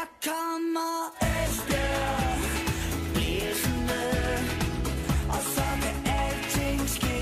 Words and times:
Her 0.00 0.06
kommer 0.32 0.92
Esbjerg 1.20 2.38
Blæsende 3.14 4.02
Og 5.28 5.40
så 5.54 5.66
kan 5.82 5.96
alting 6.20 6.80
ske 6.88 7.18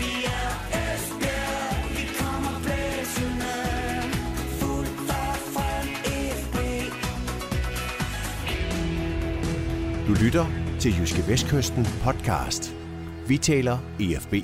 Vi 0.00 0.12
er 0.40 0.50
Esbjerg 0.82 1.74
Vi 1.96 2.04
kommer 2.20 2.54
blæsende 2.64 3.54
Fuld 4.58 4.92
fart 5.08 5.42
frem 5.54 5.88
FB 6.40 6.56
Du 10.08 10.12
lytter 10.24 10.46
til 10.80 11.00
Jyske 11.00 11.22
Vestkysten 11.28 11.86
podcast. 12.04 12.74
Vi 13.28 13.38
taler 13.38 13.78
EFB. 14.00 14.34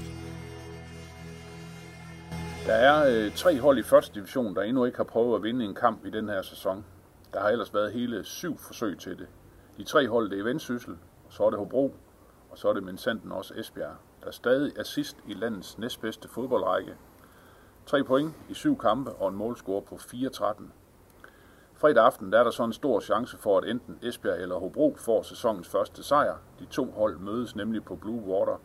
Der 2.66 2.74
er 2.74 3.06
øh, 3.08 3.32
tre 3.32 3.60
hold 3.60 3.78
i 3.78 3.82
første 3.82 4.14
division, 4.14 4.54
der 4.54 4.62
endnu 4.62 4.84
ikke 4.84 4.96
har 4.96 5.04
prøvet 5.04 5.36
at 5.36 5.42
vinde 5.42 5.64
en 5.64 5.74
kamp 5.74 6.06
i 6.06 6.10
den 6.10 6.28
her 6.28 6.42
sæson. 6.42 6.84
Der 7.34 7.40
har 7.40 7.48
ellers 7.48 7.74
været 7.74 7.92
hele 7.92 8.24
syv 8.24 8.58
forsøg 8.58 8.98
til 8.98 9.18
det. 9.18 9.28
De 9.76 9.84
tre 9.84 10.08
hold, 10.08 10.30
det 10.30 10.38
er 10.38 10.44
Vendsyssel, 10.44 10.98
så 11.28 11.44
er 11.44 11.50
det 11.50 11.58
Hobro, 11.58 11.94
og 12.50 12.58
så 12.58 12.68
er 12.68 12.72
det 12.72 12.82
Mensanden 12.82 13.32
også 13.32 13.54
Esbjerg, 13.54 13.96
der 14.24 14.30
stadig 14.30 14.72
er 14.76 14.82
sidst 14.82 15.16
i 15.26 15.34
landets 15.34 15.78
næstbedste 15.78 16.28
fodboldrække. 16.28 16.96
Tre 17.86 18.04
point 18.04 18.34
i 18.48 18.54
syv 18.54 18.78
kampe 18.78 19.12
og 19.12 19.28
en 19.28 19.36
målscore 19.36 19.82
på 19.82 19.94
4-13. 19.94 20.62
Fredag 21.74 22.04
aften 22.04 22.32
der 22.32 22.38
er 22.38 22.44
der 22.44 22.50
så 22.50 22.64
en 22.64 22.72
stor 22.72 23.00
chance 23.00 23.38
for, 23.38 23.58
at 23.58 23.68
enten 23.68 23.98
Esbjerg 24.02 24.42
eller 24.42 24.58
Hobro 24.58 24.96
får 24.98 25.22
sæsonens 25.22 25.68
første 25.68 26.02
sejr. 26.02 26.36
De 26.58 26.66
to 26.66 26.90
hold 26.90 27.18
mødes 27.18 27.56
nemlig 27.56 27.84
på 27.84 27.96
Blue 27.96 28.22
Water 28.22 28.60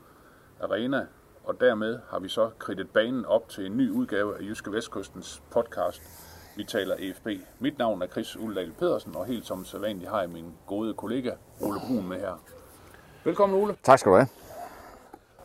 Arena, 0.61 1.07
og 1.43 1.59
dermed 1.59 1.99
har 2.09 2.19
vi 2.19 2.27
så 2.27 2.49
kridtet 2.59 2.89
banen 2.89 3.25
op 3.25 3.49
til 3.49 3.65
en 3.65 3.77
ny 3.77 3.91
udgave 3.91 4.37
af 4.37 4.41
Jyske 4.41 4.71
Vestkystens 4.71 5.43
podcast. 5.51 6.28
Vi 6.59 6.63
taler 6.63 6.95
EFB. 6.99 7.27
Mit 7.59 7.77
navn 7.77 8.01
er 8.01 8.07
Chris 8.07 8.37
Uldal 8.37 8.71
Pedersen, 8.79 9.15
og 9.15 9.25
helt 9.25 9.45
som 9.45 9.65
sædvanligt 9.65 10.09
har 10.09 10.19
jeg 10.19 10.29
min 10.29 10.45
gode 10.67 10.93
kollega 10.93 11.31
Ole 11.61 11.79
Brun 11.87 12.07
med 12.07 12.17
her. 12.17 12.41
Velkommen 13.23 13.61
Ole. 13.61 13.75
Tak 13.83 13.99
skal 13.99 14.11
du 14.11 14.15
have. 14.15 14.27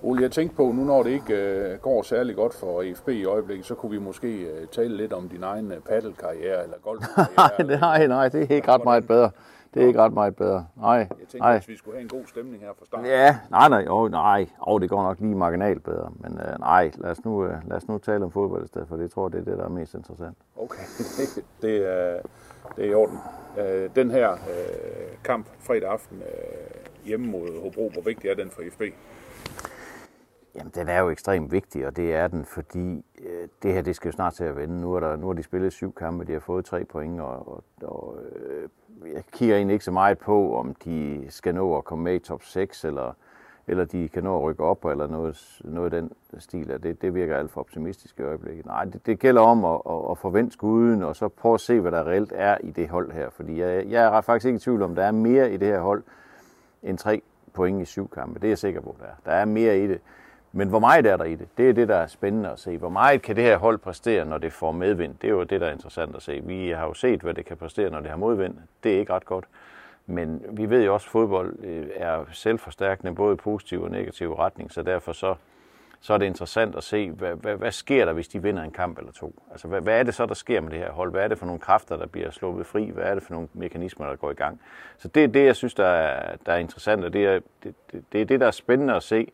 Ole, 0.03 0.23
jeg 0.23 0.33
tænkte 0.33 0.57
på, 0.57 0.63
nu 0.63 0.85
når 0.85 1.03
det 1.03 1.11
ikke 1.11 1.35
øh, 1.35 1.79
går 1.79 2.03
særlig 2.03 2.37
godt 2.37 2.55
for 2.55 2.83
EFB 2.83 3.09
i 3.09 3.25
øjeblikket, 3.25 3.67
så 3.67 3.75
kunne 3.75 3.91
vi 3.91 3.99
måske 3.99 4.29
øh, 4.29 4.67
tale 4.67 4.97
lidt 4.97 5.13
om 5.13 5.29
din 5.29 5.43
egen 5.43 5.73
øh, 5.73 5.81
paddelkarriere 5.81 6.63
eller 6.63 6.77
golfkarriere. 6.83 7.67
Nej, 7.67 7.79
nej, 7.81 8.07
nej, 8.07 8.29
det 8.29 8.51
er 8.51 8.55
ikke 8.55 8.73
ret 8.73 8.85
meget 8.85 9.07
bedre. 9.07 9.31
Det 9.75 9.83
er 9.83 9.87
ikke 9.87 10.03
ret 10.03 10.13
meget 10.13 10.37
bedre. 10.37 10.67
Nej, 10.77 10.93
Jeg 10.97 11.07
tænkte, 11.19 11.39
nej. 11.39 11.55
at 11.57 11.69
vi 11.69 11.77
skulle 11.77 11.95
have 11.97 12.03
en 12.03 12.09
god 12.09 12.27
stemning 12.27 12.63
her 12.63 12.71
fra 12.79 12.87
starten. 12.87 13.07
Ja, 13.07 13.39
nej, 13.51 13.69
nej, 13.69 13.87
oh, 13.89 14.11
nej, 14.11 14.47
oh, 14.61 14.81
det 14.81 14.89
går 14.91 15.03
nok 15.03 15.21
lige 15.21 15.35
marginalt 15.35 15.85
bedre. 15.85 16.13
Men 16.21 16.33
uh, 16.33 16.61
nej, 16.61 16.91
lad 16.99 17.11
os, 17.11 17.25
nu, 17.25 17.45
uh, 17.45 17.51
lad 17.69 17.77
os 17.77 17.89
nu 17.89 17.99
tale 17.99 18.25
om 18.25 18.31
fodbold 18.31 18.65
i 18.65 18.69
stedet, 18.69 18.89
for 18.89 18.97
det 18.97 19.11
tror 19.11 19.29
det 19.29 19.41
er 19.41 19.45
det, 19.45 19.59
der 19.59 19.65
er 19.65 19.69
mest 19.69 19.95
interessant. 19.95 20.37
Okay, 20.57 20.83
det 21.63 21.77
er, 21.93 22.21
det 22.77 22.85
er 22.85 22.91
i 22.91 22.95
orden. 22.95 23.19
Øh, 23.59 23.91
Den 23.97 24.11
her 24.11 24.33
øh, 24.33 24.39
kamp 25.25 25.47
fredag 25.61 25.89
aften 25.91 26.19
øh, 26.19 27.07
hjemme 27.07 27.27
mod 27.27 27.63
Hobro, 27.63 27.91
hvor 27.93 28.03
vigtig 28.03 28.31
er 28.31 28.35
den 28.35 28.51
for 28.51 28.63
FB? 28.73 28.83
Jamen, 30.57 30.73
den 30.75 30.89
er 30.89 31.01
jo 31.01 31.11
ekstremt 31.11 31.53
vigtig, 31.53 31.87
og 31.87 31.97
det 31.97 32.15
er 32.15 32.29
den, 32.29 32.45
fordi 32.45 33.05
øh, 33.25 33.49
det 33.63 33.73
her, 33.73 33.83
det 33.83 33.97
skal 33.97 34.09
jo 34.09 34.13
snart 34.13 34.35
til 34.35 34.45
at 34.45 34.57
vende. 34.57 34.81
Nu, 34.81 34.95
er 34.95 35.01
der, 35.01 35.17
nu 35.17 35.27
har 35.27 35.35
de 35.35 35.43
spillet 35.43 35.73
syv 35.73 35.95
kampe, 35.95 36.25
de 36.25 36.33
har 36.33 36.41
fået 36.41 36.65
tre 36.65 36.85
point, 36.85 37.21
og, 37.21 37.49
og, 37.49 37.65
og 37.83 38.19
øh, 38.37 38.69
jeg 39.15 39.25
kigger 39.33 39.57
egentlig 39.57 39.73
ikke 39.73 39.85
så 39.85 39.91
meget 39.91 40.19
på, 40.19 40.57
om 40.57 40.75
de 40.75 41.27
skal 41.29 41.55
nå 41.55 41.77
at 41.77 41.85
komme 41.85 42.05
med 42.05 42.15
i 42.15 42.19
top 42.19 42.43
6, 42.43 42.85
eller, 42.85 43.13
eller 43.67 43.85
de 43.85 44.09
kan 44.09 44.25
nå 44.25 44.37
at 44.37 44.43
rykke 44.43 44.65
op, 44.65 44.85
eller 44.85 45.07
noget, 45.07 45.61
noget 45.65 45.95
af 45.95 46.01
den 46.03 46.13
stil. 46.39 46.71
af 46.71 46.81
Det, 46.81 47.03
det 47.03 47.15
virker 47.15 47.37
alt 47.37 47.51
for 47.51 47.61
optimistisk 47.61 48.19
i 48.19 48.23
øjeblikket. 48.23 48.67
Nej, 48.67 48.85
det, 48.85 49.07
det 49.07 49.19
gælder 49.19 49.43
om 49.43 49.65
at, 49.65 49.81
at, 49.91 50.11
at 50.11 50.19
forvente 50.19 50.53
skuden, 50.53 51.03
og 51.03 51.17
så 51.17 51.29
prøve 51.29 51.55
at 51.55 51.61
se, 51.61 51.81
hvad 51.81 51.93
der 51.93 52.07
reelt 52.07 52.33
er 52.37 52.59
i 52.61 52.71
det 52.71 52.89
hold 52.89 53.13
her. 53.13 53.31
Fordi 53.31 53.61
jeg, 53.61 53.87
jeg 53.87 54.17
er 54.17 54.21
faktisk 54.21 54.47
ikke 54.47 54.57
i 54.57 54.61
tvivl 54.61 54.83
om, 54.83 54.95
der 54.95 55.05
er 55.05 55.13
mere 55.13 55.53
i 55.53 55.57
det 55.57 55.69
her 55.69 55.81
hold, 55.81 56.03
end 56.83 56.99
tre 56.99 57.23
point 57.53 57.83
i 57.83 57.85
syv 57.85 58.09
kampe. 58.09 58.39
Det 58.39 58.45
er 58.45 58.51
jeg 58.51 58.59
sikker 58.59 58.81
på, 58.81 58.97
der 59.01 59.07
er. 59.07 59.15
Der 59.25 59.33
er 59.33 59.45
mere 59.45 59.79
i 59.79 59.87
det. 59.87 60.01
Men 60.57 60.69
hvor 60.69 60.79
meget 60.79 61.07
er 61.07 61.17
der 61.17 61.25
i 61.25 61.35
det? 61.35 61.49
Det 61.57 61.69
er 61.69 61.73
det, 61.73 61.89
der 61.89 61.97
er 61.97 62.07
spændende 62.07 62.51
at 62.51 62.59
se. 62.59 62.79
Hvor 62.79 62.89
meget 62.89 63.23
kan 63.23 63.37
det 63.37 63.45
her 63.45 63.57
hold 63.57 63.79
præstere, 63.79 64.25
når 64.25 64.39
det 64.39 64.53
får 64.53 64.73
medvind? 64.73 65.15
Det 65.23 65.29
er 65.29 65.33
jo 65.33 65.43
det, 65.43 65.61
der 65.61 65.67
er 65.67 65.73
interessant 65.73 66.17
at 66.17 66.23
se. 66.23 66.41
Vi 66.45 66.71
har 66.71 66.87
jo 66.87 66.95
set, 66.95 67.21
hvad 67.21 67.35
det 67.35 67.47
kan 67.47 67.57
præstere, 67.57 67.91
når 67.91 68.01
det 68.01 68.11
har 68.11 68.17
modvind. 68.17 68.55
Det 68.85 68.95
er 68.95 68.99
ikke 68.99 69.13
ret 69.13 69.25
godt. 69.25 69.45
Men 70.07 70.43
vi 70.51 70.71
ved 70.71 70.85
jo 70.85 70.95
også, 70.95 71.07
at 71.07 71.11
fodbold 71.11 71.57
øh, 71.65 71.87
er 71.97 72.25
selvforstærkende, 72.33 73.15
både 73.15 73.35
i 73.35 73.37
positiv 73.37 73.83
og 73.83 73.91
negativ 73.91 74.35
retning, 74.35 74.73
så 74.73 74.83
derfor 74.83 75.13
så, 75.13 75.35
så 76.01 76.15
er 76.15 76.19
det 76.19 76.27
interessant 76.27 76.77
at 76.77 76.85
se, 76.85 77.11
hvad, 77.11 77.35
hvad, 77.35 77.57
hvad 77.57 77.73
sker 77.73 78.05
der, 78.05 78.13
hvis 78.13 78.29
de 78.29 78.43
vinder 78.43 78.63
en 78.63 78.71
kamp 78.71 78.99
eller 78.99 79.13
to? 79.13 79.43
Altså, 79.51 79.69
hvad, 79.69 79.81
hvad 79.81 79.99
er 79.99 80.03
det 80.03 80.15
så, 80.15 80.27
der 80.27 80.35
sker 80.35 80.61
med 80.61 80.71
det 80.71 80.79
her 80.79 80.93
hold? 80.93 81.11
Hvad 81.11 81.25
er 81.25 81.29
det 81.29 81.39
for 81.39 81.47
nogle 81.47 81.61
kræfter, 81.61 81.97
der 81.97 82.07
bliver 82.07 82.31
sluppet 82.31 82.67
fri? 82.67 82.91
Hvad 82.91 83.05
er 83.05 83.15
det 83.15 83.23
for 83.23 83.33
nogle 83.33 83.49
mekanismer, 83.53 84.07
der 84.07 84.17
går 84.17 84.31
i 84.31 84.35
gang? 84.35 84.61
Så 84.99 85.09
det 85.09 85.25
er 85.25 85.29
det, 85.29 85.47
jeg 85.47 85.57
synes, 85.57 85.75
der 85.75 85.87
er, 85.87 86.37
der 86.47 86.53
er 86.53 86.59
interessant, 86.59 87.05
og 87.05 87.13
det 87.13 87.27
er 87.27 87.41
det, 87.63 87.75
det, 87.93 88.05
det 88.13 88.21
er 88.21 88.25
det, 88.25 88.41
der 88.41 88.47
er 88.47 88.51
spændende 88.51 88.95
at 88.95 89.03
se. 89.03 89.29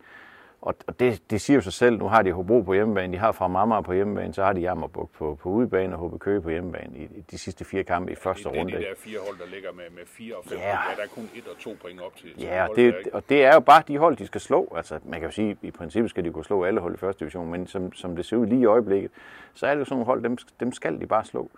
Og 0.62 0.74
og 0.86 1.00
det, 1.00 1.30
det 1.30 1.40
siger 1.40 1.54
jo 1.54 1.60
sig 1.60 1.72
selv, 1.72 1.98
nu 1.98 2.08
har 2.08 2.22
de 2.22 2.32
Hobro 2.32 2.60
på 2.60 2.72
hjemmebane, 2.74 3.12
de 3.12 3.18
har 3.18 3.32
fra 3.32 3.48
Marmar 3.48 3.80
på 3.80 3.92
hjemmebane, 3.92 4.34
så 4.34 4.44
har 4.44 4.52
de 4.52 4.60
Jammerbugt 4.60 5.12
på, 5.12 5.38
på 5.42 5.48
udebane 5.48 5.96
og 5.96 6.08
HB 6.08 6.18
Køge 6.18 6.40
på 6.40 6.50
hjemmebane 6.50 6.98
i, 6.98 7.08
de 7.30 7.38
sidste 7.38 7.64
fire 7.64 7.82
kampe 7.84 8.12
i 8.12 8.14
første 8.14 8.48
det 8.48 8.56
er 8.56 8.60
runde. 8.60 8.72
de 8.72 8.78
der 8.78 8.94
fire 8.96 9.18
hold, 9.26 9.38
der 9.38 9.46
ligger 9.46 9.72
med, 9.72 9.84
med 9.90 10.02
fire 10.06 10.36
og 10.36 10.44
fem. 10.44 10.58
Ja. 10.58 10.68
Ja. 10.68 10.76
Der 10.96 11.02
er 11.02 11.06
kun 11.14 11.30
et 11.34 11.48
og 11.48 11.58
to 11.58 11.76
point 11.82 12.00
op 12.00 12.16
til. 12.16 12.30
Ja, 12.38 12.66
hold, 12.66 12.76
det, 12.76 12.94
og 13.12 13.22
det 13.28 13.44
er 13.44 13.54
jo 13.54 13.60
bare 13.60 13.82
de 13.88 13.98
hold, 13.98 14.16
de 14.16 14.26
skal 14.26 14.40
slå. 14.40 14.72
Altså, 14.76 14.98
man 15.04 15.20
kan 15.20 15.28
jo 15.28 15.32
sige, 15.32 15.56
i 15.62 15.70
princippet 15.70 16.10
skal 16.10 16.24
de 16.24 16.30
kunne 16.30 16.44
slå 16.44 16.64
alle 16.64 16.80
hold 16.80 16.94
i 16.94 16.96
første 16.96 17.20
division, 17.20 17.50
men 17.50 17.66
som, 17.66 17.92
som 17.92 18.16
det 18.16 18.24
ser 18.24 18.36
ud 18.36 18.46
lige 18.46 18.60
i 18.60 18.66
øjeblikket, 18.66 19.10
så 19.54 19.66
er 19.66 19.70
det 19.74 19.80
jo 19.80 19.84
sådan 19.84 19.94
nogle 19.94 20.06
hold, 20.06 20.22
dem, 20.22 20.38
dem 20.60 20.72
skal 20.72 21.00
de 21.00 21.06
bare 21.06 21.24
slå. 21.24 21.50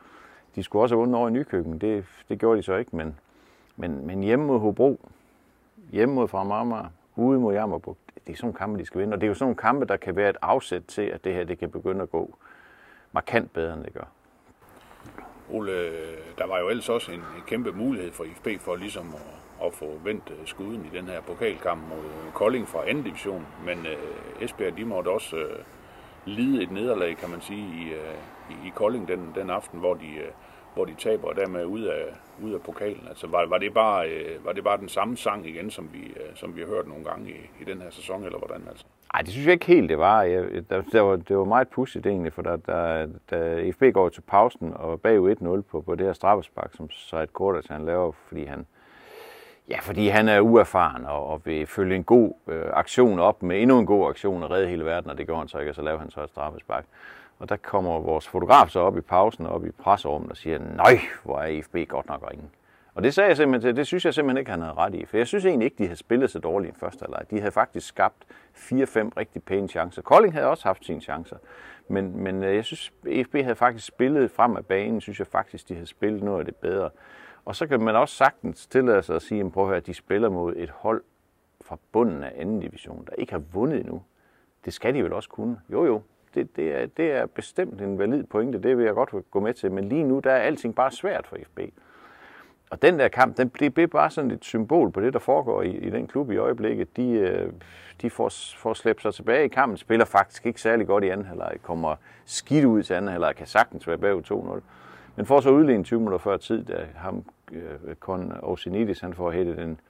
De 0.54 0.62
skulle 0.62 0.82
også 0.82 0.94
have 0.94 0.98
vundet 1.00 1.16
over 1.16 1.28
i 1.28 1.32
Nykøbing, 1.32 1.80
det, 1.80 2.04
det 2.28 2.38
gjorde 2.38 2.58
de 2.58 2.62
så 2.62 2.74
ikke, 2.74 2.96
men, 2.96 3.18
men, 3.76 4.06
men 4.06 4.22
hjemme 4.22 4.46
mod 4.46 4.58
Hobro, 4.58 5.00
hjemme 5.90 6.14
mod 6.14 6.28
fra 6.28 6.44
Marmar, 6.44 6.90
ude 7.16 7.40
mod 7.40 7.54
Jammerbugt, 7.54 7.98
det 8.26 8.32
er 8.32 8.36
sådan 8.36 8.46
nogle 8.46 8.58
kampe, 8.58 8.78
de 8.78 8.86
skal 8.86 9.00
vinde. 9.00 9.14
Og 9.14 9.20
det 9.20 9.26
er 9.26 9.28
jo 9.28 9.34
sådan 9.34 9.44
nogle 9.44 9.56
kampe, 9.56 9.86
der 9.86 9.96
kan 9.96 10.16
være 10.16 10.30
et 10.30 10.36
afsæt 10.42 10.82
til, 10.88 11.02
at 11.02 11.24
det 11.24 11.34
her 11.34 11.44
det 11.44 11.58
kan 11.58 11.70
begynde 11.70 12.02
at 12.02 12.10
gå 12.10 12.38
markant 13.12 13.52
bedre, 13.52 13.74
end 13.74 13.84
det 13.84 13.92
gør. 13.92 14.04
Ole, 15.50 15.72
der 16.38 16.46
var 16.46 16.58
jo 16.58 16.68
ellers 16.68 16.88
også 16.88 17.12
en, 17.12 17.18
en 17.18 17.42
kæmpe 17.46 17.72
mulighed 17.72 18.12
for 18.12 18.24
IFB 18.24 18.48
for 18.60 18.76
ligesom 18.76 19.14
at, 19.14 19.66
at 19.66 19.74
få 19.74 20.00
vendt 20.04 20.32
øh, 20.40 20.46
skuden 20.46 20.90
i 20.92 20.96
den 20.96 21.06
her 21.06 21.20
pokalkamp 21.20 21.88
mod 21.88 22.32
Kolding 22.34 22.68
fra 22.68 22.88
anden 22.88 23.04
division. 23.04 23.46
Men 23.64 23.86
øh, 23.86 24.44
Esbjerg, 24.44 24.76
de 24.76 24.84
måtte 24.84 25.08
også 25.08 25.36
øh, 25.36 25.58
lide 26.24 26.62
et 26.62 26.70
nederlag, 26.70 27.16
kan 27.16 27.30
man 27.30 27.40
sige, 27.40 27.84
i, 27.84 27.92
øh, 27.92 28.14
i, 28.50 28.68
i 28.68 28.72
Kolding 28.74 29.08
den, 29.08 29.32
den 29.34 29.50
aften, 29.50 29.78
hvor 29.78 29.94
de, 29.94 30.06
øh, 30.06 30.30
hvor 30.74 30.84
de 30.84 30.94
taber 30.98 31.28
og 31.28 31.36
dermed 31.36 31.64
ud 31.64 31.82
af, 31.82 32.04
ud 32.42 32.54
af 32.54 32.60
pokalen. 32.60 33.06
Altså, 33.08 33.26
var, 33.26 33.46
var, 33.46 33.58
det 33.58 33.74
bare, 33.74 34.08
øh, 34.08 34.44
var 34.44 34.52
det 34.52 34.64
bare 34.64 34.78
den 34.78 34.88
samme 34.88 35.16
sang 35.16 35.48
igen, 35.48 35.70
som 35.70 35.90
vi, 35.92 35.98
øh, 35.98 36.34
som 36.34 36.56
vi 36.56 36.60
har 36.60 36.68
hørt 36.68 36.88
nogle 36.88 37.04
gange 37.04 37.30
i, 37.30 37.34
i 37.60 37.64
den 37.64 37.82
her 37.82 37.90
sæson, 37.90 38.24
eller 38.24 38.38
hvordan 38.38 38.62
altså? 38.68 38.84
Nej, 39.12 39.22
det 39.22 39.30
synes 39.30 39.46
jeg 39.46 39.52
ikke 39.52 39.66
helt, 39.66 39.88
det 39.88 39.98
var. 39.98 40.22
Jeg, 40.22 40.70
der, 40.70 40.82
der 40.92 41.00
var 41.00 41.16
det 41.16 41.38
var 41.38 41.44
meget 41.44 41.68
pudsigt 41.68 42.06
egentlig, 42.06 42.32
for 42.32 42.42
da, 42.42 42.56
da, 42.56 43.06
da 43.30 43.70
FB 43.70 43.82
går 43.94 44.08
til 44.08 44.20
pausen 44.20 44.72
og 44.74 45.00
bag 45.00 45.18
1-0 45.18 45.60
på, 45.60 45.80
på 45.80 45.94
det 45.94 46.06
her 46.06 46.12
straffespark, 46.12 46.70
som 46.74 46.90
så 46.90 47.16
et 47.16 47.66
han 47.68 47.84
laver, 47.84 48.12
fordi 48.28 48.44
han, 48.44 48.66
ja, 49.68 49.78
fordi 49.80 50.08
han 50.08 50.28
er 50.28 50.40
uerfaren 50.40 51.06
og, 51.06 51.26
og 51.26 51.40
vil 51.44 51.66
følge 51.66 51.96
en 51.96 52.04
god 52.04 52.32
øh, 52.48 52.64
aktion 52.72 53.18
op 53.18 53.42
med 53.42 53.62
endnu 53.62 53.78
en 53.78 53.86
god 53.86 54.08
aktion 54.08 54.42
og 54.42 54.50
redde 54.50 54.68
hele 54.68 54.84
verden, 54.84 55.10
og 55.10 55.18
det 55.18 55.26
går 55.26 55.38
han 55.38 55.48
så 55.48 55.58
ikke, 55.58 55.70
og 55.70 55.74
så 55.74 55.82
laver 55.82 55.98
han 55.98 56.10
så 56.10 56.22
et 56.22 56.28
straffespark. 56.28 56.84
Og 57.42 57.48
der 57.48 57.56
kommer 57.56 58.00
vores 58.00 58.28
fotograf 58.28 58.68
så 58.68 58.80
op 58.80 58.96
i 58.96 59.00
pausen 59.00 59.46
og 59.46 59.52
op 59.52 59.66
i 59.66 59.70
presserummet 59.70 60.30
og 60.30 60.36
siger, 60.36 60.58
nej, 60.58 61.00
hvor 61.24 61.40
er 61.40 61.46
IFB 61.46 61.76
godt 61.88 62.08
nok 62.08 62.30
ringe. 62.30 62.44
Og 62.94 63.02
det 63.02 63.14
sagde 63.14 63.28
jeg 63.28 63.36
simpelthen 63.36 63.68
til, 63.68 63.76
det 63.76 63.86
synes 63.86 64.04
jeg 64.04 64.14
simpelthen 64.14 64.38
ikke, 64.38 64.50
han 64.50 64.60
havde 64.60 64.74
ret 64.74 64.94
i. 64.94 65.04
For 65.04 65.16
jeg 65.16 65.26
synes 65.26 65.44
egentlig 65.44 65.64
ikke, 65.64 65.78
de 65.78 65.86
havde 65.86 65.96
spillet 65.96 66.30
så 66.30 66.38
dårligt 66.38 66.76
i 66.76 66.78
første 66.78 67.02
halvleg. 67.02 67.30
De 67.30 67.38
havde 67.38 67.52
faktisk 67.52 67.86
skabt 67.86 68.24
4-5 68.28 68.30
rigtig 69.16 69.42
pæne 69.42 69.68
chancer. 69.68 70.02
Kolding 70.02 70.34
havde 70.34 70.46
også 70.46 70.64
haft 70.64 70.86
sine 70.86 71.00
chancer. 71.00 71.36
Men, 71.88 72.22
men 72.22 72.44
øh, 72.44 72.56
jeg 72.56 72.64
synes, 72.64 72.92
IFB 73.06 73.34
havde 73.34 73.56
faktisk 73.56 73.86
spillet 73.86 74.30
frem 74.30 74.56
af 74.56 74.66
banen, 74.66 75.00
synes 75.00 75.18
jeg 75.18 75.26
faktisk, 75.26 75.68
de 75.68 75.74
havde 75.74 75.86
spillet 75.86 76.22
noget 76.22 76.38
af 76.38 76.44
det 76.44 76.56
bedre. 76.56 76.90
Og 77.44 77.56
så 77.56 77.66
kan 77.66 77.80
man 77.80 77.96
også 77.96 78.14
sagtens 78.14 78.66
tillade 78.66 79.02
sig 79.02 79.16
at 79.16 79.22
sige, 79.22 79.50
prøv 79.50 79.64
at 79.64 79.68
høre, 79.68 79.76
at 79.76 79.86
de 79.86 79.94
spiller 79.94 80.28
mod 80.28 80.54
et 80.56 80.70
hold 80.70 81.02
fra 81.64 81.78
bunden 81.92 82.22
af 82.22 82.32
anden 82.36 82.60
division, 82.60 83.04
der 83.06 83.12
ikke 83.18 83.32
har 83.32 83.42
vundet 83.52 83.80
endnu. 83.80 84.02
Det 84.64 84.72
skal 84.72 84.94
de 84.94 85.04
vel 85.04 85.12
også 85.12 85.28
kunne. 85.28 85.60
Jo, 85.72 85.84
jo, 85.84 86.02
det, 86.34 86.56
det, 86.56 86.74
er, 86.74 86.86
det 86.86 87.12
er 87.12 87.26
bestemt 87.26 87.80
en 87.80 87.98
valid 87.98 88.24
pointe, 88.24 88.62
det 88.62 88.78
vil 88.78 88.84
jeg 88.84 88.94
godt 88.94 89.30
gå 89.30 89.40
med 89.40 89.54
til. 89.54 89.72
Men 89.72 89.88
lige 89.88 90.04
nu, 90.04 90.18
der 90.18 90.32
er 90.32 90.38
alting 90.38 90.74
bare 90.74 90.90
svært 90.90 91.26
for 91.26 91.36
FB. 91.46 91.60
Og 92.70 92.82
den 92.82 92.98
der 92.98 93.08
kamp, 93.08 93.36
den, 93.36 93.48
det 93.48 93.74
bliver 93.74 93.86
bare 93.86 94.10
sådan 94.10 94.30
et 94.30 94.44
symbol 94.44 94.90
på 94.90 95.00
det, 95.00 95.12
der 95.12 95.18
foregår 95.18 95.62
i, 95.62 95.70
i 95.70 95.90
den 95.90 96.06
klub 96.06 96.30
i 96.30 96.36
øjeblikket. 96.36 96.96
De, 96.96 97.10
øh, 97.10 97.52
de 98.02 98.10
får, 98.10 98.32
får 98.56 98.74
slæbt 98.74 99.02
sig 99.02 99.14
tilbage 99.14 99.44
i 99.44 99.48
kampen, 99.48 99.76
spiller 99.76 100.04
faktisk 100.04 100.46
ikke 100.46 100.60
særlig 100.60 100.86
godt 100.86 101.04
i 101.04 101.08
anden 101.08 101.26
halvleg, 101.26 101.56
kommer 101.62 101.96
skidt 102.24 102.64
ud 102.64 102.82
til 102.82 102.94
anden 102.94 103.10
halvleg, 103.10 103.36
kan 103.36 103.46
sagtens 103.46 103.88
være 103.88 103.98
bag 103.98 104.22
2-0. 104.32 104.60
Men 105.16 105.26
får 105.26 105.40
så 105.40 105.50
udlignet 105.50 105.86
20 105.86 106.00
minutter 106.00 106.18
før 106.18 106.36
tid, 106.36 106.64
da 106.64 106.86
ham, 106.94 107.24
øh, 107.52 107.94
Kon 108.00 108.32
Osinidis, 108.42 109.00
han 109.00 109.14
får 109.14 109.30
hættet 109.30 109.58
en, 109.58 109.80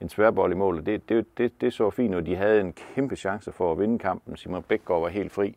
en 0.00 0.08
tværbold 0.08 0.52
i 0.52 0.56
mål, 0.56 0.78
og 0.78 0.86
det, 0.86 1.08
det, 1.08 1.38
det, 1.38 1.60
det 1.60 1.72
så 1.72 1.90
fint, 1.90 2.14
og 2.14 2.26
de 2.26 2.36
havde 2.36 2.60
en 2.60 2.74
kæmpe 2.94 3.16
chance 3.16 3.52
for 3.52 3.72
at 3.72 3.78
vinde 3.78 3.98
kampen. 3.98 4.36
Simon 4.36 4.62
Bækgaard 4.62 5.00
var 5.00 5.08
helt 5.08 5.32
fri. 5.32 5.56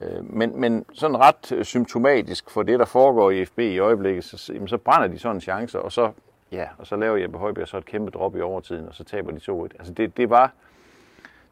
Øh, 0.00 0.34
men, 0.34 0.60
men 0.60 0.84
sådan 0.92 1.16
ret 1.16 1.52
øh, 1.52 1.64
symptomatisk 1.64 2.50
for 2.50 2.62
det, 2.62 2.78
der 2.78 2.84
foregår 2.84 3.30
i 3.30 3.44
FB 3.44 3.58
i 3.58 3.78
øjeblikket, 3.78 4.24
så, 4.24 4.52
jamen, 4.52 4.68
så 4.68 4.78
brænder 4.78 5.08
de 5.08 5.18
sådan 5.18 5.36
en 5.36 5.40
chance, 5.40 5.80
og 5.80 5.92
så, 5.92 6.12
ja, 6.52 6.68
og 6.78 6.86
så 6.86 6.96
laver 6.96 7.16
Jeppe 7.16 7.38
Højbjerg 7.38 7.68
så 7.68 7.76
et 7.76 7.84
kæmpe 7.84 8.10
drop 8.10 8.36
i 8.36 8.40
overtiden, 8.40 8.88
og 8.88 8.94
så 8.94 9.04
taber 9.04 9.30
de 9.30 9.40
2-1. 9.52 9.78
Altså 9.78 9.92
det, 9.92 10.16
det, 10.16 10.30
var, 10.30 10.52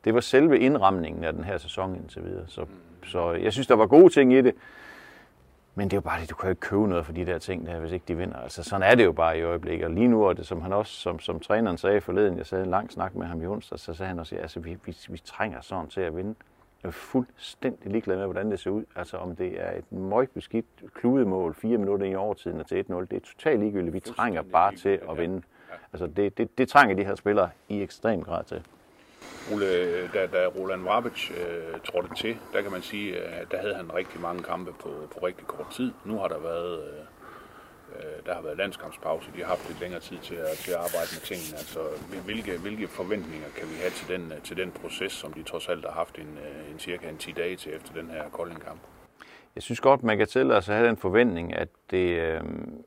det 0.04 0.14
var 0.14 0.20
selve 0.20 0.58
indramningen 0.58 1.24
af 1.24 1.32
den 1.32 1.44
her 1.44 1.58
sæson 1.58 1.96
indtil 1.96 2.24
videre. 2.24 2.44
Så, 2.48 2.66
så 3.06 3.32
jeg 3.32 3.52
synes, 3.52 3.66
der 3.66 3.74
var 3.76 3.86
gode 3.86 4.12
ting 4.12 4.32
i 4.32 4.40
det. 4.40 4.54
Men 5.74 5.88
det 5.88 5.92
er 5.92 5.96
jo 5.96 6.00
bare 6.00 6.20
det, 6.20 6.30
du 6.30 6.34
kan 6.34 6.46
jo 6.46 6.50
ikke 6.50 6.60
købe 6.60 6.88
noget 6.88 7.06
for 7.06 7.12
de 7.12 7.26
der 7.26 7.38
ting 7.38 7.66
der, 7.66 7.80
hvis 7.80 7.92
ikke 7.92 8.04
de 8.08 8.16
vinder. 8.16 8.36
Altså 8.36 8.62
sådan 8.62 8.90
er 8.90 8.94
det 8.94 9.04
jo 9.04 9.12
bare 9.12 9.38
i 9.38 9.42
øjeblikket. 9.42 9.84
Og 9.84 9.90
lige 9.90 10.08
nu 10.08 10.24
er 10.24 10.32
det, 10.32 10.46
som 10.46 10.62
han 10.62 10.72
også, 10.72 10.92
som, 10.92 11.20
som 11.20 11.40
træneren 11.40 11.78
sagde 11.78 12.00
forleden, 12.00 12.38
jeg 12.38 12.46
sagde 12.46 12.64
en 12.64 12.70
lang 12.70 12.92
snak 12.92 13.14
med 13.14 13.26
ham 13.26 13.42
i 13.42 13.46
onsdag, 13.46 13.78
så 13.78 13.94
sagde 13.94 14.08
han 14.08 14.18
også, 14.18 14.36
at 14.36 14.42
altså, 14.42 14.60
vi, 14.60 14.76
vi, 14.84 14.96
vi 15.08 15.18
trænger 15.18 15.60
sådan 15.60 15.88
til 15.88 16.00
at 16.00 16.16
vinde. 16.16 16.34
Jeg 16.82 16.88
er 16.88 16.92
fuldstændig 16.92 17.92
ligeglad 17.92 18.16
med, 18.16 18.24
hvordan 18.24 18.50
det 18.50 18.60
ser 18.60 18.70
ud. 18.70 18.84
Altså 18.96 19.16
om 19.16 19.36
det 19.36 19.62
er 19.62 19.78
et 19.78 19.92
møgbeskidt 19.92 20.66
kludemål, 20.94 21.54
fire 21.54 21.78
minutter 21.78 22.06
i 22.06 22.14
overtiden 22.14 22.60
og 22.60 22.66
til 22.66 22.84
1-0, 22.90 22.94
det 22.94 23.12
er 23.12 23.20
totalt 23.20 23.60
ligegyldigt. 23.60 23.94
Vi 23.94 24.00
trænger 24.00 24.42
bare 24.42 24.74
til 24.74 25.00
at 25.10 25.18
vinde. 25.18 25.42
Altså 25.92 26.06
det, 26.06 26.38
det, 26.38 26.58
det 26.58 26.68
trænger 26.68 26.96
de 26.96 27.04
her 27.04 27.14
spillere 27.14 27.50
i 27.68 27.82
ekstrem 27.82 28.22
grad 28.22 28.44
til. 28.44 28.62
Ole, 29.52 30.08
da, 30.14 30.26
da 30.26 30.46
Roland 30.46 30.82
Vrabic 30.82 31.30
øh, 31.30 31.80
trådte 31.80 32.14
til, 32.16 32.36
der 32.52 32.62
kan 32.62 32.72
man 32.72 32.82
sige, 32.82 33.16
at 33.20 33.50
der 33.50 33.58
havde 33.58 33.74
han 33.74 33.94
rigtig 33.94 34.20
mange 34.20 34.42
kampe 34.42 34.72
på, 34.72 34.88
på 35.12 35.26
rigtig 35.26 35.46
kort 35.46 35.66
tid. 35.70 35.92
Nu 36.04 36.18
har 36.18 36.28
der 36.28 36.38
været, 36.38 36.82
øh, 36.84 37.00
øh, 37.96 38.26
der 38.26 38.34
har 38.34 38.42
været 38.42 38.56
landskampspause, 38.56 39.30
de 39.36 39.40
har 39.40 39.46
haft 39.46 39.68
lidt 39.68 39.80
længere 39.80 40.00
tid 40.00 40.18
til 40.18 40.34
at, 40.34 40.58
til 40.58 40.70
at 40.70 40.76
arbejde 40.76 41.08
med 41.12 41.20
tingene. 41.20 41.58
Altså, 41.58 41.80
hvilke, 42.24 42.58
hvilke 42.58 42.88
forventninger 42.88 43.48
kan 43.56 43.68
vi 43.68 43.74
have 43.74 43.90
til 43.90 44.08
den, 44.08 44.32
øh, 44.32 44.42
til 44.42 44.56
den 44.56 44.70
proces, 44.70 45.12
som 45.12 45.32
de 45.32 45.42
trods 45.42 45.68
alt 45.68 45.84
har 45.84 45.92
haft 45.92 46.18
en, 46.18 46.38
en 46.72 46.78
cirka 46.78 47.08
en 47.08 47.18
10 47.18 47.32
dage 47.32 47.56
til 47.56 47.74
efter 47.74 47.92
den 47.92 48.10
her 48.10 48.28
Kolding-kamp? 48.28 48.80
Jeg 49.54 49.62
synes 49.62 49.80
godt, 49.80 50.02
man 50.02 50.18
kan 50.18 50.26
tillade 50.26 50.62
sig 50.62 50.74
at 50.74 50.78
have 50.78 50.88
den 50.88 50.96
forventning, 50.96 51.56
at 51.56 51.68
det, 51.90 52.18
øh, 52.18 52.40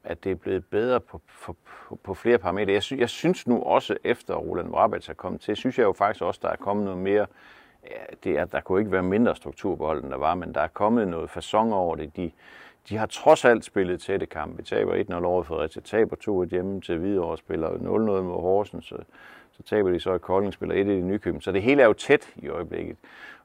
at 0.03 0.23
det 0.23 0.31
er 0.31 0.35
blevet 0.35 0.65
bedre 0.65 0.99
på, 0.99 1.21
på, 1.45 1.55
på 2.03 2.13
flere 2.13 2.37
parametre. 2.37 2.73
Jeg, 2.73 2.83
sy, 2.83 2.93
jeg 2.93 3.09
synes 3.09 3.47
nu 3.47 3.63
også, 3.63 3.97
efter 4.03 4.35
Roland 4.35 4.69
Vrabats 4.69 5.09
er 5.09 5.13
kommet 5.13 5.41
til, 5.41 5.55
synes 5.55 5.77
jeg 5.77 5.83
jo 5.83 5.93
faktisk 5.93 6.23
også, 6.23 6.39
der 6.43 6.49
er 6.49 6.55
kommet 6.55 6.85
noget 6.85 6.99
mere, 6.99 7.25
ja, 7.83 8.15
det 8.23 8.37
er, 8.37 8.45
der 8.45 8.61
kunne 8.61 8.79
ikke 8.79 8.91
være 8.91 9.03
mindre 9.03 9.35
struktur 9.35 9.75
på 9.75 9.85
holdet, 9.85 10.11
der 10.11 10.17
var, 10.17 10.35
men 10.35 10.53
der 10.53 10.61
er 10.61 10.67
kommet 10.67 11.07
noget 11.07 11.29
fasong 11.29 11.73
over 11.73 11.95
det. 11.95 12.15
De, 12.15 12.31
de 12.89 12.97
har 12.97 13.05
trods 13.05 13.45
alt 13.45 13.65
spillet 13.65 14.01
tætte 14.01 14.25
kampe. 14.25 14.57
Vi 14.57 14.63
taber 14.63 15.19
1-0 15.19 15.23
over 15.23 15.43
Fredericia, 15.43 15.81
taber 15.81 16.45
2-1 16.45 16.49
hjemme 16.49 16.81
til 16.81 16.97
Hvidovre, 16.97 17.37
spiller 17.37 17.69
0-0 17.69 17.79
mod 18.21 18.41
Horsens, 18.41 18.93
så, 19.57 19.63
taber 19.63 19.91
de 19.91 19.99
så 19.99 20.13
i 20.13 20.17
Kolding, 20.19 20.53
spiller 20.53 20.75
1-1 20.75 20.77
i 20.77 21.01
Nykøbing. 21.01 21.43
Så 21.43 21.51
det 21.51 21.61
hele 21.61 21.81
er 21.81 21.85
jo 21.85 21.93
tæt 21.93 22.29
i 22.35 22.47
øjeblikket. 22.47 22.97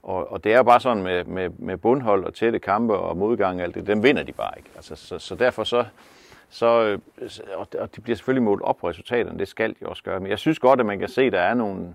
Og, 0.03 0.33
og 0.33 0.45
det 0.45 0.53
er 0.53 0.63
bare 0.63 0.81
sådan 0.81 1.03
med, 1.03 1.25
med, 1.25 1.51
med 1.59 1.77
bundhold 1.77 2.25
og 2.25 2.35
tætte 2.35 2.59
kampe 2.59 2.95
og 2.95 3.17
modgang 3.17 3.59
og 3.59 3.65
alt 3.65 3.75
det, 3.75 3.87
dem 3.87 4.03
vinder 4.03 4.23
de 4.23 4.33
bare 4.33 4.53
ikke. 4.57 4.71
Altså, 4.77 4.97
så, 4.97 5.19
så 5.19 5.35
derfor 5.35 5.65
så, 5.65 5.85
så 6.49 6.83
øh, 6.83 6.99
og, 7.57 7.69
og 7.79 7.97
de 7.97 8.01
bliver 8.01 8.17
selvfølgelig 8.17 8.43
målt 8.43 8.63
op 8.63 8.77
på 8.77 8.89
resultaterne, 8.89 9.39
det 9.39 9.49
skal 9.49 9.75
de 9.81 9.87
også 9.87 10.03
gøre. 10.03 10.21
Men 10.21 10.31
jeg 10.31 10.39
synes 10.39 10.59
godt, 10.59 10.81
at 10.81 10.87
man 10.87 10.99
kan 10.99 11.09
se, 11.09 11.23
at 11.23 11.33
der 11.33 11.41
er 11.41 11.55
nogle, 11.55 11.95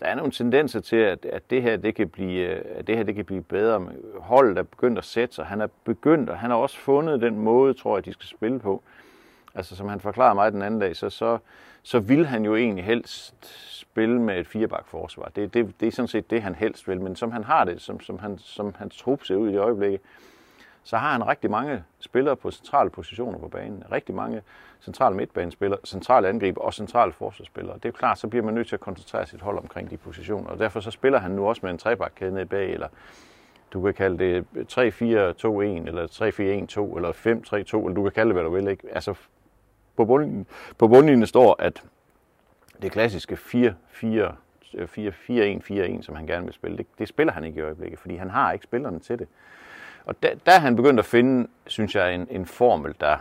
der 0.00 0.06
er 0.06 0.14
nogle 0.14 0.32
tendenser 0.32 0.80
til, 0.80 0.96
at, 0.96 1.24
at 1.24 1.50
det 1.50 1.62
her 1.62 1.76
det 1.76 1.94
kan 1.94 2.08
blive, 2.08 2.48
øh, 2.48 2.64
at 2.74 2.86
det 2.86 2.96
her 2.96 3.02
det 3.02 3.14
kan 3.14 3.24
blive 3.24 3.42
bedre. 3.42 3.88
Holdet 4.18 4.58
er 4.58 4.62
begyndt 4.62 4.98
at 4.98 5.04
sætte 5.04 5.34
sig. 5.34 5.44
Han 5.44 5.60
er 5.60 5.68
begyndt, 5.84 6.30
og 6.30 6.38
han 6.38 6.50
har 6.50 6.56
også 6.56 6.78
fundet 6.78 7.20
den 7.20 7.38
måde, 7.38 7.74
tror 7.74 7.96
jeg, 7.96 8.04
de 8.04 8.12
skal 8.12 8.26
spille 8.26 8.58
på. 8.58 8.82
Altså 9.54 9.76
som 9.76 9.88
han 9.88 10.00
forklarede 10.00 10.34
mig 10.34 10.52
den 10.52 10.62
anden 10.62 10.80
dag, 10.80 10.96
så, 10.96 11.10
så, 11.10 11.38
så 11.82 12.00
vil 12.00 12.26
han 12.26 12.44
jo 12.44 12.56
egentlig 12.56 12.84
helst 12.84 13.34
spille 13.78 14.20
med 14.20 14.38
et 14.38 14.46
firebak 14.46 14.86
forsvar. 14.86 15.30
Det, 15.36 15.54
det, 15.54 15.80
det 15.80 15.88
er 15.88 15.92
sådan 15.92 16.08
set 16.08 16.30
det, 16.30 16.42
han 16.42 16.54
helst 16.54 16.88
vil. 16.88 17.00
Men 17.00 17.16
som 17.16 17.32
han 17.32 17.44
har 17.44 17.64
det, 17.64 17.80
som, 17.80 18.00
som, 18.00 18.18
han, 18.18 18.38
som 18.38 18.74
hans 18.78 18.96
trup 18.96 19.24
ser 19.24 19.36
ud 19.36 19.48
i 19.48 19.52
det 19.52 19.60
øjeblik, 19.60 20.00
så 20.84 20.96
har 20.96 21.12
han 21.12 21.28
rigtig 21.28 21.50
mange 21.50 21.84
spillere 22.00 22.36
på 22.36 22.50
centrale 22.50 22.90
positioner 22.90 23.38
på 23.38 23.48
banen. 23.48 23.84
Rigtig 23.92 24.14
mange 24.14 24.42
centrale 24.80 25.16
midtbanespillere, 25.16 25.80
centrale 25.84 26.28
angriber 26.28 26.60
og 26.60 26.74
centrale 26.74 27.12
forsvarsspillere. 27.12 27.74
Det 27.74 27.84
er 27.84 27.88
jo 27.88 27.92
klart, 27.98 28.18
så 28.18 28.28
bliver 28.28 28.44
man 28.44 28.54
nødt 28.54 28.68
til 28.68 28.76
at 28.76 28.80
koncentrere 28.80 29.26
sit 29.26 29.40
hold 29.40 29.58
omkring 29.58 29.90
de 29.90 29.96
positioner. 29.96 30.50
Og 30.50 30.58
derfor 30.58 30.80
så 30.80 30.90
spiller 30.90 31.18
han 31.18 31.30
nu 31.30 31.48
også 31.48 31.60
med 31.62 31.70
en 31.70 31.78
trebakkæde 31.78 32.34
ned 32.34 32.46
bag, 32.46 32.72
eller 32.72 32.88
du 33.72 33.82
kan 33.82 33.94
kalde 33.94 34.18
det 34.18 34.44
3-4-2-1, 34.72 34.78
eller 35.88 36.06
3-4-1-2, 36.06 36.96
eller 36.96 37.12
5-3-2, 37.12 37.86
eller 37.86 37.94
du 37.94 38.02
kan 38.02 38.12
kalde 38.12 38.28
det, 38.28 38.34
hvad 38.34 38.44
du 38.44 38.50
vil. 38.50 38.68
Ikke? 38.68 38.88
Altså, 38.92 39.14
på, 39.96 40.04
bunden, 40.04 40.46
på 40.78 40.88
bundlinjen 40.88 41.26
står, 41.26 41.56
at 41.58 41.82
det 42.82 42.92
klassiske 42.92 43.34
4-4-1-4-1, 43.34 46.02
som 46.02 46.14
han 46.14 46.26
gerne 46.26 46.44
vil 46.44 46.54
spille, 46.54 46.76
det, 46.76 46.86
det 46.98 47.08
spiller 47.08 47.32
han 47.32 47.44
ikke 47.44 47.58
i 47.58 47.62
øjeblikket, 47.62 47.98
fordi 47.98 48.16
han 48.16 48.30
har 48.30 48.52
ikke 48.52 48.64
spillerne 48.64 48.98
til 48.98 49.18
det. 49.18 49.28
Og 50.04 50.22
der, 50.22 50.34
der 50.46 50.52
er 50.52 50.58
han 50.58 50.76
begyndt 50.76 51.00
at 51.00 51.06
finde, 51.06 51.48
synes 51.66 51.94
jeg, 51.94 52.14
en, 52.14 52.26
en 52.30 52.46
formel, 52.46 52.94
der, 53.00 53.16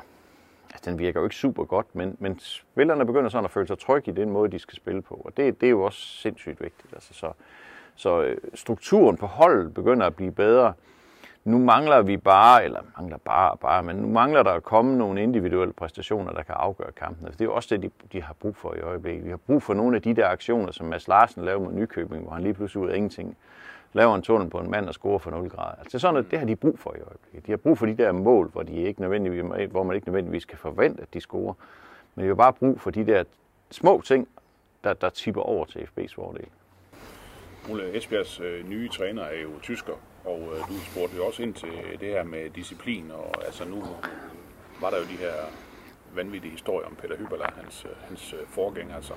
altså 0.74 0.90
den 0.90 1.00
virker 1.00 1.20
jo 1.20 1.26
ikke 1.26 1.36
super 1.36 1.64
godt, 1.64 1.96
men, 1.96 2.18
men 2.20 2.40
spillerne 2.40 3.06
begynder 3.06 3.30
sådan 3.30 3.46
at 3.46 3.52
føle 3.52 3.68
sig 3.68 3.80
trygge 3.80 4.12
i 4.12 4.16
den 4.16 4.30
måde, 4.30 4.52
de 4.52 4.60
skal 4.60 4.76
spille 4.76 5.02
på. 5.02 5.22
Og 5.26 5.38
det, 5.38 5.62
det 5.62 5.68
er 5.68 5.72
jo 5.72 5.84
også 5.84 6.00
sindssygt 6.00 6.62
vigtigt. 6.62 6.94
Altså, 6.94 7.14
så, 7.14 7.32
så 7.96 8.22
øh, 8.22 8.38
strukturen 8.54 9.18
på 9.18 9.26
holdet 9.26 9.74
begynder 9.74 10.06
at 10.06 10.16
blive 10.16 10.32
bedre 10.32 10.74
nu 11.44 11.58
mangler 11.58 12.02
vi 12.02 12.18
bare, 12.18 12.64
eller 12.64 12.80
mangler 12.98 13.18
bare 13.18 13.58
bare, 13.58 13.84
men 13.84 13.96
nu 13.96 14.08
mangler 14.08 14.44
der 14.44 14.52
at 14.52 14.64
komme 14.64 14.98
nogle 14.98 15.24
individuelle 15.24 15.74
præstationer, 15.74 16.32
der 16.32 16.44
kan 16.44 16.56
afgøre 16.58 16.92
kampen. 16.92 17.26
For 17.26 17.32
det 17.32 17.42
er 17.42 17.46
jo 17.46 17.54
også 17.54 17.76
det, 17.78 17.84
de, 17.84 17.90
de 18.14 18.22
har 18.22 18.34
brug 18.34 18.56
for 18.56 18.74
i 18.74 18.80
øjeblikket. 18.80 19.26
Vi 19.26 19.30
har 19.30 19.38
brug 19.38 19.64
for 19.64 19.74
nogle 19.74 19.96
af 19.96 20.02
de 20.02 20.14
der 20.14 20.28
aktioner, 20.28 20.72
som 20.72 20.86
Mads 20.88 21.08
Larsen 21.08 21.46
lavede 21.46 21.64
mod 21.64 21.74
Nykøbing, 21.74 22.24
hvor 22.24 22.34
han 22.34 22.44
lige 22.44 22.54
pludselig 22.54 22.84
ud 22.84 22.90
af 22.90 22.96
ingenting 22.96 23.38
laver 23.94 24.16
en 24.16 24.22
tunnel 24.22 24.50
på 24.50 24.58
en 24.58 24.72
mand 24.72 24.88
og 24.88 24.94
scorer 24.94 25.20
for 25.20 25.32
0 25.32 25.50
grader. 25.50 25.76
Altså, 25.76 25.84
det 25.86 25.94
er 25.94 26.00
sådan, 26.00 26.20
at 26.20 26.32
det 26.32 26.40
har 26.40 26.46
de 26.46 26.56
brug 26.56 26.80
for 26.80 26.96
i 26.96 27.00
øjeblikket. 27.00 27.46
De 27.48 27.52
har 27.52 27.58
brug 27.58 27.78
for 27.78 27.86
de 27.86 27.98
der 27.98 28.12
mål, 28.12 28.50
hvor, 28.50 28.64
de 28.64 28.74
ikke 28.74 29.02
nødvendigvis, 29.02 29.44
hvor 29.72 29.84
man 29.84 29.96
ikke 29.96 30.08
nødvendigvis 30.08 30.46
kan 30.46 30.58
forvente, 30.58 31.02
at 31.02 31.14
de 31.14 31.22
scorer. 31.22 31.54
Men 32.16 32.24
de 32.24 32.28
har 32.28 32.36
bare 32.36 32.54
brug 32.54 32.82
for 32.82 32.92
de 32.92 33.06
der 33.06 33.24
små 33.72 34.02
ting, 34.02 34.28
der, 34.84 34.94
der 34.94 35.10
tipper 35.10 35.42
over 35.42 35.66
til 35.66 35.80
FB's 35.80 36.16
fordel. 36.16 36.46
Ole 37.72 37.98
Esbjergs 37.98 38.40
øh, 38.40 38.70
nye 38.70 38.90
træner 38.90 39.24
er 39.24 39.42
jo 39.42 39.50
tysker, 39.62 39.94
og 40.26 40.40
øh, 40.54 40.68
du 40.68 40.74
spurgte 40.92 41.18
jo 41.18 41.26
også 41.26 41.44
ind 41.44 41.54
til 41.54 41.74
det 42.00 42.08
her 42.08 42.24
med 42.24 42.50
disciplin, 42.50 43.12
og 43.12 43.46
altså 43.46 43.66
nu 43.66 43.84
var 44.82 44.90
der 44.90 44.98
jo 44.98 45.04
de 45.04 45.18
her 45.18 45.34
vanvittige 46.16 46.52
historier 46.52 46.88
om 46.88 46.96
Peter 46.96 47.18
Hyberla, 47.18 47.46
hans, 47.56 47.86
øh, 47.86 47.92
hans 48.08 48.34
øh, 48.34 48.40
forgænger. 48.48 48.96
Altså, 48.96 49.14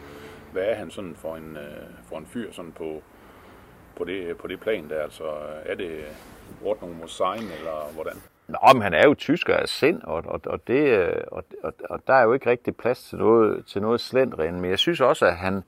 hvad 0.53 0.63
er 0.63 0.75
han 0.75 0.91
sådan 0.91 1.15
for 1.17 1.37
en, 1.37 1.57
øh, 1.57 2.09
for 2.09 2.19
en 2.19 2.27
fyr 2.27 2.53
sådan 2.53 2.73
på, 2.73 3.03
på, 3.97 4.05
det, 4.05 4.37
på 4.37 4.47
det 4.47 4.61
plan 4.61 4.91
der? 4.91 5.03
Altså, 5.03 5.25
er 5.65 5.75
det 5.75 6.05
Ordnung 6.65 6.99
Mosain, 6.99 7.43
eller 7.59 7.93
hvordan? 7.95 8.17
Nå, 8.49 8.59
men 8.73 8.83
han 8.83 8.95
er 8.95 9.07
jo 9.07 9.15
tysker 9.15 9.57
af 9.57 9.69
sind, 9.69 10.03
og, 10.03 10.23
og, 10.27 10.41
og, 10.47 10.67
det, 10.67 11.13
og, 11.13 11.45
og, 11.63 11.73
og 11.91 12.01
der 12.07 12.15
er 12.15 12.23
jo 12.23 12.33
ikke 12.33 12.51
rigtig 12.51 12.77
plads 12.77 13.03
til 13.03 13.19
noget, 13.19 13.67
til 13.67 13.83
noget 13.83 14.01
slendrende. 14.01 14.61
Men 14.61 14.71
jeg 14.71 14.79
synes 14.79 15.01
også, 15.01 15.27
at 15.27 15.37
han, 15.37 15.63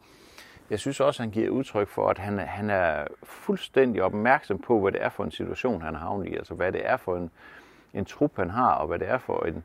jeg 0.71 0.79
synes 0.79 1.01
også, 1.01 1.23
han 1.23 1.31
giver 1.31 1.51
udtryk 1.51 1.89
for, 1.89 2.09
at 2.09 2.19
han, 2.19 2.39
han 2.39 2.71
er 2.71 3.05
fuldstændig 3.23 4.03
opmærksom 4.03 4.59
på, 4.59 4.81
hvad 4.81 4.93
det 4.93 5.05
er 5.05 5.09
for 5.09 5.25
en 5.25 5.31
situation, 5.31 5.83
han 5.83 5.95
har 5.95 6.23
i. 6.23 6.35
Altså, 6.37 6.55
hvad 6.55 6.73
det 6.73 6.81
er 6.85 6.97
for 6.97 7.17
en, 7.17 7.31
en 7.95 8.05
trup, 8.05 8.37
han 8.37 8.51
har, 8.51 8.73
og 8.73 8.87
hvad 8.87 8.99
det 8.99 9.09
er 9.09 9.19
for 9.19 9.45
en, 9.45 9.65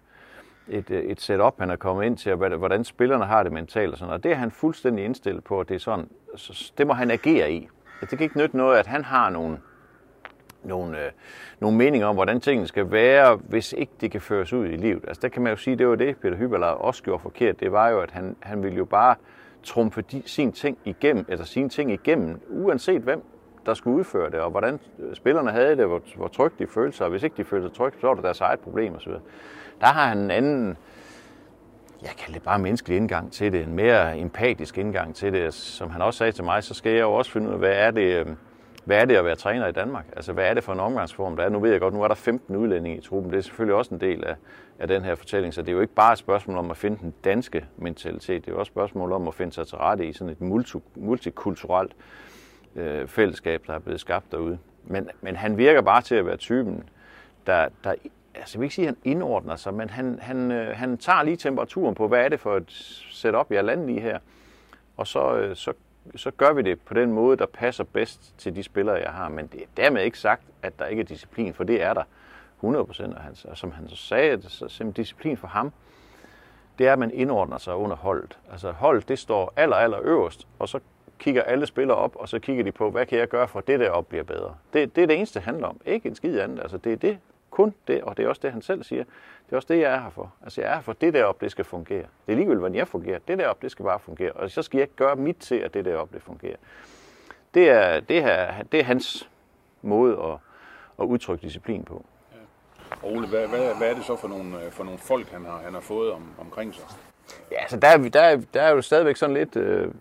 et, 0.68 0.92
et 0.92 1.22
setup, 1.22 1.60
han 1.60 1.70
er 1.70 1.76
kommet 1.76 2.06
ind 2.06 2.18
til, 2.18 2.32
og 2.32 2.58
hvordan 2.58 2.84
spillerne 2.84 3.26
har 3.26 3.44
det 3.44 3.52
mentalt 3.52 3.92
og 3.92 3.98
sådan 3.98 4.14
Og 4.14 4.24
det 4.24 4.32
er 4.32 4.36
han 4.36 4.52
fuldstændig 4.52 5.06
indstillet 5.06 5.44
på, 5.44 5.60
at 5.60 5.70
det 5.70 5.76
er 5.76 5.80
sådan, 5.80 6.10
så 6.36 6.72
det 6.78 6.88
må 6.88 6.94
han 6.94 7.12
agere 7.12 7.52
i. 7.52 7.68
Det 8.02 8.10
kan 8.10 8.20
ikke 8.20 8.38
nytte 8.38 8.58
noget, 8.58 8.78
at 8.78 8.88
han 8.88 9.06
har 9.06 9.30
nogle, 9.30 9.58
nogle, 10.64 11.06
øh, 11.06 11.12
nogle 11.60 11.78
meninger 11.78 12.08
om, 12.08 12.16
hvordan 12.16 12.42
tingene 12.42 12.68
skal 12.68 12.92
være, 12.92 13.36
hvis 13.36 13.74
ikke 13.78 13.92
det 14.02 14.12
kan 14.12 14.22
føres 14.22 14.54
ud 14.54 14.66
i 14.66 14.76
livet. 14.76 15.04
Altså 15.08 15.22
der 15.22 15.28
kan 15.28 15.42
man 15.42 15.52
jo 15.52 15.58
sige, 15.58 15.76
det 15.76 15.88
var 15.88 15.96
det, 15.96 16.18
Peter 16.18 16.38
Hyberler 16.38 16.68
også 16.68 17.04
gjorde 17.04 17.22
forkert. 17.22 17.60
Det 17.60 17.72
var 17.72 17.90
jo, 17.90 18.02
at 18.02 18.12
han, 18.12 18.36
han 18.40 18.64
ville 18.64 18.78
jo 18.78 18.86
bare 18.86 19.16
trumfe 19.64 20.02
de, 20.02 20.22
sin 20.26 20.52
ting 20.52 20.78
igennem, 20.86 21.26
eller 21.30 21.46
sine 21.46 21.70
ting 21.70 21.92
igennem, 21.92 22.42
uanset 22.50 23.02
hvem 23.02 23.24
der 23.66 23.74
skulle 23.74 23.98
udføre 23.98 24.30
det, 24.30 24.40
og 24.40 24.52
hvordan 24.52 24.80
øh, 25.00 25.16
spillerne 25.16 25.52
havde 25.52 25.78
det, 25.78 25.88
hvor, 25.88 26.02
hvor 26.16 26.28
trygt 26.28 26.60
de 26.60 26.68
følte 26.68 26.98
sig, 26.98 27.06
og 27.06 27.12
hvis 27.12 27.24
ikke 27.24 27.38
de 27.38 27.46
følte 27.46 27.68
sig 27.68 27.78
trygt, 27.78 28.02
så 28.02 28.08
var 28.08 28.14
det 28.14 28.24
deres 28.24 28.42
eget 28.42 28.60
problem 28.60 28.96
osv. 28.96 29.12
Der 29.82 29.88
har 29.88 30.08
han 30.08 30.18
en 30.18 30.32
anden, 30.32 30.78
jeg 32.02 32.10
kalder 32.18 32.34
det 32.34 32.44
bare 32.44 32.60
menneskelig 32.60 32.98
indgang 32.98 33.32
til 33.32 33.52
det, 33.52 33.62
en 33.62 33.76
mere 33.76 34.18
empatisk 34.18 34.78
indgang 34.78 35.16
til 35.16 35.34
det. 35.34 35.54
Som 35.54 35.90
han 35.90 36.02
også 36.02 36.18
sagde 36.18 36.32
til 36.32 36.44
mig, 36.44 36.64
så 36.64 36.74
skal 36.74 36.92
jeg 36.92 37.02
jo 37.02 37.14
også 37.14 37.32
finde 37.32 37.48
ud 37.48 37.54
af, 37.54 37.60
hvad 37.60 37.74
er 37.74 37.92
det, 37.92 38.20
øh, 38.20 38.26
hvad 38.86 38.98
er 39.02 39.06
det 39.06 39.16
at 39.16 39.26
være 39.26 39.36
træner 39.36 39.68
i 39.68 39.72
Danmark? 39.72 40.06
Altså, 40.16 40.34
hvad 40.34 40.46
er 40.46 40.54
det 40.54 40.64
for 40.64 40.74
en 40.74 40.80
omgangsform, 40.80 41.36
der 41.36 41.44
er? 41.44 41.50
Nu 41.50 41.60
ved 41.60 41.72
jeg 41.72 41.80
godt, 41.80 41.94
nu 41.94 42.04
er 42.04 42.08
der 42.08 42.16
15 42.16 42.56
udlændinge 42.56 42.98
i 42.98 43.02
truppen. 43.02 43.32
Det 43.32 43.38
er 43.38 43.42
selvfølgelig 43.42 43.76
også 43.76 43.94
en 43.94 44.02
del 44.02 44.24
af, 44.26 44.36
af 44.80 44.88
den 44.88 45.04
her 45.04 45.16
fortælling, 45.16 45.54
så 45.54 45.62
det 45.62 45.70
er 45.70 45.74
jo 45.74 45.82
ikke 45.82 45.94
bare 45.94 46.14
et 46.14 46.20
spørgsmål 46.20 46.58
om 46.58 46.72
at 46.72 46.78
finde 46.78 46.98
den 47.02 47.14
danske 47.24 47.66
mentalitet. 47.78 48.46
Det 48.46 48.52
er 48.52 48.56
jo 48.56 48.60
også 48.60 48.70
et 48.70 48.74
spørgsmål 48.74 49.12
om 49.12 49.28
at 49.28 49.34
finde 49.34 49.54
sig 49.54 49.68
til 49.68 49.78
rette 49.78 50.06
i 50.06 50.14
sådan 50.14 50.32
et 50.32 50.42
multi, 50.42 50.78
multikulturelt 50.96 51.92
øh, 52.76 53.08
fællesskab, 53.08 53.64
der 53.68 53.74
er 53.74 53.80
blevet 53.80 54.00
skabt 54.00 54.32
derude. 54.32 54.58
Men, 54.84 55.10
men 55.22 55.36
han 55.36 55.58
virker 55.58 55.82
bare 55.82 56.02
til 56.02 56.16
at 56.16 56.26
være 56.26 56.38
typen, 56.38 56.84
der, 57.48 57.68
der 57.84 57.94
altså 58.36 58.58
jeg 58.58 58.60
vil 58.60 58.66
ikke 58.66 58.76
sige, 58.76 58.88
at 58.88 58.96
han 59.04 59.12
indordner 59.12 59.56
sig, 59.56 59.74
men 59.74 59.90
han, 59.90 60.20
han, 60.22 60.52
øh, 60.52 60.78
han 60.78 60.98
tager 60.98 61.24
lige 61.24 61.38
temperaturen 61.38 61.96
på, 61.96 62.08
hvad 62.08 62.26
er 62.26 62.30
det 62.30 62.40
for 62.40 62.58
et 62.58 62.72
setup, 63.12 63.52
jeg 63.52 63.64
lander 63.64 63.96
i 63.96 64.00
her. 64.00 64.20
Og 64.98 65.08
så, 65.08 65.36
øh, 65.38 65.56
så 65.56 65.74
så 66.16 66.32
gør 66.32 66.54
vi 66.54 66.62
det 66.62 66.82
på 66.82 66.94
den 66.94 67.12
måde, 67.12 67.38
der 67.38 67.46
passer 67.46 67.84
bedst 67.84 68.38
til 68.38 68.56
de 68.56 68.64
spillere, 68.64 68.96
jeg 68.96 69.12
har. 69.12 69.30
Men 69.30 69.48
det 69.48 69.62
er 69.62 69.66
dermed 69.78 70.04
ikke 70.04 70.20
sagt, 70.20 70.44
at 70.62 70.80
der 70.80 70.86
ikke 70.86 71.02
er 71.02 71.06
disciplin, 71.06 71.54
for 71.54 71.64
det 71.64 71.82
er 71.82 71.94
der 71.94 72.04
100%. 72.64 72.66
Og, 72.66 73.22
han, 73.22 73.36
og 73.44 73.58
som 73.58 73.72
han 73.72 73.90
så 73.90 73.96
sagde, 73.96 74.42
så 74.42 74.50
simpelthen 74.50 74.92
disciplin 74.92 75.38
for 75.38 75.48
ham, 75.48 75.72
det 76.80 76.88
er, 76.88 76.94
at 76.94 77.00
man 77.00 77.12
indordner 77.12 77.58
sig 77.58 77.76
under 77.76 77.96
holdet. 77.96 78.40
Altså 78.52 78.72
holdet, 78.72 79.08
det 79.08 79.20
står 79.20 79.54
aller, 79.56 79.76
aller 79.76 80.00
øverst, 80.04 80.48
og 80.60 80.70
så 80.70 80.80
kigger 81.20 81.44
alle 81.44 81.66
spillere 81.66 81.98
op, 81.98 82.16
og 82.16 82.30
så 82.30 82.40
kigger 82.40 82.64
de 82.64 82.72
på, 82.72 82.92
hvad 82.92 83.06
kan 83.06 83.20
jeg 83.20 83.28
gøre 83.28 83.48
for, 83.48 83.60
at 83.60 83.68
det 83.68 83.80
der 83.80 83.90
op 83.90 84.08
bliver 84.08 84.24
bedre. 84.24 84.56
Det, 84.74 84.96
det 84.96 85.04
er 85.04 85.08
det 85.08 85.18
eneste, 85.18 85.40
det 85.40 85.46
handler 85.46 85.68
om. 85.68 85.82
Ikke 85.86 86.10
en 86.10 86.16
skid 86.16 86.40
andet. 86.40 86.60
Altså, 86.60 86.78
det 86.78 86.94
er 86.94 86.98
det, 86.98 87.18
kun 87.52 87.74
det, 87.88 88.02
og 88.02 88.18
det 88.18 88.26
er 88.26 88.30
også 88.30 88.40
det, 88.44 88.52
han 88.52 88.62
selv 88.62 88.84
siger. 88.84 89.04
Det 89.46 89.52
er 89.52 89.56
også 89.56 89.74
det, 89.74 89.80
jeg 89.80 89.94
er 89.94 90.00
her 90.02 90.10
for. 90.10 90.34
Altså, 90.44 90.62
jeg 90.62 90.70
er 90.72 90.76
her 90.76 90.82
for, 90.82 90.94
det 90.94 91.14
deroppe, 91.14 91.46
det 91.46 91.52
skal 91.52 91.66
fungere. 91.66 92.06
Det 92.26 92.32
er 92.32 92.36
ligegyldigt, 92.36 92.60
hvordan 92.60 92.76
jeg 92.76 92.88
fungerer. 92.88 93.20
Det 93.28 93.38
deroppe, 93.38 93.62
det 93.64 93.72
skal 93.72 93.86
bare 93.86 94.00
fungere. 94.00 94.32
Og 94.32 94.52
så 94.52 94.62
skal 94.62 94.78
jeg 94.78 94.88
gøre 94.96 95.16
mit 95.16 95.38
til, 95.38 95.56
at 95.56 95.74
det 95.74 95.86
deroppe, 95.86 96.16
det 96.16 96.24
fungerer. 96.24 96.56
Det 97.54 97.70
er, 97.70 98.00
det 98.00 98.24
her, 98.24 98.64
det 98.72 98.80
er 98.80 98.84
hans 98.84 99.30
måde 99.82 100.14
at, 100.24 100.38
at 101.00 101.06
udtrykke 101.06 101.42
disciplin 101.42 101.84
på. 101.84 102.06
Og 103.04 103.12
Ole, 103.12 103.28
hvad, 103.28 103.48
hvad, 103.48 103.76
hvad 103.78 103.90
er 103.90 103.94
det 103.96 104.04
så 104.06 104.16
for 104.16 104.28
nogle, 104.28 104.66
øh, 104.66 104.72
for 104.72 104.84
nogle 104.84 105.00
folk, 105.00 105.28
han 105.32 105.46
har, 105.46 105.58
han 105.58 105.74
har 105.74 105.82
fået 105.82 106.12
om, 106.12 106.24
omkring 106.40 106.74
sig? 106.74 106.84
Ja, 107.52 107.62
altså 107.62 107.78
der, 107.80 107.88
er 107.88 107.98
vi- 107.98 108.10
der, 108.10 108.22
er- 108.22 108.42
der 108.54 108.62
er 108.62 108.70
jo 108.72 108.82
stadigvæk 108.82 109.16
sådan 109.16 109.34
lidt, 109.36 109.56
øh, 109.56 109.92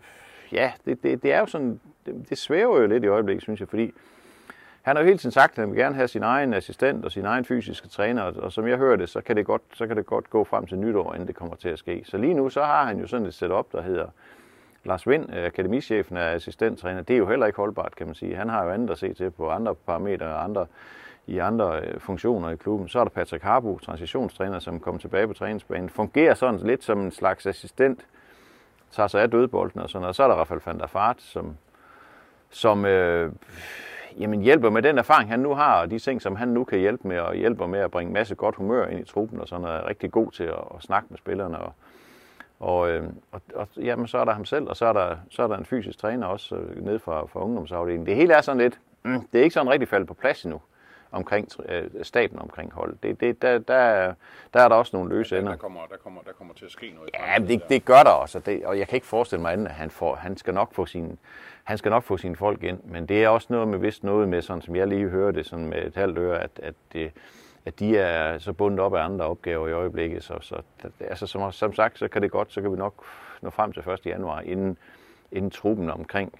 ja, 0.51 0.71
det, 0.85 1.03
det, 1.03 1.23
det 1.23 1.33
er 1.33 1.39
jo 1.39 1.45
sådan, 1.45 1.79
det, 2.05 2.25
det 2.29 2.37
svæver 2.37 2.79
jo 2.81 2.87
lidt 2.87 3.03
i 3.03 3.07
øjeblikket, 3.07 3.43
synes 3.43 3.59
jeg, 3.59 3.69
fordi 3.69 3.93
han 4.81 4.95
har 4.95 5.03
jo 5.03 5.05
hele 5.05 5.17
tiden 5.17 5.31
sagt, 5.31 5.51
at 5.51 5.57
han 5.57 5.71
vil 5.71 5.79
gerne 5.79 5.95
have 5.95 6.07
sin 6.07 6.23
egen 6.23 6.53
assistent 6.53 7.05
og 7.05 7.11
sin 7.11 7.25
egen 7.25 7.45
fysiske 7.45 7.87
træner, 7.87 8.23
og, 8.23 8.51
som 8.51 8.67
jeg 8.67 8.77
hører 8.77 8.95
det, 8.95 9.09
så 9.09 9.21
kan 9.21 9.35
det, 9.35 9.45
godt, 9.45 9.61
så 9.73 9.87
kan 9.87 9.97
det 9.97 10.05
godt 10.05 10.29
gå 10.29 10.43
frem 10.43 10.65
til 10.65 10.77
nytår, 10.77 11.13
inden 11.13 11.27
det 11.27 11.35
kommer 11.35 11.55
til 11.55 11.69
at 11.69 11.79
ske. 11.79 12.03
Så 12.05 12.17
lige 12.17 12.33
nu, 12.33 12.49
så 12.49 12.63
har 12.63 12.85
han 12.85 12.99
jo 12.99 13.07
sådan 13.07 13.27
et 13.27 13.33
setup, 13.33 13.71
der 13.71 13.81
hedder 13.81 14.05
Lars 14.83 15.07
Vind, 15.07 15.35
øh, 15.35 15.45
akademichefen 15.45 16.17
er 16.17 16.29
assistenttræner. 16.29 17.01
Det 17.01 17.13
er 17.13 17.17
jo 17.17 17.27
heller 17.27 17.45
ikke 17.45 17.57
holdbart, 17.57 17.95
kan 17.95 18.05
man 18.05 18.15
sige. 18.15 18.35
Han 18.35 18.49
har 18.49 18.63
jo 18.63 18.71
andet 18.71 18.89
at 18.89 18.97
se 18.97 19.13
til 19.13 19.31
på 19.31 19.49
andre 19.49 19.75
parametre 19.75 20.25
og 20.25 20.43
andre, 20.43 20.65
i 21.27 21.37
andre 21.37 21.79
øh, 21.79 21.99
funktioner 21.99 22.49
i 22.49 22.55
klubben. 22.55 22.87
Så 22.87 22.99
er 22.99 23.03
der 23.03 23.11
Patrick 23.11 23.43
Harbo, 23.43 23.79
transitionstræner, 23.79 24.59
som 24.59 24.79
kommer 24.79 24.99
tilbage 25.01 25.27
på 25.27 25.33
træningsbanen. 25.33 25.89
Fungerer 25.89 26.33
sådan 26.33 26.59
lidt 26.59 26.83
som 26.83 27.01
en 27.01 27.11
slags 27.11 27.45
assistent, 27.45 28.05
tager 28.91 29.07
sig 29.07 29.21
af 29.21 29.31
dødbolden 29.31 29.81
og 29.81 29.89
sådan 29.89 30.01
noget. 30.01 30.09
Og 30.09 30.15
så 30.15 30.23
er 30.23 30.27
der 30.27 30.35
Rafael 30.35 30.61
van 30.65 30.79
der 30.79 30.87
Fart, 30.87 31.21
som, 31.21 31.57
som 32.49 32.85
øh, 32.85 33.31
jamen 34.19 34.41
hjælper 34.41 34.69
med 34.69 34.81
den 34.81 34.97
erfaring, 34.97 35.29
han 35.29 35.39
nu 35.39 35.53
har, 35.53 35.81
og 35.81 35.91
de 35.91 35.99
ting, 35.99 36.21
som 36.21 36.35
han 36.35 36.47
nu 36.47 36.63
kan 36.63 36.79
hjælpe 36.79 37.07
med, 37.07 37.19
og 37.19 37.35
hjælper 37.35 37.67
med 37.67 37.79
at 37.79 37.91
bringe 37.91 38.13
masse 38.13 38.35
godt 38.35 38.55
humør 38.55 38.87
ind 38.87 38.99
i 38.99 39.03
truppen, 39.03 39.39
og 39.39 39.47
sådan 39.47 39.61
noget, 39.61 39.77
er 39.77 39.87
rigtig 39.87 40.11
god 40.11 40.31
til 40.31 40.43
at, 40.43 40.63
at 40.75 40.81
snakke 40.81 41.07
med 41.09 41.17
spillerne. 41.17 41.59
Og, 41.59 41.73
og, 42.59 42.89
øh, 42.91 43.03
og, 43.31 43.41
og 43.55 43.67
jamen, 43.77 44.07
så 44.07 44.17
er 44.17 44.25
der 44.25 44.33
ham 44.33 44.45
selv, 44.45 44.67
og 44.67 44.77
så 44.77 44.85
er 44.85 44.93
der, 44.93 45.15
så 45.29 45.43
er 45.43 45.47
der 45.47 45.57
en 45.57 45.65
fysisk 45.65 45.97
træner 45.97 46.27
også 46.27 46.55
øh, 46.55 46.85
nede 46.85 46.99
fra, 46.99 47.25
fra 47.25 47.43
ungdomsafdelingen. 47.43 48.05
Det 48.05 48.15
hele 48.15 48.33
er 48.33 48.41
sådan 48.41 48.61
lidt, 48.61 48.79
mm, 49.03 49.27
det 49.33 49.39
er 49.39 49.43
ikke 49.43 49.53
sådan 49.53 49.71
rigtig 49.71 49.89
faldet 49.89 50.07
på 50.07 50.13
plads 50.13 50.43
endnu 50.43 50.61
omkring 51.11 51.47
øh, 51.69 51.89
staben 52.03 52.39
omkring 52.39 52.73
holdet. 52.73 53.03
Det, 53.03 53.19
det, 53.19 53.41
der, 53.41 53.57
der, 53.59 54.13
der 54.53 54.59
er 54.59 54.67
der 54.67 54.75
også 54.75 54.97
nogle 54.97 55.15
løse 55.15 55.39
ender. 55.39 55.51
Der 55.51 55.57
kommer, 55.57 55.81
der, 55.89 55.97
kommer, 55.97 56.21
der 56.21 56.31
kommer 56.31 56.53
til 56.53 56.65
at 56.65 56.71
ske 56.71 56.91
noget. 56.95 57.09
Ja, 57.13 57.39
men 57.39 57.47
det, 57.47 57.69
det 57.69 57.85
gør 57.85 58.03
der 58.03 58.09
også, 58.09 58.37
og, 58.37 58.45
det, 58.45 58.65
og 58.65 58.79
jeg 58.79 58.87
kan 58.87 58.95
ikke 58.95 59.07
forestille 59.07 59.41
mig 59.41 59.53
andet, 59.53 59.67
at 59.67 59.71
han, 59.71 59.89
får, 59.89 60.15
han, 60.15 60.37
skal 60.37 60.53
nok 60.53 60.73
få 60.73 60.85
sin, 60.85 61.19
han 61.63 61.77
skal 61.77 61.89
nok 61.89 62.03
få 62.03 62.17
sine 62.17 62.35
folk 62.35 62.63
ind. 62.63 62.79
Men 62.83 63.05
det 63.05 63.23
er 63.23 63.29
også 63.29 63.47
noget 63.49 63.67
med, 63.67 63.79
vist 63.79 64.03
noget 64.03 64.29
med, 64.29 64.41
sådan 64.41 64.61
som 64.61 64.75
jeg 64.75 64.87
lige 64.87 65.09
hører 65.09 65.31
det 65.31 65.45
sådan 65.45 65.65
med 65.65 65.85
et 65.85 65.95
halvt 65.95 66.17
øre, 66.17 66.39
at, 66.39 66.51
at, 66.63 66.73
det, 66.93 67.11
at 67.65 67.79
de 67.79 67.97
er 67.97 68.37
så 68.37 68.53
bundet 68.53 68.79
op 68.79 68.95
af 68.95 69.03
andre 69.03 69.25
opgaver 69.25 69.67
i 69.67 69.71
øjeblikket. 69.71 70.23
Så, 70.23 70.37
så 70.41 70.55
altså, 70.99 71.27
som, 71.27 71.51
som 71.51 71.73
sagt, 71.73 71.99
så 71.99 72.07
kan 72.07 72.21
det 72.21 72.31
godt, 72.31 72.53
så 72.53 72.61
kan 72.61 72.71
vi 72.71 72.77
nok 72.77 73.03
nå 73.41 73.49
frem 73.49 73.73
til 73.73 73.83
1. 73.89 74.05
januar, 74.05 74.41
inden, 74.41 74.77
inden 75.31 75.51
truppen 75.51 75.89
omkring 75.89 76.33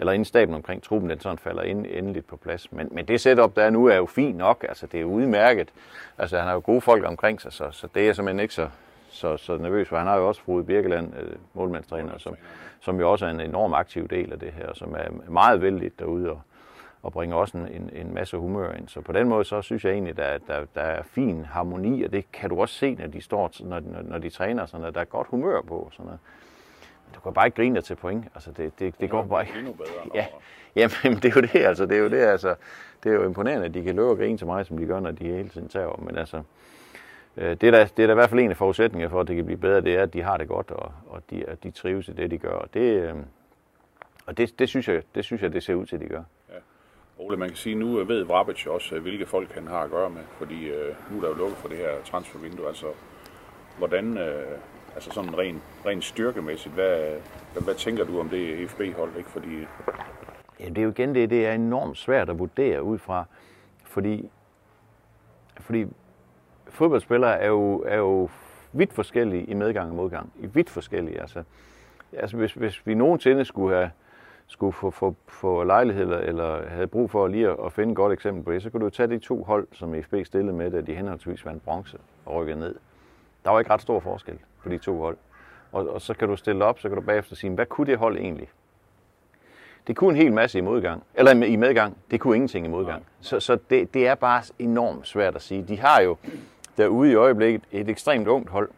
eller 0.00 0.12
inden 0.12 0.24
staben 0.24 0.54
omkring 0.54 0.82
truppen, 0.82 1.10
den 1.10 1.20
sådan 1.20 1.38
falder 1.38 1.62
ind, 1.62 1.86
endeligt 1.90 2.26
på 2.26 2.36
plads. 2.36 2.72
Men, 2.72 2.88
men 2.90 3.08
det 3.08 3.20
setup, 3.20 3.56
der 3.56 3.62
er 3.62 3.70
nu, 3.70 3.86
er 3.86 3.96
jo 3.96 4.06
fint 4.06 4.36
nok. 4.36 4.64
Altså, 4.68 4.86
det 4.86 5.00
er 5.00 5.04
udmærket. 5.04 5.68
Altså, 6.18 6.38
han 6.38 6.46
har 6.46 6.54
jo 6.54 6.62
gode 6.64 6.80
folk 6.80 7.04
omkring 7.04 7.40
sig, 7.40 7.52
så, 7.52 7.70
så 7.70 7.88
det 7.94 8.02
er 8.02 8.06
jeg 8.06 8.16
simpelthen 8.16 8.40
ikke 8.40 8.54
så, 8.54 8.68
så, 9.18 9.36
så 9.36 9.56
nervøs 9.56 9.88
for. 9.88 9.96
Han 9.96 10.06
har 10.06 10.16
jo 10.16 10.28
også 10.28 10.42
Frode 10.42 10.64
Birkeland, 10.64 11.12
øh, 11.20 11.32
målmandstræner, 11.54 12.18
som, 12.18 12.36
som 12.80 13.00
jo 13.00 13.10
også 13.10 13.26
er 13.26 13.30
en 13.30 13.40
enorm 13.40 13.74
aktiv 13.74 14.08
del 14.08 14.32
af 14.32 14.38
det 14.38 14.52
her, 14.52 14.74
som 14.74 14.94
er 14.94 15.30
meget 15.30 15.62
vældig 15.62 15.98
derude 15.98 16.30
og, 16.30 16.40
og 17.02 17.12
bringer 17.12 17.36
også 17.36 17.58
en, 17.58 17.68
en, 17.68 17.90
en 17.92 18.14
masse 18.14 18.36
humør 18.36 18.72
ind. 18.72 18.88
Så 18.88 19.00
på 19.00 19.12
den 19.12 19.28
måde, 19.28 19.44
så 19.44 19.62
synes 19.62 19.84
jeg 19.84 19.92
egentlig, 19.92 20.16
der, 20.16 20.38
der, 20.38 20.64
der 20.74 20.80
er 20.80 21.02
fin 21.02 21.44
harmoni, 21.44 22.02
og 22.02 22.12
det 22.12 22.32
kan 22.32 22.50
du 22.50 22.60
også 22.60 22.74
se, 22.74 22.94
når 22.94 23.06
de 23.06 23.20
står, 23.20 23.50
når, 23.60 23.80
når, 23.80 24.02
når 24.02 24.18
de 24.18 24.30
træner, 24.30 24.66
sådan 24.66 24.86
at 24.86 24.94
der 24.94 25.00
er 25.00 25.04
godt 25.04 25.26
humør 25.26 25.60
på. 25.60 25.88
Sådan 25.92 26.04
noget. 26.04 26.20
Du 27.14 27.20
kan 27.20 27.32
bare 27.32 27.46
ikke 27.46 27.56
grine 27.56 27.74
dig 27.74 27.84
til 27.84 27.94
point. 27.94 28.24
Altså, 28.34 28.50
det, 28.52 28.78
det, 28.78 29.00
det 29.00 29.10
går 29.10 29.22
bare 29.22 29.42
ikke. 29.42 29.58
Endnu 29.58 29.72
bedre. 29.72 29.90
Ja, 30.14 30.26
jamen, 30.76 31.16
det 31.22 31.24
er 31.24 31.32
jo 31.36 31.40
det, 31.40 31.56
altså. 31.56 31.86
Det 31.86 31.96
er 31.96 32.00
jo 32.00 32.08
det, 32.08 32.20
altså. 32.20 32.54
Det 33.04 33.10
er 33.10 33.14
jo 33.14 33.24
imponerende, 33.24 33.66
at 33.66 33.74
de 33.74 33.82
kan 33.82 33.96
løbe 33.96 34.08
og 34.08 34.16
grine 34.16 34.38
til 34.38 34.46
mig, 34.46 34.66
som 34.66 34.78
de 34.78 34.86
gør, 34.86 35.00
når 35.00 35.10
de 35.10 35.24
hele 35.24 35.48
tiden 35.48 35.68
tager 35.68 36.00
Men 36.02 36.18
altså, 36.18 36.42
det 37.38 37.62
er, 37.62 37.70
da, 37.70 37.88
det 37.96 38.02
er 38.02 38.06
da 38.06 38.12
i 38.12 38.14
hvert 38.14 38.30
fald 38.30 38.40
en 38.40 38.50
af 38.50 38.56
forudsætningerne 38.56 39.10
for, 39.10 39.20
at 39.20 39.28
det 39.28 39.36
kan 39.36 39.44
blive 39.44 39.58
bedre, 39.58 39.80
det 39.80 39.96
er, 39.96 40.02
at 40.02 40.12
de 40.12 40.22
har 40.22 40.36
det 40.36 40.48
godt, 40.48 40.70
og, 40.70 40.92
og 41.06 41.22
de, 41.30 41.44
at 41.48 41.62
de 41.62 41.70
trives 41.70 42.08
i 42.08 42.12
det, 42.12 42.30
de 42.30 42.38
gør. 42.38 42.52
Og 42.52 42.74
det, 42.74 42.80
øh, 42.80 43.14
og 44.26 44.38
det, 44.38 44.58
det, 44.58 44.68
synes 44.68 44.88
jeg, 44.88 45.02
det 45.14 45.24
synes 45.24 45.42
jeg, 45.42 45.52
det 45.52 45.62
ser 45.62 45.74
ud 45.74 45.86
til, 45.86 45.96
at 45.96 46.02
de 46.02 46.08
gør. 46.08 46.22
Ole, 47.18 47.36
man 47.36 47.48
kan 47.48 47.56
sige, 47.56 47.74
nu 47.74 48.04
ved 48.04 48.24
Vrabic 48.24 48.66
også, 48.66 48.94
øh, 48.94 49.02
hvilke 49.02 49.26
folk 49.26 49.52
han 49.52 49.66
har 49.66 49.80
at 49.80 49.90
gøre 49.90 50.10
med, 50.10 50.22
fordi 50.38 50.68
øh, 50.68 50.94
nu 51.10 51.16
er 51.16 51.20
der 51.20 51.28
jo 51.28 51.34
lukket 51.34 51.56
for 51.56 51.68
det 51.68 51.76
her 51.76 51.90
transfervindue. 52.04 52.68
Altså, 52.68 52.86
hvordan, 53.78 54.18
øh, 54.18 54.58
altså 54.94 55.10
sådan 55.10 55.38
rent, 55.38 55.62
rent 55.86 56.04
styrkemæssigt, 56.04 56.74
hvad, 56.74 57.12
hvad, 57.52 57.62
hvad 57.62 57.74
tænker 57.74 58.04
du 58.04 58.20
om 58.20 58.28
det 58.28 58.70
FB-hold? 58.70 59.16
Ikke? 59.16 59.30
Fordi 59.30 59.66
Ja, 60.60 60.68
det 60.68 60.78
er 60.78 60.82
jo 60.82 60.90
igen 60.90 61.14
det, 61.14 61.30
det 61.30 61.46
er 61.46 61.52
enormt 61.52 61.98
svært 61.98 62.28
at 62.28 62.38
vurdere 62.38 62.82
ud 62.82 62.98
fra, 62.98 63.24
fordi, 63.84 64.30
fordi 65.60 65.86
fodboldspillere 66.68 67.38
er 67.38 67.48
jo, 67.48 67.84
er 67.86 67.96
jo 67.96 68.28
vidt 68.72 68.92
forskellige 68.92 69.44
i 69.44 69.54
medgang 69.54 69.90
og 69.90 69.96
modgang. 69.96 70.32
I 70.40 70.46
vidt 70.46 70.70
forskellige, 70.70 71.20
altså. 71.20 71.42
Altså 72.12 72.36
hvis, 72.36 72.52
hvis 72.52 72.86
vi 72.86 72.94
nogensinde 72.94 73.44
skulle 73.44 73.76
have 73.76 73.90
skulle 74.48 74.72
få, 74.72 74.90
få, 74.90 75.14
få 75.26 75.64
lejlighed 75.64 76.12
eller, 76.22 76.68
havde 76.68 76.86
brug 76.86 77.10
for 77.10 77.26
lige 77.26 77.48
at, 77.48 77.56
at 77.64 77.72
finde 77.72 77.90
et 77.90 77.96
godt 77.96 78.12
eksempel 78.12 78.44
på 78.44 78.52
det, 78.52 78.62
så 78.62 78.70
kunne 78.70 78.84
du 78.84 78.90
tage 78.90 79.06
de 79.06 79.18
to 79.18 79.42
hold, 79.42 79.66
som 79.72 80.02
FB 80.02 80.14
stillede 80.24 80.56
med, 80.56 80.70
da 80.70 80.80
de 80.80 80.94
henholdsvis 80.94 81.46
vandt 81.46 81.64
bronze 81.64 81.98
og 82.26 82.34
rykkede 82.34 82.58
ned. 82.58 82.74
Der 83.44 83.50
var 83.50 83.58
ikke 83.58 83.72
ret 83.72 83.82
stor 83.82 84.00
forskel 84.00 84.38
på 84.62 84.68
de 84.68 84.78
to 84.78 84.98
hold. 84.98 85.16
Og, 85.72 85.88
og 85.88 86.00
så 86.00 86.14
kan 86.14 86.28
du 86.28 86.36
stille 86.36 86.64
op, 86.64 86.78
så 86.78 86.88
kan 86.88 86.96
du 86.96 87.02
bagefter 87.02 87.36
sige, 87.36 87.50
hvad 87.50 87.66
kunne 87.66 87.86
det 87.86 87.98
hold 87.98 88.16
egentlig? 88.16 88.48
Det 89.86 89.96
kunne 89.96 90.10
en 90.10 90.16
hel 90.16 90.32
masse 90.32 90.58
i 90.58 90.60
modgang, 90.60 91.02
eller 91.14 91.32
i 91.32 91.56
medgang. 91.56 91.96
Det 92.10 92.20
kunne 92.20 92.36
ingenting 92.36 92.66
i 92.66 92.68
modgang. 92.68 93.06
Så, 93.20 93.40
så 93.40 93.58
det, 93.70 93.94
det 93.94 94.06
er 94.06 94.14
bare 94.14 94.42
enormt 94.58 95.06
svært 95.06 95.36
at 95.36 95.42
sige. 95.42 95.62
De 95.62 95.80
har 95.80 96.00
jo 96.00 96.16
derude 96.78 97.10
i 97.10 97.14
øjeblikket 97.14 97.62
et 97.72 97.88
ekstremt 97.88 98.28
ungt 98.28 98.50
hold. 98.50 98.68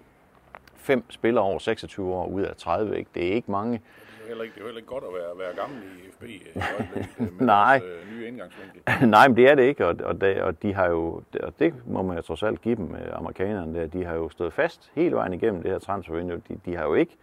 Fem 0.77 1.11
spillere 1.11 1.45
over 1.45 1.59
26 1.59 2.15
år 2.15 2.27
ud 2.27 2.43
af 2.43 2.57
30. 2.57 2.99
Ikke? 2.99 3.11
Det 3.15 3.29
er 3.29 3.33
ikke 3.33 3.51
mange. 3.51 3.73
det 3.73 3.81
er 4.23 4.29
heller 4.29 4.45
ikke, 4.45 4.55
det 4.55 4.61
er 4.61 4.65
heller 4.65 4.79
ikke 4.79 4.89
godt 4.89 5.05
at 5.05 5.11
være, 5.15 5.39
være 5.39 5.57
gammel 5.57 5.79
i 5.83 6.11
FB 6.13 6.23
i 6.23 6.43
øjeblikket, 6.79 7.11
øh, 7.41 7.41
Nej. 7.47 7.79
deres, 7.79 7.93
øh, 8.09 8.17
nye 8.17 8.29
indgangsvinkel. 8.29 9.09
Nej, 9.09 9.29
men 9.29 9.37
det 9.37 9.51
er 9.51 9.55
det 9.55 9.63
ikke, 9.63 9.87
og, 9.87 9.97
og, 10.05 10.21
det, 10.21 10.43
og 10.43 10.63
de 10.63 10.75
har 10.75 10.89
jo, 10.89 11.23
og 11.43 11.53
det 11.59 11.75
må 11.87 12.03
man 12.03 12.17
jo 12.17 12.23
trods 12.23 12.43
alt 12.43 12.63
give 12.63 12.77
dem, 12.77 12.95
øh, 12.95 13.01
amerikanerne 13.13 13.81
der, 13.81 13.87
de 13.87 14.05
har 14.05 14.15
jo 14.15 14.29
stået 14.29 14.53
fast 14.53 14.91
hele 14.95 15.17
vejen 15.17 15.33
igennem 15.33 15.63
det 15.63 15.71
her 15.71 15.79
transfervindue. 15.79 16.43
De, 16.49 16.61
de 16.65 16.77
har 16.77 16.85
jo 16.85 16.95
ikke, 16.95 17.17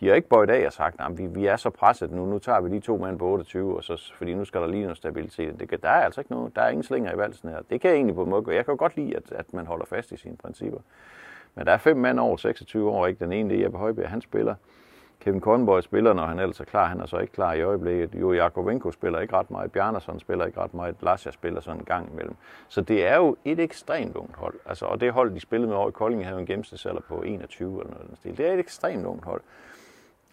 de 0.00 0.08
har 0.08 0.14
ikke 0.14 0.28
bøjet 0.28 0.50
af 0.50 0.66
og 0.66 0.72
sagt, 0.72 1.00
at 1.00 1.18
vi, 1.18 1.26
vi 1.26 1.46
er 1.46 1.56
så 1.56 1.70
presset 1.70 2.12
nu, 2.12 2.26
nu 2.26 2.38
tager 2.38 2.60
vi 2.60 2.70
de 2.70 2.80
to 2.80 2.96
mand 2.96 3.18
på 3.18 3.24
28, 3.24 3.76
og 3.76 3.84
så, 3.84 4.12
fordi 4.14 4.34
nu 4.34 4.44
skal 4.44 4.60
der 4.60 4.66
lige 4.66 4.82
noget 4.82 4.96
stabilitet. 4.96 5.60
Det, 5.60 5.82
der 5.82 5.88
er 5.88 6.04
altså 6.04 6.20
ikke 6.20 6.30
noget, 6.30 6.56
der 6.56 6.62
er 6.62 6.68
ingen 6.68 6.82
slinger 6.82 7.14
i 7.14 7.18
valsen 7.18 7.48
her. 7.48 7.58
Det 7.70 7.80
kan 7.80 7.90
jeg 7.90 7.96
egentlig 7.96 8.14
på 8.14 8.22
en 8.22 8.30
måde 8.30 8.42
gøre. 8.42 8.54
Jeg 8.54 8.64
kan 8.64 8.72
jo 8.72 8.78
godt 8.78 8.96
lide, 8.96 9.16
at, 9.16 9.32
at 9.32 9.54
man 9.54 9.66
holder 9.66 9.84
fast 9.86 10.12
i 10.12 10.16
sine 10.16 10.36
principper. 10.36 10.80
Men 11.54 11.66
der 11.66 11.72
er 11.72 11.78
fem 11.78 11.96
mænd 11.96 12.20
over 12.20 12.36
26 12.36 12.90
år, 12.90 13.06
ikke? 13.06 13.24
Den 13.24 13.32
ene, 13.32 13.50
det 13.50 13.58
er 13.58 13.62
Jeppe 13.62 13.78
Højbjerg, 13.78 14.10
han 14.10 14.20
spiller. 14.20 14.54
Kevin 15.20 15.40
Conboy 15.40 15.80
spiller, 15.80 16.12
når 16.12 16.26
han 16.26 16.38
ellers 16.38 16.60
er 16.60 16.64
klar. 16.64 16.86
Han 16.86 17.00
er 17.00 17.06
så 17.06 17.18
ikke 17.18 17.32
klar 17.32 17.52
i 17.52 17.62
øjeblikket. 17.62 18.14
Jo, 18.20 18.32
Jakovenko 18.32 18.90
spiller 18.90 19.20
ikke 19.20 19.36
ret 19.36 19.50
meget. 19.50 19.72
Bjarnason 19.72 20.20
spiller 20.20 20.46
ikke 20.46 20.60
ret 20.60 20.74
meget. 20.74 20.96
Lasja 21.00 21.30
spiller 21.30 21.60
sådan 21.60 21.80
en 21.80 21.84
gang 21.84 22.12
imellem. 22.12 22.36
Så 22.68 22.80
det 22.80 23.06
er 23.06 23.16
jo 23.16 23.36
et 23.44 23.60
ekstremt 23.60 24.16
ungt 24.16 24.36
hold. 24.36 24.54
Altså, 24.66 24.84
og 24.84 25.00
det 25.00 25.12
hold, 25.12 25.34
de 25.34 25.40
spillede 25.40 25.68
med 25.68 25.76
over 25.76 25.88
i 25.88 25.92
Kolding, 25.92 26.26
havde 26.26 26.40
en 26.40 26.46
gennemsnitsalder 26.46 27.00
på 27.00 27.22
21 27.22 27.80
eller 27.80 27.92
noget 27.92 28.08
den 28.08 28.16
stil. 28.16 28.36
Det 28.36 28.48
er 28.48 28.52
et 28.52 28.58
ekstremt 28.58 29.06
ungt 29.06 29.24
hold. 29.24 29.40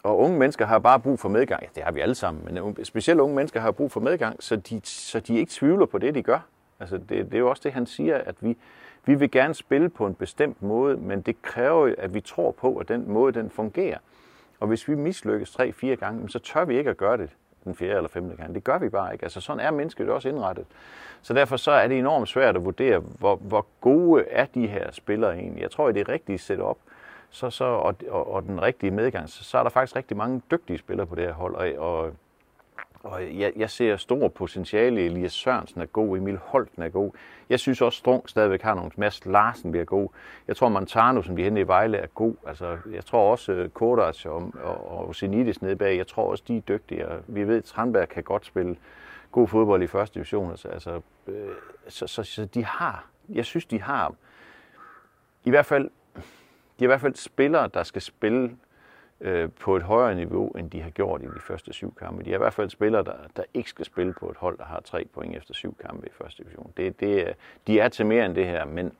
Og 0.05 0.19
unge 0.19 0.39
mennesker 0.39 0.65
har 0.65 0.79
bare 0.79 0.99
brug 0.99 1.19
for 1.19 1.29
medgang. 1.29 1.61
Ja, 1.63 1.67
det 1.75 1.83
har 1.83 1.91
vi 1.91 1.99
alle 1.99 2.15
sammen, 2.15 2.43
men 2.45 2.85
specielt 2.85 3.19
unge 3.19 3.35
mennesker 3.35 3.59
har 3.59 3.71
brug 3.71 3.91
for 3.91 3.99
medgang, 3.99 4.43
så 4.43 4.55
de, 4.55 4.81
så 4.83 5.19
de 5.19 5.37
ikke 5.37 5.51
tvivler 5.51 5.85
på 5.85 5.97
det, 5.97 6.15
de 6.15 6.23
gør. 6.23 6.39
Altså, 6.79 6.97
det, 6.97 7.09
det 7.09 7.33
er 7.33 7.39
jo 7.39 7.49
også 7.49 7.61
det, 7.65 7.73
han 7.73 7.85
siger, 7.85 8.17
at 8.17 8.35
vi, 8.39 8.57
vi 9.05 9.15
vil 9.15 9.31
gerne 9.31 9.53
spille 9.53 9.89
på 9.89 10.05
en 10.07 10.13
bestemt 10.13 10.61
måde, 10.61 10.97
men 10.97 11.21
det 11.21 11.41
kræver 11.41 11.87
jo, 11.87 11.95
at 11.97 12.13
vi 12.13 12.21
tror 12.21 12.51
på, 12.51 12.77
at 12.77 12.87
den 12.87 13.11
måde, 13.11 13.33
den 13.33 13.49
fungerer. 13.49 13.97
Og 14.59 14.67
hvis 14.67 14.87
vi 14.87 14.95
mislykkes 14.95 15.51
tre-fire 15.51 15.95
gange, 15.95 16.29
så 16.29 16.39
tør 16.39 16.65
vi 16.65 16.77
ikke 16.77 16.89
at 16.89 16.97
gøre 16.97 17.17
det 17.17 17.29
den 17.63 17.75
fjerde 17.75 17.95
eller 17.95 18.09
femte 18.09 18.35
gang. 18.35 18.55
Det 18.55 18.63
gør 18.63 18.77
vi 18.77 18.89
bare 18.89 19.13
ikke. 19.13 19.23
Altså 19.23 19.41
sådan 19.41 19.59
er 19.59 19.71
mennesket 19.71 20.09
også 20.09 20.29
indrettet. 20.29 20.65
Så 21.21 21.33
derfor 21.33 21.57
så 21.57 21.71
er 21.71 21.87
det 21.87 21.99
enormt 21.99 22.27
svært 22.27 22.55
at 22.55 22.65
vurdere, 22.65 22.99
hvor, 22.99 23.35
hvor 23.35 23.65
gode 23.81 24.23
er 24.29 24.45
de 24.45 24.67
her 24.67 24.91
spillere 24.91 25.37
egentlig. 25.37 25.61
Jeg 25.61 25.71
tror, 25.71 25.87
at 25.87 25.95
det 25.95 26.09
rigtige 26.09 26.37
setup, 26.37 26.77
så, 27.35 27.49
så, 27.49 27.65
og, 27.65 27.95
og, 28.09 28.33
og 28.33 28.43
den 28.43 28.61
rigtige 28.61 28.91
medgang, 28.91 29.29
så, 29.29 29.43
så 29.43 29.57
er 29.57 29.63
der 29.63 29.69
faktisk 29.69 29.95
rigtig 29.95 30.17
mange 30.17 30.41
dygtige 30.51 30.77
spillere 30.77 31.07
på 31.07 31.15
det 31.15 31.23
her 31.23 31.33
hold, 31.33 31.55
og, 31.55 31.73
og 31.77 32.13
og 33.05 33.39
jeg, 33.39 33.53
jeg 33.55 33.69
ser 33.69 33.97
stor 33.97 34.27
potentiale. 34.27 35.03
i 35.03 35.05
Elias 35.05 35.33
Sørensen 35.33 35.81
er 35.81 35.85
god, 35.85 36.17
Emil 36.17 36.37
Holten 36.37 36.83
er 36.83 36.89
god. 36.89 37.11
Jeg 37.49 37.59
synes 37.59 37.81
også, 37.81 37.97
Strung 37.97 38.29
stadigvæk 38.29 38.61
har 38.61 38.75
nogle. 38.75 38.91
Mads 38.97 39.25
Larsen 39.25 39.71
bliver 39.71 39.85
god. 39.85 40.09
Jeg 40.47 40.55
tror, 40.55 40.69
Montano, 40.69 41.21
som 41.21 41.37
vi 41.37 41.43
henter 41.43 41.61
i 41.61 41.67
Vejle, 41.67 41.97
er 41.97 42.07
god. 42.07 42.35
Altså, 42.47 42.77
jeg 42.91 43.05
tror 43.05 43.31
også, 43.31 43.69
uh, 43.79 43.91
og, 43.91 44.51
og, 44.63 45.07
og 45.07 45.15
Zenidis 45.15 45.61
nede 45.61 45.75
bag, 45.75 45.97
jeg 45.97 46.07
tror 46.07 46.31
også, 46.31 46.43
de 46.47 46.57
er 46.57 46.61
dygtige. 46.61 47.07
Og 47.07 47.19
vi 47.27 47.47
ved, 47.47 47.57
at 47.57 47.63
Tranberg 47.63 48.09
kan 48.09 48.23
godt 48.23 48.45
spille 48.45 48.75
god 49.31 49.47
fodbold 49.47 49.83
i 49.83 49.87
første 49.87 50.13
division. 50.13 50.49
Altså, 50.49 50.67
altså, 50.67 51.01
øh, 51.27 51.49
så, 51.87 52.07
så, 52.07 52.23
så 52.23 52.45
de 52.45 52.65
har, 52.65 53.05
jeg 53.29 53.45
synes, 53.45 53.65
de 53.65 53.81
har 53.81 54.13
i 55.43 55.49
hvert 55.49 55.65
fald, 55.65 55.89
de 56.79 56.83
er 56.83 56.85
i 56.85 56.87
hvert 56.87 57.01
fald 57.01 57.15
spillere, 57.15 57.69
der 57.73 57.83
skal 57.83 58.01
spille 58.01 58.57
øh, 59.21 59.49
på 59.59 59.75
et 59.75 59.83
højere 59.83 60.15
niveau, 60.15 60.49
end 60.49 60.71
de 60.71 60.81
har 60.81 60.89
gjort 60.89 61.21
i 61.21 61.25
de 61.25 61.39
første 61.39 61.73
syv 61.73 61.95
kampe. 61.95 62.23
De 62.23 62.29
er 62.29 62.35
i 62.35 62.37
hvert 62.37 62.53
fald 62.53 62.69
spillere, 62.69 63.03
der, 63.03 63.15
der 63.35 63.43
ikke 63.53 63.69
skal 63.69 63.85
spille 63.85 64.13
på 64.13 64.29
et 64.29 64.37
hold, 64.37 64.57
der 64.57 64.65
har 64.65 64.79
tre 64.79 65.05
point 65.13 65.37
efter 65.37 65.53
syv 65.53 65.75
kampe 65.81 66.07
i 66.07 66.11
første 66.11 66.43
division. 66.43 66.73
Det, 66.77 66.99
det, 66.99 67.33
de 67.67 67.79
er 67.79 67.89
til 67.89 68.05
mere 68.05 68.25
end 68.25 68.35
det 68.35 68.45
her, 68.45 68.65
men 68.65 68.91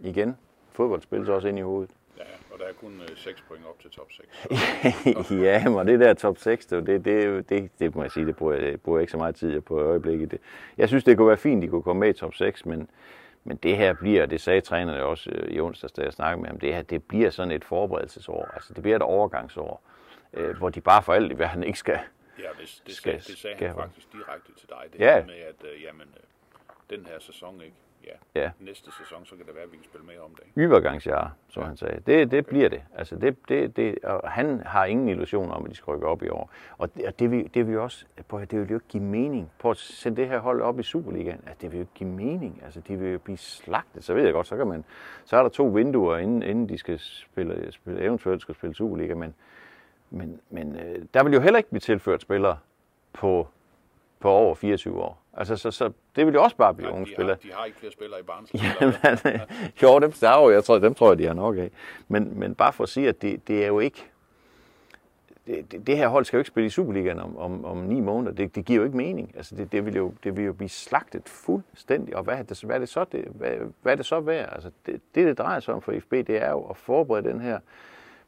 igen, 0.00 0.36
fodbold 0.72 1.02
spilles 1.02 1.28
også 1.28 1.48
ind 1.48 1.58
i 1.58 1.62
hovedet. 1.62 1.90
Ja, 2.18 2.22
og 2.52 2.58
der 2.58 2.64
er 2.64 2.72
kun 2.72 3.00
øh, 3.00 3.16
6 3.16 3.44
point 3.48 3.66
op 3.66 3.80
til 3.80 3.90
top 3.90 4.08
6. 4.12 5.30
ja, 5.44 5.68
men 5.68 5.86
det 5.86 6.00
der 6.00 6.14
top 6.14 6.38
6, 6.38 6.66
det, 6.66 6.86
det, 6.86 7.04
det, 7.48 7.70
det, 7.78 7.94
må 7.94 8.02
jeg 8.02 8.10
sige, 8.10 8.26
det 8.26 8.36
bruger, 8.36 8.54
jeg, 8.54 8.80
bruger 8.80 8.98
jeg 8.98 9.02
ikke 9.02 9.10
så 9.10 9.16
meget 9.16 9.34
tid 9.34 9.60
på 9.60 9.80
i 9.80 9.82
øjeblikket. 9.82 10.30
Det, 10.30 10.40
jeg 10.78 10.88
synes, 10.88 11.04
det 11.04 11.16
kunne 11.16 11.28
være 11.28 11.36
fint, 11.36 11.62
de 11.62 11.68
kunne 11.68 11.82
komme 11.82 12.00
med 12.00 12.08
i 12.08 12.12
top 12.12 12.34
6, 12.34 12.66
men, 12.66 12.88
men 13.44 13.56
det 13.56 13.76
her 13.76 13.92
bliver, 13.92 14.26
det 14.26 14.40
sagde 14.40 14.60
trænerne 14.60 15.04
også 15.04 15.30
øh, 15.30 15.52
i 15.52 15.60
onsdags, 15.60 15.92
da 15.92 16.02
jeg 16.02 16.12
snakkede 16.12 16.40
med 16.42 16.48
ham, 16.50 16.60
det 16.60 16.74
her, 16.74 16.82
det 16.82 17.02
bliver 17.04 17.30
sådan 17.30 17.52
et 17.52 17.64
forberedelsesår. 17.64 18.50
Altså, 18.54 18.74
det 18.74 18.82
bliver 18.82 18.96
et 18.96 19.02
overgangsår, 19.02 19.82
øh, 20.32 20.56
hvor 20.56 20.68
de 20.70 20.80
bare 20.80 21.02
for 21.02 21.12
alt 21.14 21.32
i 21.32 21.38
verden 21.38 21.64
ikke 21.64 21.78
skal... 21.78 21.98
Ja, 22.38 22.48
det, 22.60 22.82
det, 22.86 22.94
Skal- 22.94 23.14
det 23.14 23.22
sagde 23.24 23.56
skal- 23.56 23.66
han 23.68 23.76
faktisk 23.76 24.12
direkte 24.12 24.52
til 24.58 24.68
dig. 24.68 24.84
Det 24.92 25.00
Ja. 25.00 25.24
med, 25.26 25.34
at 25.34 25.64
øh, 25.74 25.82
jamen, 25.82 26.08
øh, 26.16 26.96
den 26.98 27.06
her 27.06 27.18
sæson, 27.20 27.60
ikke? 27.60 27.76
Ja. 28.06 28.40
Ja. 28.42 28.50
Næste 28.60 28.92
sæson, 28.98 29.24
så 29.24 29.36
kan 29.36 29.46
det 29.46 29.54
være, 29.54 29.64
at 29.64 29.72
vi 29.72 29.76
kan 29.76 29.84
spille 29.84 30.06
mere 30.06 30.20
om 30.20 30.30
det. 30.34 30.44
Ybergangsjahr, 30.58 31.32
som 31.48 31.62
han 31.62 31.76
sagde. 31.76 32.00
Det, 32.06 32.30
det 32.30 32.46
bliver 32.46 32.68
det. 32.68 32.82
Altså 32.94 33.16
det, 33.16 33.36
det, 33.48 33.76
det, 33.76 33.98
og 34.04 34.30
han 34.30 34.62
har 34.66 34.84
ingen 34.84 35.08
illusioner 35.08 35.54
om, 35.54 35.64
at 35.64 35.70
de 35.70 35.76
skal 35.76 35.90
rykke 35.94 36.06
op 36.06 36.22
i 36.22 36.28
år. 36.28 36.50
Og 36.78 36.94
det, 36.94 37.06
og 37.06 37.18
det, 37.18 37.30
vil, 37.30 37.50
det 37.54 37.66
vil 37.66 37.72
jo 37.74 37.82
også, 37.82 38.04
at- 38.16 38.50
det 38.50 38.60
vil 38.60 38.68
jo 38.68 38.74
ikke 38.74 38.86
give 38.88 39.02
mening. 39.02 39.50
På 39.58 39.70
at 39.70 39.76
sende 39.76 40.16
det 40.20 40.28
her 40.28 40.38
hold 40.38 40.60
op 40.62 40.80
i 40.80 40.82
Superligaen, 40.82 41.40
altså 41.46 41.58
det 41.60 41.70
vil 41.72 41.78
jo 41.78 41.82
ikke 41.82 41.92
give 41.94 42.10
mening. 42.10 42.60
Altså 42.64 42.80
de 42.80 42.96
vil 42.96 43.12
jo 43.12 43.18
blive 43.18 43.36
slagtet. 43.36 44.04
Så 44.04 44.14
ved 44.14 44.24
jeg 44.24 44.32
godt, 44.32 44.46
så 44.46 44.56
kan 44.56 44.66
man, 44.66 44.84
så 45.24 45.36
er 45.36 45.42
der 45.42 45.48
to 45.48 45.64
vinduer, 45.66 46.16
inden, 46.16 46.42
inden 46.42 46.68
de 46.68 46.78
skal 46.78 46.98
spille, 46.98 47.72
spille, 47.72 48.00
eventuelt 48.02 48.40
skal 48.40 48.54
spille 48.54 48.74
Superliga, 48.74 49.14
men, 49.14 49.34
men, 50.10 50.40
men 50.50 50.76
øh, 50.76 51.04
der 51.14 51.24
vil 51.24 51.32
jo 51.32 51.40
heller 51.40 51.56
ikke 51.58 51.70
blive 51.70 51.80
tilført 51.80 52.22
spillere 52.22 52.58
på, 53.12 53.48
på 54.20 54.28
over 54.30 54.54
24 54.54 55.02
år. 55.02 55.20
Altså, 55.36 55.56
så, 55.56 55.70
så 55.70 55.92
det 56.16 56.26
vil 56.26 56.34
jo 56.34 56.42
også 56.42 56.56
bare 56.56 56.74
blive 56.74 56.90
unge 56.90 57.06
de, 57.06 57.12
spillere. 57.12 57.36
har, 57.42 57.48
de 57.48 57.54
har 57.54 57.64
ikke 57.64 57.78
flere 57.78 57.92
spillere 57.92 58.20
i 58.20 58.22
Barnes. 58.22 58.54
Jamen, 58.80 59.40
jo, 59.82 59.98
dem, 59.98 60.12
der 60.12 60.28
er 60.28 60.42
jo, 60.42 60.50
jeg 60.50 60.64
tror, 60.64 60.78
dem 60.78 60.94
tror 60.94 61.08
jeg, 61.08 61.18
de 61.18 61.26
har 61.26 61.34
nok 61.34 61.56
af. 61.56 61.70
Men, 62.08 62.38
men 62.38 62.54
bare 62.54 62.72
for 62.72 62.84
at 62.84 62.88
sige, 62.88 63.08
at 63.08 63.22
det, 63.22 63.48
det 63.48 63.62
er 63.62 63.66
jo 63.66 63.78
ikke... 63.80 64.04
Det, 65.46 65.72
det, 65.72 65.86
det 65.86 65.96
her 65.96 66.08
hold 66.08 66.24
skal 66.24 66.36
jo 66.36 66.40
ikke 66.40 66.48
spille 66.48 66.66
i 66.66 66.70
Superligaen 66.70 67.18
om, 67.18 67.36
om, 67.36 67.64
om 67.64 67.76
ni 67.76 68.00
måneder. 68.00 68.32
Det, 68.32 68.54
det 68.54 68.64
giver 68.64 68.78
jo 68.78 68.84
ikke 68.84 68.96
mening. 68.96 69.32
Altså, 69.36 69.56
det, 69.56 69.72
det, 69.72 69.86
vil 69.86 69.96
jo, 69.96 70.14
det 70.24 70.36
vil 70.36 70.44
jo 70.44 70.52
blive 70.52 70.68
slagtet 70.68 71.28
fuldstændig. 71.28 72.16
Og 72.16 72.22
hvad 72.22 72.34
er 72.34 72.42
det, 72.42 72.62
hvad 72.62 72.76
er 72.76 72.78
det 72.78 72.88
så, 72.88 73.04
det, 73.12 73.24
hvad, 73.24 73.50
hvad 73.82 73.92
er 73.92 73.96
det 73.96 74.06
så 74.06 74.20
værd? 74.20 74.48
Altså, 74.52 74.70
det, 74.86 75.00
det, 75.14 75.26
det 75.26 75.38
drejer 75.38 75.60
sig 75.60 75.74
om 75.74 75.82
for 75.82 75.92
FB, 76.00 76.10
det 76.12 76.42
er 76.42 76.50
jo 76.50 76.62
at 76.62 76.76
forberede 76.76 77.28
den 77.28 77.40
her 77.40 77.58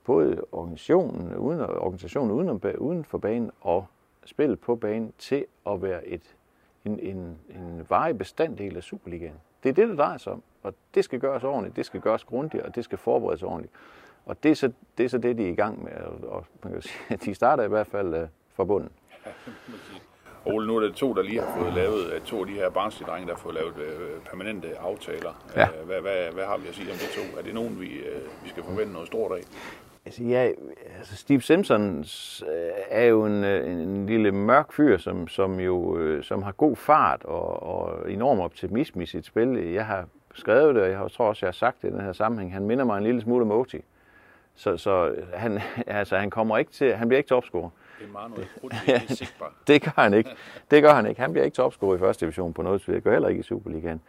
både 0.04 0.44
organisationen, 0.52 1.36
uden, 1.36 1.60
organisationen 1.60 2.30
uden, 2.30 2.76
uden 2.78 3.04
for 3.04 3.18
banen 3.18 3.50
og 3.60 3.86
spillet 4.24 4.60
på 4.60 4.76
banen 4.76 5.12
til 5.18 5.44
at 5.66 5.82
være 5.82 6.06
et, 6.06 6.35
en, 6.86 6.98
en, 7.00 7.38
en 7.50 7.86
varig 7.88 8.18
bestanddel 8.18 8.76
af 8.76 8.82
Superligaen. 8.82 9.34
Det 9.62 9.68
er 9.68 9.72
det, 9.72 9.88
det 9.88 9.98
drejer 9.98 10.18
sig 10.18 10.32
om. 10.32 10.42
Og 10.62 10.74
det 10.94 11.04
skal 11.04 11.20
gøres 11.20 11.44
ordentligt, 11.44 11.76
det 11.76 11.86
skal 11.86 12.00
gøres 12.00 12.24
grundigt, 12.24 12.62
og 12.62 12.74
det 12.74 12.84
skal 12.84 12.98
forberedes 12.98 13.42
ordentligt. 13.42 13.74
Og 14.26 14.42
det 14.42 14.50
er 14.50 14.54
så 14.54 14.72
det, 14.98 15.04
er 15.04 15.08
så 15.08 15.18
det 15.18 15.38
de 15.38 15.44
er 15.44 15.50
i 15.50 15.54
gang 15.54 15.84
med. 15.84 15.92
Og, 16.22 16.44
man 16.62 16.72
kan 16.72 16.82
sige, 16.82 17.00
at 17.08 17.24
de 17.24 17.34
starter 17.34 17.64
i 17.64 17.68
hvert 17.68 17.86
fald 17.86 18.14
uh, 18.22 18.28
fra 18.54 18.64
bunden. 18.64 18.90
Ole, 20.44 20.66
nu 20.66 20.76
er 20.76 20.80
det 20.80 20.94
to, 20.94 21.14
der 21.14 21.22
lige 21.22 21.40
har 21.40 21.58
fået 21.58 21.72
lavet, 21.74 22.12
øh, 22.12 22.20
to 22.20 22.40
af 22.40 22.46
de 22.46 22.52
her 22.52 22.70
barnslige 22.70 23.08
der 23.10 23.26
har 23.34 23.36
fået 23.36 23.54
lavet 23.54 23.76
øh, 23.76 24.20
permanente 24.24 24.78
aftaler. 24.78 25.44
Ja. 25.56 25.68
Øh, 25.80 25.86
Hvad, 25.86 26.00
hvad, 26.00 26.32
hvad 26.32 26.44
har 26.44 26.58
vi 26.58 26.68
at 26.68 26.74
sige 26.74 26.90
om 26.92 26.96
de 26.96 27.20
to? 27.20 27.38
Er 27.38 27.42
det 27.42 27.54
nogen, 27.54 27.80
vi, 27.80 27.86
øh, 27.86 28.22
vi 28.44 28.48
skal 28.48 28.62
forvente 28.62 28.92
noget 28.92 29.06
stort 29.06 29.32
af? 29.32 29.42
Altså, 30.06 30.24
ja, 30.24 30.50
altså 30.98 31.16
Steve 31.16 31.42
Simpson 31.42 31.98
øh, 32.48 32.70
er 32.88 33.04
jo 33.04 33.26
en, 33.26 33.44
øh, 33.44 33.70
en, 33.70 33.78
en 33.78 34.06
lille 34.06 34.32
mørk 34.32 34.72
fyr, 34.72 34.98
som, 34.98 35.28
som 35.28 35.60
jo 35.60 35.98
øh, 35.98 36.24
som 36.24 36.42
har 36.42 36.52
god 36.52 36.76
fart 36.76 37.24
og, 37.24 37.62
og 37.62 38.10
enorm 38.12 38.40
optimisme 38.40 39.02
i 39.02 39.06
sit 39.06 39.26
spil. 39.26 39.72
Jeg 39.72 39.86
har 39.86 40.04
skrevet 40.34 40.74
det, 40.74 40.82
og 40.82 40.90
jeg 40.90 41.10
tror 41.10 41.28
også, 41.28 41.46
jeg 41.46 41.48
har 41.48 41.52
sagt 41.52 41.82
det 41.82 41.88
i 41.88 41.92
den 41.92 42.00
her 42.00 42.12
sammenhæng. 42.12 42.52
Han 42.52 42.66
minder 42.66 42.84
mig 42.84 42.98
en 42.98 43.04
lille 43.04 43.20
smule 43.20 43.42
om 43.42 43.50
Oti. 43.50 43.80
Så, 44.54 44.76
så 44.76 45.14
han, 45.34 45.60
altså, 45.86 46.16
han 46.16 46.30
kommer 46.30 46.58
ikke 46.58 46.72
til, 46.72 46.94
han 46.94 47.08
bliver 47.08 47.18
ikke 47.18 47.28
topscorer. 47.28 47.70
Det 47.98 48.42
er 48.42 48.60
krudt, 48.60 48.74
det. 48.86 49.34
Det 49.66 49.82
gør 49.82 50.02
han 50.02 50.14
ikke. 50.14 50.30
Det 50.70 50.82
gør 50.82 50.94
han 50.94 51.06
ikke. 51.06 51.20
Han 51.20 51.32
bliver 51.32 51.44
ikke 51.44 51.54
topscorer 51.54 51.96
i 51.96 51.98
første 51.98 52.26
division 52.26 52.52
på 52.52 52.62
noget, 52.62 52.86
det 52.86 53.04
gør 53.04 53.12
heller 53.12 53.28
ikke 53.28 53.40
i 53.40 53.42
Superligaen. 53.42 54.00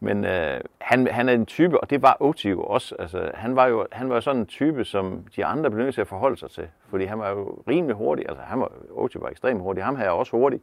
Men 0.00 0.24
øh, 0.24 0.60
han, 0.78 1.06
han 1.06 1.28
er 1.28 1.32
en 1.32 1.46
type, 1.46 1.80
og 1.80 1.90
det 1.90 2.02
var 2.02 2.16
Oti 2.20 2.50
jo 2.50 2.62
også. 2.62 2.96
Altså, 2.98 3.30
han 3.34 3.56
var 3.56 3.66
jo 3.66 3.86
han 3.92 4.10
var 4.10 4.20
sådan 4.20 4.40
en 4.40 4.46
type, 4.46 4.84
som 4.84 5.24
de 5.36 5.44
andre 5.44 5.70
blev 5.70 5.84
nødt 5.84 5.94
til 5.94 6.00
at 6.00 6.08
forholde 6.08 6.36
sig 6.36 6.50
til. 6.50 6.68
Fordi 6.88 7.04
han 7.04 7.18
var 7.18 7.30
jo 7.30 7.62
rimelig 7.68 7.96
hurtig. 7.96 8.28
Altså, 8.28 8.42
han 8.42 8.60
var, 8.60 8.72
Oti 8.90 9.20
var 9.20 9.28
ekstremt 9.28 9.60
hurtig. 9.60 9.84
Ham 9.84 9.96
her 9.96 10.04
er 10.04 10.10
også 10.10 10.32
hurtig. 10.36 10.60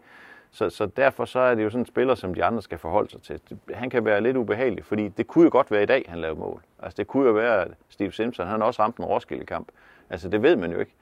Så, 0.51 0.69
så 0.69 0.85
derfor 0.85 1.25
så 1.25 1.39
er 1.39 1.55
det 1.55 1.63
jo 1.63 1.69
sådan 1.69 1.81
en 1.81 1.85
spiller, 1.85 2.15
som 2.15 2.33
de 2.33 2.43
andre 2.43 2.61
skal 2.61 2.77
forholde 2.77 3.11
sig 3.11 3.21
til. 3.21 3.39
Han 3.73 3.89
kan 3.89 4.05
være 4.05 4.21
lidt 4.21 4.37
ubehagelig, 4.37 4.85
fordi 4.85 5.07
det 5.07 5.27
kunne 5.27 5.43
jo 5.43 5.49
godt 5.51 5.71
være 5.71 5.83
i 5.83 5.85
dag, 5.85 6.05
han 6.07 6.19
lavede 6.19 6.39
mål. 6.39 6.61
Altså 6.79 6.97
det 6.97 7.07
kunne 7.07 7.27
jo 7.27 7.33
være, 7.33 7.61
at 7.61 7.67
Steve 7.89 8.11
Simpson, 8.11 8.47
han 8.47 8.59
har 8.59 8.67
også 8.67 8.81
ramt 8.81 8.97
en 8.97 9.05
Roskilde-kamp. 9.05 9.67
Altså 10.09 10.29
det 10.29 10.41
ved 10.43 10.55
man 10.55 10.71
jo 10.71 10.79
ikke. 10.79 10.93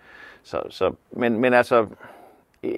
Så, 0.44 0.62
så, 0.70 0.94
men, 1.12 1.39
men 1.39 1.54
altså, 1.54 1.88
øh, 2.63 2.72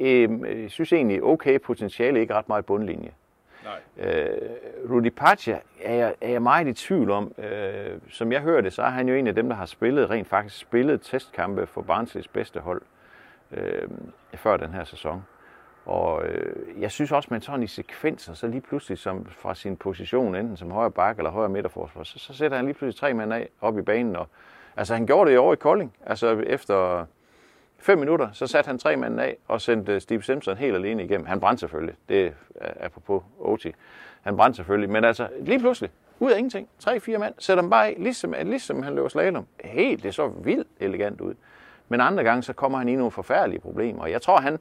øh, 0.00 0.28
øh, 0.46 0.62
jeg 0.62 0.70
synes 0.70 0.92
egentlig, 0.92 1.22
okay 1.22 1.58
potentiale, 1.60 2.20
ikke 2.20 2.34
ret 2.34 2.48
meget 2.48 2.66
bundlinje. 2.66 3.10
Øh, 3.98 4.90
Rudi 4.90 5.10
Pacha 5.10 5.58
er 5.82 5.94
jeg, 5.94 6.14
er 6.20 6.28
jeg 6.28 6.42
meget 6.42 6.66
i 6.68 6.72
tvivl 6.72 7.10
om. 7.10 7.32
Øh, 7.38 7.98
som 8.10 8.32
jeg 8.32 8.40
hører 8.40 8.60
det, 8.60 8.72
så 8.72 8.82
er 8.82 8.90
han 8.90 9.08
jo 9.08 9.14
en 9.14 9.26
af 9.26 9.34
dem, 9.34 9.48
der 9.48 9.56
har 9.56 9.66
spillet, 9.66 10.10
rent 10.10 10.28
faktisk 10.28 10.60
spillet 10.60 11.00
testkampe 11.02 11.66
for 11.66 11.82
Barnsleys 11.82 12.28
bedste 12.28 12.60
hold 12.60 12.82
øh, 13.52 13.88
før 14.34 14.56
den 14.56 14.70
her 14.70 14.84
sæson. 14.84 15.24
Og 15.86 16.26
øh, 16.26 16.80
jeg 16.80 16.90
synes 16.90 17.12
også, 17.12 17.28
man 17.30 17.40
sådan 17.40 17.62
i 17.62 17.66
sekvenser, 17.66 18.34
så 18.34 18.46
lige 18.46 18.60
pludselig 18.60 18.98
som 18.98 19.26
fra 19.26 19.54
sin 19.54 19.76
position, 19.76 20.34
enten 20.34 20.56
som 20.56 20.70
højre 20.70 20.90
bak 20.90 21.18
eller 21.18 21.30
højre 21.30 21.48
midterforsvar, 21.48 22.02
så, 22.02 22.18
så 22.18 22.34
sætter 22.34 22.56
han 22.56 22.66
lige 22.66 22.74
pludselig 22.74 23.00
tre 23.00 23.14
mænd 23.14 23.32
af 23.32 23.48
op 23.60 23.78
i 23.78 23.82
banen. 23.82 24.16
Og, 24.16 24.28
altså 24.76 24.94
han 24.94 25.06
gjorde 25.06 25.30
det 25.30 25.34
i 25.34 25.38
år 25.38 25.52
i 25.52 25.56
Kolding. 25.56 25.96
Altså 26.06 26.38
efter 26.38 27.06
fem 27.80 27.98
minutter, 27.98 28.28
så 28.32 28.46
satte 28.46 28.68
han 28.68 28.78
tre 28.78 28.96
mænd 28.96 29.20
af 29.20 29.36
og 29.48 29.60
sendte 29.60 29.92
øh, 29.92 30.00
Steve 30.00 30.22
Simpson 30.22 30.56
helt 30.56 30.74
alene 30.74 31.04
igennem. 31.04 31.26
Han 31.26 31.40
brændte 31.40 31.60
selvfølgelig. 31.60 31.94
Det 32.08 32.26
er 32.26 32.30
øh, 32.60 32.70
apropos 32.80 33.22
Oti. 33.38 33.74
Han 34.22 34.36
brændte 34.36 34.56
selvfølgelig. 34.56 34.90
Men 34.90 35.04
altså 35.04 35.28
lige 35.40 35.58
pludselig, 35.58 35.90
ud 36.20 36.30
af 36.30 36.38
ingenting, 36.38 36.68
tre-fire 36.78 37.18
mand, 37.18 37.34
sætter 37.38 37.62
dem 37.62 37.70
bare 37.70 37.86
af, 37.86 37.96
ligesom, 37.98 38.34
ligesom 38.42 38.82
han 38.82 38.94
løber 38.94 39.08
slalom. 39.08 39.46
Helt, 39.64 40.02
det 40.02 40.14
så 40.14 40.28
vildt 40.28 40.68
elegant 40.80 41.20
ud. 41.20 41.34
Men 41.88 42.00
andre 42.00 42.24
gange, 42.24 42.42
så 42.42 42.52
kommer 42.52 42.78
han 42.78 42.88
i 42.88 42.96
nogle 42.96 43.10
forfærdelige 43.10 43.60
problemer. 43.60 44.06
Jeg 44.06 44.22
tror, 44.22 44.40
han, 44.40 44.58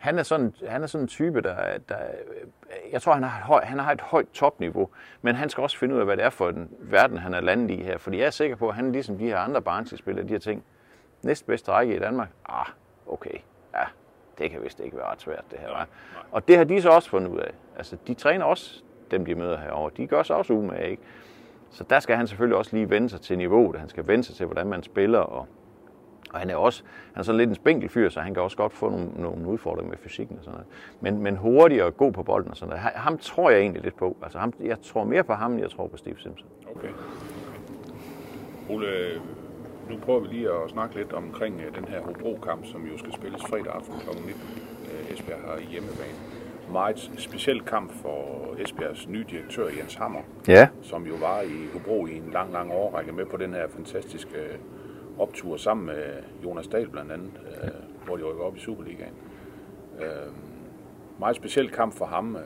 han 0.00 0.18
er 0.18 0.22
sådan, 0.22 0.54
han 0.68 0.82
er 0.82 0.86
sådan 0.86 1.04
en 1.04 1.08
type, 1.08 1.40
der, 1.40 1.56
der 1.88 1.96
øh, 1.96 2.92
jeg 2.92 3.02
tror, 3.02 3.12
han 3.12 3.22
har, 3.22 3.38
et 3.38 3.44
høj, 3.44 3.64
han 3.64 3.78
har 3.78 3.92
et 3.92 4.00
højt 4.00 4.28
topniveau, 4.32 4.88
men 5.22 5.34
han 5.34 5.48
skal 5.48 5.62
også 5.62 5.78
finde 5.78 5.94
ud 5.94 6.00
af, 6.00 6.06
hvad 6.06 6.16
det 6.16 6.24
er 6.24 6.30
for 6.30 6.48
en 6.48 6.70
verden, 6.80 7.18
han 7.18 7.34
er 7.34 7.40
landet 7.40 7.70
i 7.70 7.82
her. 7.82 7.98
Fordi 7.98 8.18
jeg 8.18 8.26
er 8.26 8.30
sikker 8.30 8.56
på, 8.56 8.68
at 8.68 8.74
han 8.74 8.92
ligesom 8.92 9.18
de 9.18 9.24
her 9.24 9.38
andre 9.38 9.62
barnespillere, 9.62 10.24
de 10.24 10.32
her 10.32 10.38
ting, 10.38 10.64
næstbedste 11.24 11.70
række 11.72 11.96
i 11.96 11.98
Danmark, 11.98 12.28
ah, 12.48 12.66
okay, 13.06 13.38
ja, 13.74 13.82
det 14.38 14.50
kan 14.50 14.62
vist 14.62 14.80
ikke 14.80 14.96
være 14.96 15.06
ret 15.06 15.20
svært, 15.20 15.44
det 15.50 15.58
her. 15.58 15.68
Nej, 15.68 15.86
Og 16.32 16.48
det 16.48 16.56
har 16.56 16.64
de 16.64 16.82
så 16.82 16.90
også 16.90 17.10
fundet 17.10 17.30
ud 17.30 17.38
af. 17.38 17.50
Altså, 17.76 17.96
de 18.06 18.14
træner 18.14 18.44
også 18.44 18.82
dem, 19.10 19.24
de 19.26 19.34
møder 19.34 19.58
herovre. 19.58 19.90
De 19.96 20.06
gør 20.06 20.22
sig 20.22 20.36
også 20.36 20.52
umage, 20.52 20.90
ikke? 20.90 21.02
Så 21.70 21.84
der 21.90 22.00
skal 22.00 22.16
han 22.16 22.26
selvfølgelig 22.26 22.56
også 22.58 22.76
lige 22.76 22.90
vende 22.90 23.08
sig 23.08 23.20
til 23.20 23.38
niveauet. 23.38 23.80
Han 23.80 23.88
skal 23.88 24.06
vende 24.06 24.24
sig 24.24 24.34
til, 24.36 24.46
hvordan 24.46 24.66
man 24.66 24.82
spiller, 24.82 25.18
og 25.18 25.46
og 26.32 26.40
han 26.40 26.50
er 26.50 26.56
også 26.56 26.82
han 27.12 27.20
er 27.20 27.24
sådan 27.24 27.36
lidt 27.38 27.48
en 27.48 27.54
spinkel 27.54 27.88
fyr, 27.88 28.08
så 28.08 28.20
han 28.20 28.34
kan 28.34 28.42
også 28.42 28.56
godt 28.56 28.72
få 28.72 28.90
nogle, 28.90 29.08
nogle 29.16 29.46
udfordringer 29.48 29.90
med 29.90 29.98
fysikken 29.98 30.38
og 30.38 30.44
sådan 30.44 30.52
noget. 30.52 30.66
Men, 31.00 31.22
men 31.22 31.36
hurtig 31.36 31.84
og 31.84 31.96
god 31.96 32.12
på 32.12 32.22
bolden 32.22 32.50
og 32.50 32.56
sådan 32.56 32.68
noget. 32.68 32.82
Ham- 32.82 32.96
Ham 32.96 33.18
tror 33.18 33.50
jeg 33.50 33.60
egentlig 33.60 33.82
lidt 33.82 33.96
på. 33.96 34.16
Altså 34.22 34.38
ham, 34.38 34.52
jeg 34.60 34.80
tror 34.82 35.04
mere 35.04 35.24
på 35.24 35.32
ham, 35.32 35.52
end 35.52 35.60
jeg 35.60 35.70
tror 35.70 35.86
på 35.86 35.96
Steve 35.96 36.16
Simpson. 36.18 36.48
Okay. 36.76 36.88
Ole, 38.70 38.86
nu 39.90 39.96
prøver 39.98 40.20
vi 40.20 40.26
lige 40.28 40.50
at 40.50 40.70
snakke 40.70 40.96
lidt 40.96 41.12
omkring 41.12 41.60
øh, 41.60 41.74
den 41.76 41.84
her 41.84 42.00
Hobro-kamp, 42.00 42.66
som 42.66 42.86
jo 42.86 42.98
skal 42.98 43.12
spilles 43.12 43.42
fredag 43.42 43.72
aften 43.74 43.94
kl. 44.00 44.08
19. 44.08 44.32
Øh, 44.92 45.12
Esbjerg 45.12 45.40
har 45.40 45.58
hjemmebane. 45.70 46.18
meget 46.72 47.10
speciel 47.18 47.60
kamp 47.60 47.92
for 48.02 48.54
Esbjergs 48.58 49.08
nye 49.08 49.24
direktør 49.30 49.68
Jens 49.78 49.94
Hammer, 49.94 50.20
Ja, 50.48 50.68
som 50.82 51.06
jo 51.06 51.14
var 51.14 51.40
i 51.40 51.66
Hobro 51.72 52.06
i 52.06 52.16
en 52.16 52.30
lang, 52.32 52.52
lang 52.52 52.72
årrække 52.72 53.12
med 53.12 53.26
på 53.26 53.36
den 53.36 53.54
her 53.54 53.68
fantastiske 53.68 54.38
optur 55.18 55.56
sammen 55.56 55.86
med 55.86 56.04
Jonas 56.44 56.66
Dahl 56.66 56.88
blandt 56.90 57.12
andet, 57.12 57.30
øh, 57.62 57.70
hvor 58.06 58.16
de 58.16 58.22
rykker 58.22 58.42
op 58.44 58.56
i 58.56 58.60
Superligaen. 58.60 59.12
Øh, 60.00 60.06
meget 61.18 61.36
speciel 61.36 61.70
kamp 61.70 61.94
for 61.94 62.04
ham. 62.04 62.36
Øh, 62.36 62.42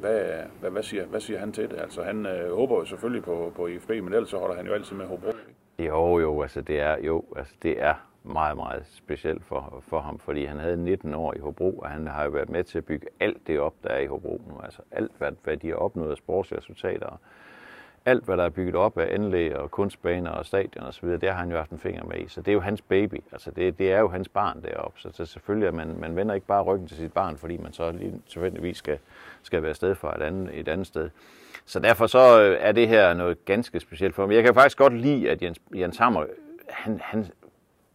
Hvad, 0.00 0.20
hvad, 0.60 0.70
hvad, 0.70 0.82
siger, 0.82 1.06
hvad 1.06 1.20
siger 1.20 1.38
han 1.38 1.52
til 1.52 1.70
det? 1.70 1.78
Altså, 1.80 2.02
han 2.02 2.26
øh, 2.26 2.54
håber 2.54 2.78
jo 2.78 2.84
selvfølgelig 2.84 3.24
på, 3.24 3.52
på 3.56 3.66
IFB, 3.66 3.88
men 3.90 4.12
ellers 4.12 4.28
så 4.28 4.36
holder 4.38 4.56
han 4.56 4.66
jo 4.66 4.72
altid 4.72 4.96
med 4.96 5.06
Hobro. 5.06 5.30
Jo, 5.78 6.18
jo, 6.18 6.42
altså 6.42 6.60
det 6.60 6.80
er, 6.80 6.96
jo, 6.98 7.24
altså 7.36 7.54
det 7.62 7.82
er 7.82 7.94
meget, 8.22 8.56
meget 8.56 8.86
specielt 8.86 9.44
for, 9.44 9.82
for 9.88 10.00
ham, 10.00 10.18
fordi 10.18 10.44
han 10.44 10.58
havde 10.58 10.76
19 10.84 11.14
år 11.14 11.34
i 11.34 11.38
Hobro, 11.38 11.78
og 11.78 11.90
han 11.90 12.06
har 12.06 12.24
jo 12.24 12.30
været 12.30 12.48
med 12.48 12.64
til 12.64 12.78
at 12.78 12.84
bygge 12.84 13.06
alt 13.20 13.46
det 13.46 13.60
op, 13.60 13.74
der 13.82 13.88
er 13.88 13.98
i 13.98 14.06
Hobro 14.06 14.42
nu. 14.48 14.60
Altså 14.64 14.82
alt, 14.90 15.12
hvad, 15.18 15.32
hvad 15.44 15.56
de 15.56 15.68
har 15.68 15.76
opnået 15.76 16.10
af 16.10 16.16
sportsresultater, 16.16 17.20
alt, 18.04 18.24
hvad 18.24 18.36
der 18.36 18.44
er 18.44 18.48
bygget 18.48 18.74
op 18.74 18.98
af 18.98 19.14
anlæg 19.14 19.56
og 19.56 19.70
kunstbaner 19.70 20.30
og 20.30 20.46
stadion 20.46 20.84
osv., 20.84 21.08
det 21.08 21.22
har 21.22 21.32
han 21.32 21.50
jo 21.50 21.56
haft 21.56 21.70
en 21.70 21.78
finger 21.78 22.04
med 22.04 22.16
i. 22.16 22.28
Så 22.28 22.40
det 22.40 22.48
er 22.48 22.52
jo 22.52 22.60
hans 22.60 22.82
baby. 22.82 23.22
Altså 23.32 23.50
det, 23.50 23.78
det 23.78 23.92
er 23.92 23.98
jo 23.98 24.08
hans 24.08 24.28
barn 24.28 24.62
deroppe. 24.62 25.00
Så, 25.00 25.08
så 25.12 25.26
selvfølgelig, 25.26 25.68
at 25.68 25.74
man, 25.74 25.96
man 26.00 26.16
vender 26.16 26.34
ikke 26.34 26.46
bare 26.46 26.62
ryggen 26.62 26.88
til 26.88 26.96
sit 26.96 27.12
barn, 27.12 27.36
fordi 27.36 27.56
man 27.56 27.72
så 27.72 27.92
lige 27.92 28.14
tilfældigvis 28.28 28.76
skal, 28.76 28.98
skal 29.42 29.62
være 29.62 29.74
sted 29.74 29.94
for 29.94 30.08
et 30.08 30.22
andet, 30.22 30.60
et 30.60 30.68
andet 30.68 30.86
sted. 30.86 31.10
Så 31.66 31.80
derfor 31.80 32.06
så 32.06 32.42
øh, 32.42 32.56
er 32.60 32.72
det 32.72 32.88
her 32.88 33.14
noget 33.14 33.44
ganske 33.44 33.80
specielt 33.80 34.14
for 34.14 34.26
mig. 34.26 34.34
Jeg 34.34 34.44
kan 34.44 34.54
faktisk 34.54 34.78
godt 34.78 34.92
lide, 34.92 35.30
at 35.30 35.42
Jens, 35.42 35.58
Jens 35.74 35.98
Hammer, 35.98 36.24
han, 36.68 37.00
han 37.02 37.26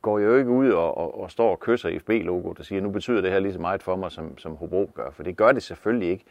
går 0.02 0.20
jo 0.20 0.38
ikke 0.38 0.50
ud 0.50 0.72
og, 0.72 0.98
og, 0.98 1.22
og 1.22 1.32
står 1.32 1.52
og 1.52 1.60
kysser 1.60 1.89
IFB-logoet 1.89 2.60
og 2.60 2.65
siger, 2.65 2.82
nu 2.82 2.89
betyder 2.89 3.22
det 3.22 3.32
her 3.32 3.39
lige 3.39 3.54
så 3.54 3.60
meget 3.60 3.84
for 3.84 3.96
mig, 3.96 4.12
som, 4.12 4.38
som 4.38 4.56
Hobro 4.56 4.91
gør. 4.93 5.12
For 5.12 5.24
det 5.24 5.38
gør 5.38 5.52
det 5.52 5.63
selvfølgelig 5.63 6.10
ikke. 6.10 6.26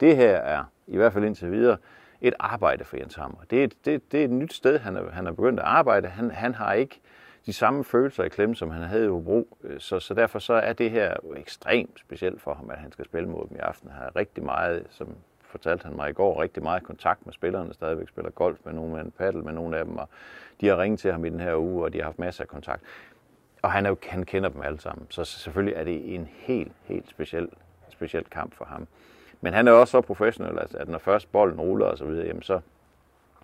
Det 0.00 0.16
her 0.16 0.36
er, 0.36 0.64
i 0.86 0.96
hvert 0.96 1.12
fald 1.12 1.24
indtil 1.24 1.50
videre, 1.50 1.76
et 2.22 2.34
arbejde 2.38 2.84
for 2.84 2.96
Jens 2.96 3.14
Hammer. 3.14 3.38
Det 3.50 3.60
er, 3.60 3.64
et- 3.64 3.84
det, 3.84 4.12
det 4.12 4.20
er 4.20 4.24
et 4.24 4.30
nyt 4.30 4.52
sted, 4.54 4.78
han 4.78 4.96
er, 4.96 5.10
han 5.10 5.26
er 5.26 5.32
begyndt 5.32 5.60
at 5.60 5.66
arbejde. 5.66 6.08
Han, 6.08 6.30
han 6.30 6.54
har 6.54 6.72
ikke 6.72 7.00
de 7.46 7.52
samme 7.52 7.84
følelser 7.84 8.24
i 8.24 8.28
klemme, 8.28 8.56
som 8.56 8.70
han 8.70 8.82
havde 8.82 9.04
i 9.04 9.08
Hobro. 9.08 9.58
Øh, 9.64 9.80
så, 9.80 10.00
så 10.00 10.14
derfor 10.14 10.38
så 10.38 10.52
er 10.52 10.72
det 10.72 10.90
her 10.90 11.14
jo 11.24 11.34
ekstremt 11.34 11.98
specielt 12.00 12.40
for 12.42 12.54
ham, 12.54 12.70
at 12.70 12.78
han 12.78 12.92
skal 12.92 13.04
spille 13.04 13.28
mod 13.28 13.48
dem 13.48 13.56
i 13.56 13.60
aften. 13.60 13.90
Han 13.90 14.02
har 14.02 14.16
rigtig 14.16 14.44
meget, 14.44 14.86
som 14.90 15.08
fortalte 15.42 15.84
han 15.86 15.96
mig 15.96 16.10
i 16.10 16.12
går, 16.12 16.42
rigtig 16.42 16.62
meget 16.62 16.82
kontakt 16.82 17.26
med 17.26 17.32
spillerne, 17.32 17.74
stadigvæk 17.74 18.08
spiller 18.08 18.30
golf 18.30 18.58
med 18.64 18.72
nogle 18.72 18.92
med 18.92 19.00
en 19.00 19.10
paddle 19.10 19.42
med 19.42 19.52
nogle 19.52 19.78
af 19.78 19.84
dem, 19.84 19.96
og 19.96 20.08
de 20.60 20.66
har 20.68 20.78
ringet 20.82 21.00
til 21.00 21.12
ham 21.12 21.24
i 21.24 21.28
den 21.30 21.40
her 21.40 21.56
uge, 21.56 21.84
og 21.84 21.92
de 21.92 21.98
har 21.98 22.04
haft 22.04 22.18
masser 22.18 22.44
af 22.44 22.48
kontakt. 22.48 22.82
Og 23.62 23.72
han, 23.72 23.86
er 23.86 23.90
jo, 23.90 23.96
han 24.08 24.22
kender 24.24 24.48
dem 24.48 24.62
alle 24.62 24.80
sammen, 24.80 25.06
så 25.10 25.24
selvfølgelig 25.24 25.74
er 25.76 25.84
det 25.84 26.14
en 26.14 26.28
helt, 26.32 26.72
helt 26.84 27.10
speciel, 27.10 27.48
speciel 27.88 28.24
kamp 28.24 28.54
for 28.54 28.64
ham. 28.64 28.86
Men 29.44 29.52
han 29.52 29.68
er 29.68 29.72
også 29.72 29.90
så 29.90 30.00
professionel, 30.00 30.58
altså, 30.58 30.78
at 30.78 30.88
når 30.88 30.98
først 30.98 31.32
bolden 31.32 31.60
ruller 31.60 31.86
og 31.86 31.98
så 31.98 32.04
videre, 32.04 32.26
jamen 32.26 32.42
så, 32.42 32.60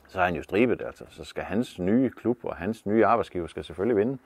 så 0.08 0.20
er 0.20 0.24
han 0.24 0.34
jo 0.34 0.42
stribet. 0.42 0.82
Altså. 0.86 1.04
Så 1.10 1.24
skal 1.24 1.44
hans 1.44 1.78
nye 1.78 2.10
klub 2.10 2.38
og 2.42 2.56
hans 2.56 2.86
nye 2.86 3.06
arbejdsgiver 3.06 3.46
skal 3.46 3.64
selvfølgelig 3.64 3.96
vinde. 3.96 4.18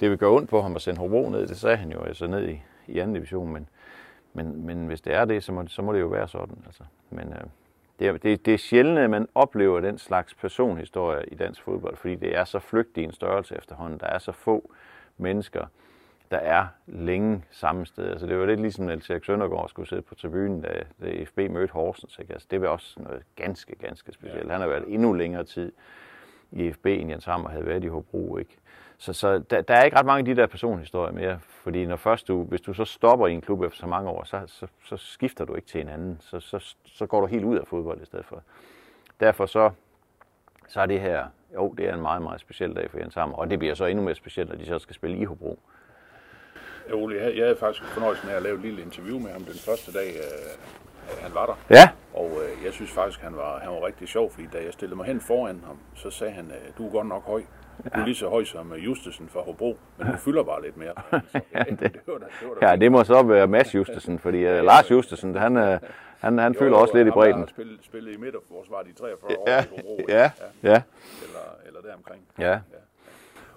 Det 0.00 0.10
vil 0.10 0.18
gøre 0.18 0.30
ondt 0.30 0.50
på 0.50 0.62
ham 0.62 0.76
at 0.76 0.82
sende 0.82 1.00
Hobro 1.00 1.30
ned, 1.30 1.46
det 1.46 1.56
sagde 1.56 1.76
han 1.76 1.92
jo 1.92 2.02
altså 2.02 2.26
ned 2.26 2.48
i, 2.48 2.62
i 2.86 2.98
anden 2.98 3.14
division, 3.14 3.52
men, 3.52 3.68
men, 4.32 4.66
men 4.66 4.86
hvis 4.86 5.00
det 5.00 5.14
er 5.14 5.24
det, 5.24 5.44
så 5.44 5.52
må, 5.52 5.66
så 5.66 5.82
må 5.82 5.92
det 5.92 6.00
jo 6.00 6.06
være 6.06 6.28
sådan. 6.28 6.62
Altså. 6.66 6.82
Men 7.10 7.28
øh, 7.32 7.44
det, 7.98 8.08
er, 8.08 8.12
det, 8.12 8.46
det 8.46 8.54
er 8.54 8.58
sjældent, 8.58 8.98
at 8.98 9.10
man 9.10 9.28
oplever 9.34 9.80
den 9.80 9.98
slags 9.98 10.34
personhistorie 10.34 11.24
i 11.26 11.34
dansk 11.34 11.62
fodbold, 11.62 11.96
fordi 11.96 12.14
det 12.14 12.36
er 12.36 12.44
så 12.44 12.58
flygtig 12.58 13.04
en 13.04 13.12
størrelse 13.12 13.56
efterhånden. 13.56 14.00
Der 14.00 14.06
er 14.06 14.18
så 14.18 14.32
få 14.32 14.70
mennesker, 15.18 15.66
der 16.34 16.40
er 16.40 16.66
længe 16.86 17.44
samme 17.50 17.86
sted. 17.86 18.10
Altså, 18.10 18.26
det 18.26 18.38
var 18.38 18.46
lidt 18.46 18.60
ligesom, 18.60 18.88
at 18.88 19.10
Erik 19.10 19.24
Søndergaard 19.24 19.68
skulle 19.68 19.88
sidde 19.88 20.02
på 20.02 20.14
tribunen, 20.14 20.60
da, 20.60 20.84
da 21.02 21.24
FB 21.24 21.38
mødte 21.38 21.72
Horsens. 21.72 22.18
Ikke? 22.18 22.32
Altså, 22.32 22.48
det 22.50 22.60
var 22.60 22.68
også 22.68 23.00
noget 23.00 23.22
ganske, 23.36 23.76
ganske 23.76 24.12
specielt. 24.12 24.50
Han 24.50 24.60
har 24.60 24.68
været 24.68 24.84
endnu 24.88 25.12
længere 25.12 25.44
tid 25.44 25.72
i 26.52 26.72
FB, 26.72 26.86
end 26.86 27.10
Jens 27.10 27.24
Hammer 27.24 27.48
havde 27.48 27.66
været 27.66 27.84
i 27.84 27.86
Hobro. 27.86 28.36
Ikke? 28.36 28.56
Så, 28.98 29.12
så 29.12 29.38
der, 29.38 29.60
der, 29.60 29.74
er 29.74 29.84
ikke 29.84 29.98
ret 29.98 30.06
mange 30.06 30.18
af 30.18 30.24
de 30.24 30.40
der 30.40 30.46
personhistorier 30.46 31.12
mere, 31.12 31.38
fordi 31.40 31.86
når 31.86 31.96
først 31.96 32.28
du, 32.28 32.42
hvis 32.42 32.60
du 32.60 32.72
så 32.74 32.84
stopper 32.84 33.26
i 33.26 33.32
en 33.32 33.40
klub 33.40 33.62
efter 33.62 33.78
så 33.78 33.86
mange 33.86 34.10
år, 34.10 34.24
så, 34.24 34.42
så, 34.46 34.66
så 34.84 34.96
skifter 34.96 35.44
du 35.44 35.54
ikke 35.54 35.68
til 35.68 35.80
en 35.80 35.88
anden. 35.88 36.16
Så, 36.20 36.40
så, 36.40 36.74
så 36.84 37.06
går 37.06 37.20
du 37.20 37.26
helt 37.26 37.44
ud 37.44 37.58
af 37.58 37.66
fodbold 37.66 38.02
i 38.02 38.04
stedet 38.04 38.26
for. 38.26 38.42
Derfor 39.20 39.46
så, 39.46 39.70
så 40.68 40.80
er 40.80 40.86
det 40.86 41.00
her, 41.00 41.26
jo, 41.54 41.74
det 41.78 41.88
er 41.88 41.94
en 41.94 42.02
meget, 42.02 42.22
meget 42.22 42.40
speciel 42.40 42.76
dag 42.76 42.90
for 42.90 42.98
Jens 42.98 43.14
Hammer, 43.14 43.36
og 43.36 43.50
det 43.50 43.58
bliver 43.58 43.74
så 43.74 43.84
endnu 43.84 44.04
mere 44.04 44.14
specielt, 44.14 44.50
når 44.50 44.56
de 44.56 44.66
så 44.66 44.78
skal 44.78 44.94
spille 44.94 45.16
i 45.16 45.24
Hobro. 45.24 45.58
Ja, 46.88 46.94
Ole, 46.94 47.16
jeg 47.16 47.36
jeg 47.36 47.44
havde 47.44 47.56
faktisk 47.56 47.84
fornøjelsen 47.84 48.28
af 48.28 48.34
at 48.36 48.42
lave 48.42 48.54
et 48.54 48.60
lille 48.62 48.82
interview 48.82 49.18
med 49.18 49.30
ham 49.30 49.42
den 49.44 49.54
første 49.54 49.92
dag, 49.92 50.08
øh, 50.16 51.20
han 51.22 51.34
var 51.34 51.46
der. 51.46 51.54
Ja, 51.70 51.88
Og 52.14 52.30
øh, 52.30 52.64
jeg 52.64 52.72
synes 52.72 52.90
faktisk, 52.90 53.20
han 53.20 53.36
var, 53.36 53.58
han 53.58 53.70
var 53.70 53.86
rigtig 53.86 54.08
sjov, 54.08 54.30
fordi 54.30 54.46
da 54.52 54.58
jeg 54.64 54.72
stillede 54.72 54.96
mig 54.96 55.06
hen 55.06 55.20
foran 55.20 55.60
ham, 55.66 55.78
så 55.94 56.10
sagde 56.10 56.32
han, 56.32 56.44
øh, 56.50 56.78
du 56.78 56.86
er 56.86 56.90
godt 56.92 57.06
nok 57.06 57.24
høj. 57.24 57.42
Du 57.94 58.00
er 58.00 58.04
lige 58.04 58.14
så 58.14 58.28
høj 58.28 58.44
som 58.44 58.72
øh, 58.72 58.84
Justesen 58.84 59.28
fra 59.28 59.40
Hobro, 59.40 59.78
men 59.98 60.06
du 60.06 60.16
fylder 60.16 60.42
bare 60.42 60.62
lidt 60.62 60.76
mere. 60.76 60.92
Så, 61.32 61.40
ja, 61.54 61.58
det, 61.58 61.80
det, 61.80 62.00
var 62.06 62.18
da, 62.18 62.24
det 62.40 62.48
var 62.48 62.54
da 62.60 62.70
ja, 62.70 62.76
det 62.76 62.92
må 62.92 63.04
så 63.04 63.22
være 63.22 63.46
Mads 63.46 63.74
Justesen, 63.74 64.18
fordi 64.18 64.44
uh, 64.44 64.64
Lars 64.64 64.90
Justesen, 64.90 65.34
han, 65.34 65.56
uh, 65.56 65.78
han, 66.20 66.38
han 66.38 66.54
føler 66.54 66.76
også 66.76 66.96
lidt 66.96 67.08
i 67.08 67.10
bredden. 67.10 67.38
Han 67.38 67.48
spillet, 67.48 67.78
spillet 67.84 68.14
i 68.14 68.16
midterforsvaret 68.16 68.88
i 68.88 68.92
43 68.92 69.38
år 69.38 69.44
Ja, 69.50 69.62
i 69.64 69.66
Hobro. 69.70 70.00
ja, 70.08 70.14
ja. 70.22 70.30
ja, 70.70 70.82
Eller, 71.22 71.40
eller 71.66 71.80
deromkring. 71.80 72.22
ja. 72.38 72.58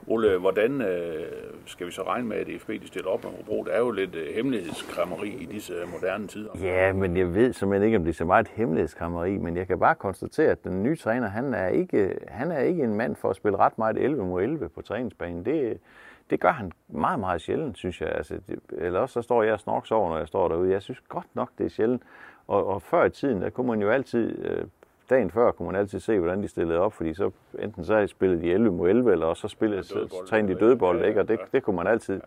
Ole, 0.10 0.38
hvordan 0.38 0.82
øh, 0.82 1.26
skal 1.66 1.88
vi 1.88 1.92
så 1.92 2.04
regne 2.04 2.28
med, 2.28 2.38
at 2.38 2.62
FB 2.62 2.70
de 2.70 2.88
stiller 2.88 3.10
op 3.10 3.24
med 3.24 3.32
Hobro? 3.32 3.64
Der 3.64 3.72
er 3.72 3.80
jo 3.80 3.92
lidt 3.92 4.16
øh, 4.16 4.36
hemmelighedskrammeri 4.36 5.30
i 5.30 5.46
disse 5.46 5.74
øh, 5.74 5.92
moderne 5.92 6.28
tider. 6.28 6.50
Ja, 6.62 6.94
men 6.94 7.18
jeg 7.18 7.36
ved 7.36 7.54
simpelthen 7.54 7.86
ikke, 7.86 7.98
om 7.98 8.04
det 8.04 8.10
er 8.10 8.16
så 8.16 8.26
meget 8.26 8.48
hemmelighedskrammeri, 8.48 9.38
men 9.38 9.58
jeg 9.58 9.68
kan 9.68 9.80
bare 9.80 9.96
konstatere, 9.96 10.52
at 10.52 10.64
den 10.64 10.84
nye 10.84 10.96
træner, 10.96 11.28
han 11.28 11.54
er 11.54 11.68
ikke, 11.68 12.20
han 12.28 12.52
er 12.52 12.60
ikke 12.60 12.84
en 12.84 12.96
mand 12.96 13.16
for 13.16 13.30
at 13.30 13.36
spille 13.36 13.58
ret 13.58 13.78
meget 13.78 13.98
11 13.98 14.26
mod 14.26 14.44
11 14.44 14.70
på 14.70 14.82
træningsbanen. 14.82 15.46
Det, 15.46 15.78
det 16.30 16.40
gør 16.40 16.52
han 16.52 16.72
meget, 16.88 17.20
meget 17.20 17.42
sjældent, 17.42 17.78
synes 17.78 18.02
jeg. 18.02 18.10
Altså, 18.10 18.40
det, 18.48 18.60
eller 18.72 19.00
også 19.00 19.14
så 19.14 19.22
står 19.22 19.44
jeg 19.44 19.54
og 19.54 19.60
snorks 19.60 19.92
over, 19.92 20.10
når 20.10 20.18
jeg 20.18 20.28
står 20.28 20.48
derude. 20.48 20.72
Jeg 20.72 20.82
synes 20.82 21.00
godt 21.10 21.28
nok, 21.34 21.50
det 21.58 21.66
er 21.66 21.70
sjældent. 21.70 22.04
Og, 22.48 22.68
og 22.68 22.82
før 22.82 23.06
i 23.06 23.10
tiden, 23.10 23.42
der 23.42 23.50
kunne 23.50 23.68
man 23.68 23.82
jo 23.82 23.90
altid, 23.90 24.46
øh, 24.46 24.66
dagen 25.10 25.32
før 25.32 25.52
kunne 25.52 25.66
man 25.66 25.76
altid 25.76 26.00
se, 26.00 26.20
hvordan 26.20 26.44
de 26.44 26.48
stillede 26.48 26.80
op, 26.80 26.94
fordi 26.94 27.14
så 27.14 27.32
enten 27.60 27.86
så 27.86 28.08
spillede 28.08 28.42
de 28.42 28.54
11 28.54 28.72
mod 28.72 28.90
11, 28.90 29.12
eller 29.12 29.34
så 29.34 29.48
spillede, 29.48 29.84
så, 29.84 29.96
dødbold. 29.96 30.28
trænede 30.28 30.56
de 30.56 30.60
dødbold, 30.60 31.06
ikke? 31.06 31.20
og 31.20 31.28
det, 31.28 31.40
det 31.52 31.64
kunne 31.64 31.76
man 31.76 31.88
altid, 31.88 32.22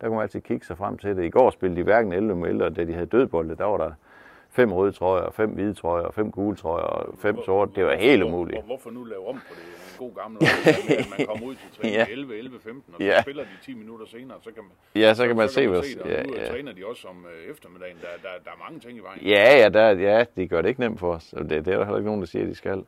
der 0.00 0.06
kunne 0.06 0.16
man 0.16 0.22
altid 0.22 0.40
kigge 0.40 0.66
sig 0.66 0.76
frem 0.78 0.98
til 0.98 1.16
det. 1.16 1.24
I 1.24 1.28
går 1.30 1.50
spillede 1.50 1.80
de 1.80 1.84
hverken 1.84 2.12
11 2.12 2.36
mod 2.36 2.48
11, 2.48 2.64
og 2.64 2.76
da 2.76 2.84
de 2.84 2.92
havde 2.92 3.06
dødbolde, 3.06 3.56
der 3.56 3.64
var 3.64 3.76
der 3.76 3.92
fem 4.52 4.72
røde 4.72 4.92
trøjer, 4.92 5.30
fem 5.30 5.50
hvide 5.50 5.74
trøjer, 5.74 6.10
fem 6.10 6.30
gule 6.30 6.56
trøjer 6.56 6.84
og 6.84 7.14
fem 7.18 7.36
sorte. 7.44 7.72
Det 7.74 7.84
var 7.84 7.94
helt 7.96 8.22
umuligt. 8.22 8.56
Hvor, 8.58 8.66
hvorfor 8.66 8.90
nu 8.90 9.04
lave 9.04 9.28
om 9.28 9.34
på 9.34 9.54
det? 9.54 9.62
En 9.62 10.06
god 10.06 10.14
gammel 10.22 10.38
at 10.42 11.06
man 11.18 11.26
kommer 11.30 11.46
ud 11.46 11.54
til 11.54 11.68
træning 11.76 11.96
Ja. 11.96 12.06
11, 12.10 12.38
11, 12.38 12.60
15, 12.60 12.94
og 12.94 13.00
så 13.00 13.04
Ja. 13.06 13.22
spiller 13.22 13.42
de 13.42 13.48
10 13.62 13.74
minutter 13.74 14.06
senere, 14.06 14.36
så 14.40 14.50
kan 14.54 14.62
man, 14.62 15.02
Ja, 15.02 15.14
så 15.14 15.26
kan 15.26 15.36
man 15.36 15.48
se, 15.48 15.60
kan 15.60 15.70
hvad... 15.70 15.82
det, 15.82 15.98
og 16.02 16.08
Ja, 16.10 16.22
nu 16.22 16.34
ja. 16.36 16.48
træner 16.50 16.72
de 16.72 16.86
også 16.86 17.08
om 17.08 17.26
øh, 17.26 17.50
eftermiddagen. 17.52 17.96
Der, 18.00 18.28
der, 18.28 18.34
der 18.44 18.50
er 18.50 18.58
mange 18.68 18.80
ting 18.80 18.98
i 18.98 19.00
vejen. 19.00 19.20
Ja, 19.22 19.58
ja, 19.62 19.68
der, 19.68 19.88
ja, 19.90 20.24
de 20.36 20.48
gør 20.48 20.62
det 20.62 20.68
ikke 20.68 20.80
nemt 20.80 21.00
for 21.00 21.12
os. 21.14 21.32
Og 21.32 21.40
det, 21.50 21.50
det 21.50 21.72
er 21.74 21.78
der 21.78 21.84
heller 21.84 21.98
ikke 21.98 22.06
nogen, 22.08 22.20
der 22.20 22.26
siger, 22.26 22.42
at 22.42 22.48
de 22.48 22.54
skal. 22.54 22.84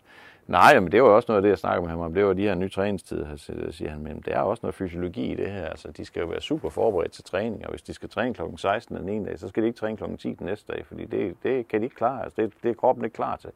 Nej, 0.46 0.80
men 0.80 0.92
det 0.92 1.02
var 1.02 1.08
jo 1.08 1.16
også 1.16 1.26
noget 1.32 1.36
af 1.38 1.42
det, 1.42 1.48
jeg 1.48 1.58
snakker 1.58 1.80
med 1.82 1.90
ham 1.90 2.00
om. 2.00 2.14
Det 2.14 2.24
var 2.24 2.32
de 2.32 2.42
her 2.42 2.54
nye 2.54 2.68
træningstider, 2.68 3.36
siger 3.70 3.90
han. 3.90 4.00
Men 4.00 4.22
der 4.26 4.34
er 4.34 4.40
også 4.40 4.60
noget 4.62 4.74
fysiologi 4.74 5.32
i 5.32 5.34
det 5.34 5.50
her. 5.50 5.66
Altså, 5.66 5.88
de 5.90 6.04
skal 6.04 6.20
jo 6.20 6.26
være 6.26 6.40
super 6.40 6.68
forberedt 6.68 7.12
til 7.12 7.24
træning, 7.24 7.64
og 7.64 7.70
hvis 7.70 7.82
de 7.82 7.94
skal 7.94 8.08
træne 8.08 8.34
kl. 8.34 8.42
16 8.56 8.96
den 8.96 9.08
ene 9.08 9.26
dag, 9.26 9.38
så 9.38 9.48
skal 9.48 9.62
de 9.62 9.68
ikke 9.68 9.78
træne 9.78 9.96
kl. 9.96 10.04
10 10.18 10.34
den 10.34 10.46
næste 10.46 10.72
dag, 10.72 10.86
fordi 10.86 11.04
det, 11.04 11.36
det 11.42 11.68
kan 11.68 11.80
de 11.80 11.84
ikke 11.84 11.96
klare. 11.96 12.24
Altså, 12.24 12.42
det, 12.42 12.52
det 12.62 12.70
er 12.70 12.74
kroppen 12.74 13.04
ikke 13.04 13.14
klar 13.14 13.36
til. 13.36 13.50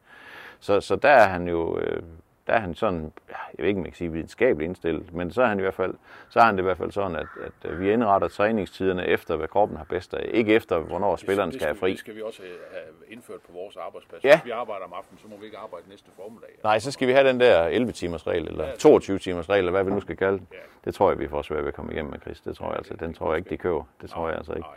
Så, 0.59 0.81
så 0.81 0.95
der 0.95 1.09
er 1.09 1.27
han 1.27 1.47
jo, 1.47 1.79
øh, 1.79 2.01
der 2.47 2.53
er 2.53 2.59
han 2.59 2.75
sådan, 2.75 3.11
ja, 3.29 3.35
jeg 3.57 3.63
ved 3.63 3.67
ikke, 3.67 3.79
om 3.79 3.85
jeg 3.85 3.93
kan 3.93 3.97
sige 3.97 4.11
videnskabeligt 4.11 4.69
indstillet, 4.69 5.13
men 5.13 5.31
så 5.31 5.41
er 5.41 5.45
han 5.45 5.59
i 5.59 5.61
hvert 5.61 5.73
fald, 5.73 5.93
så 6.29 6.39
er 6.39 6.43
han 6.43 6.55
det 6.55 6.61
i 6.61 6.63
hvert 6.63 6.77
fald 6.77 6.91
sådan, 6.91 7.15
at, 7.15 7.27
at 7.45 7.71
øh, 7.71 7.79
vi 7.79 7.91
indretter 7.91 8.27
træningstiderne 8.27 9.07
efter, 9.07 9.35
hvad 9.35 9.47
kroppen 9.47 9.77
har 9.77 9.85
bedst 9.85 10.13
af. 10.13 10.29
Ikke 10.33 10.53
efter, 10.53 10.79
hvornår 10.79 11.15
spilleren 11.15 11.49
det 11.49 11.55
skal 11.55 11.67
have 11.67 11.77
fri. 11.77 11.91
Det 11.91 11.99
skal 11.99 12.15
vi 12.15 12.21
også 12.21 12.41
have 12.71 12.83
indført 13.07 13.41
på 13.41 13.51
vores 13.53 13.77
arbejdsplads. 13.77 14.23
Ja. 14.23 14.37
Hvis 14.37 14.45
vi 14.45 14.51
arbejder 14.51 14.85
om 14.85 14.93
aftenen, 14.93 15.19
så 15.19 15.27
må 15.27 15.37
vi 15.37 15.45
ikke 15.45 15.57
arbejde 15.57 15.89
næste 15.89 16.09
formiddag. 16.15 16.49
Nej, 16.63 16.79
så 16.79 16.91
skal 16.91 17.07
vi 17.07 17.13
have 17.13 17.27
den 17.27 17.39
der 17.39 17.63
11 17.63 17.91
timers 17.91 18.27
regel, 18.27 18.47
eller 18.47 18.75
22 18.79 19.19
timers 19.19 19.49
regel, 19.49 19.59
eller 19.59 19.71
hvad 19.71 19.83
vi 19.83 19.91
nu 19.91 20.01
skal 20.01 20.17
kalde 20.17 20.37
den. 20.37 20.47
Det 20.85 20.95
tror 20.95 21.09
jeg, 21.09 21.19
vi 21.19 21.27
får 21.27 21.41
svært 21.41 21.61
ved 21.61 21.67
at 21.67 21.73
komme 21.73 21.93
igennem 21.93 22.11
med, 22.11 22.19
Chris. 22.19 22.41
Det 22.41 22.55
tror 22.57 22.67
jeg 22.67 22.77
altså. 22.77 22.93
Den 22.99 23.13
tror 23.13 23.31
jeg 23.31 23.37
ikke, 23.37 23.49
de 23.49 23.57
køber. 23.57 23.83
Det 24.01 24.09
tror 24.09 24.27
jeg 24.27 24.37
altså 24.37 24.53
ikke. 24.53 24.67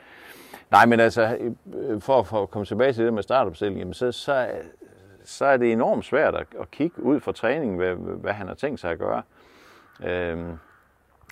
Nej, 0.71 0.87
men 0.87 1.01
altså, 1.01 1.39
øh, 1.75 2.01
for, 2.01 2.23
for 2.23 2.43
at 2.43 2.51
komme 2.51 2.67
tilbage 2.67 2.93
til 2.93 3.05
det 3.05 3.15
med 3.15 3.23
startopstillingen, 3.23 3.95
så, 3.95 4.13
så, 4.13 4.49
så 5.25 5.45
er 5.45 5.57
det 5.57 5.73
enormt 5.73 6.05
svært 6.05 6.35
at, 6.35 6.47
at 6.61 6.71
kigge 6.71 7.03
ud 7.03 7.21
fra 7.21 7.33
træningen, 7.33 7.77
hvad, 7.77 7.95
hvad 7.95 8.33
han 8.33 8.49
har 8.49 8.55
tænkt 8.55 8.81
sig 8.81 8.91
at 8.91 8.99
gøre. 8.99 9.23
Øhm, 10.05 10.59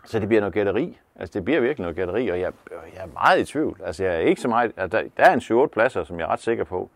så 0.05 0.19
det 0.19 0.29
bliver 0.29 0.41
noget 0.41 0.55
gætteri. 0.55 0.99
Altså, 1.17 1.33
det 1.39 1.45
bliver 1.45 1.61
virkelig 1.61 1.83
noget 1.83 1.97
gætteri, 1.97 2.29
og 2.29 2.41
jeg, 2.41 2.53
jeg 2.71 3.03
er 3.03 3.07
meget 3.13 3.41
i 3.41 3.45
tvivl. 3.45 3.81
Altså, 3.85 4.05
jeg 4.05 4.15
er 4.15 4.19
ikke 4.19 4.41
så 4.41 4.49
meget... 4.49 4.73
Altså, 4.77 4.99
der, 4.99 5.09
der 5.17 5.25
er 5.25 5.35
en 5.35 5.65
7-8 5.65 5.67
pladser, 5.67 6.05
som 6.05 6.19
jeg 6.19 6.25
er 6.25 6.29
ret 6.29 6.41
sikker 6.41 6.65
på. 6.65 6.91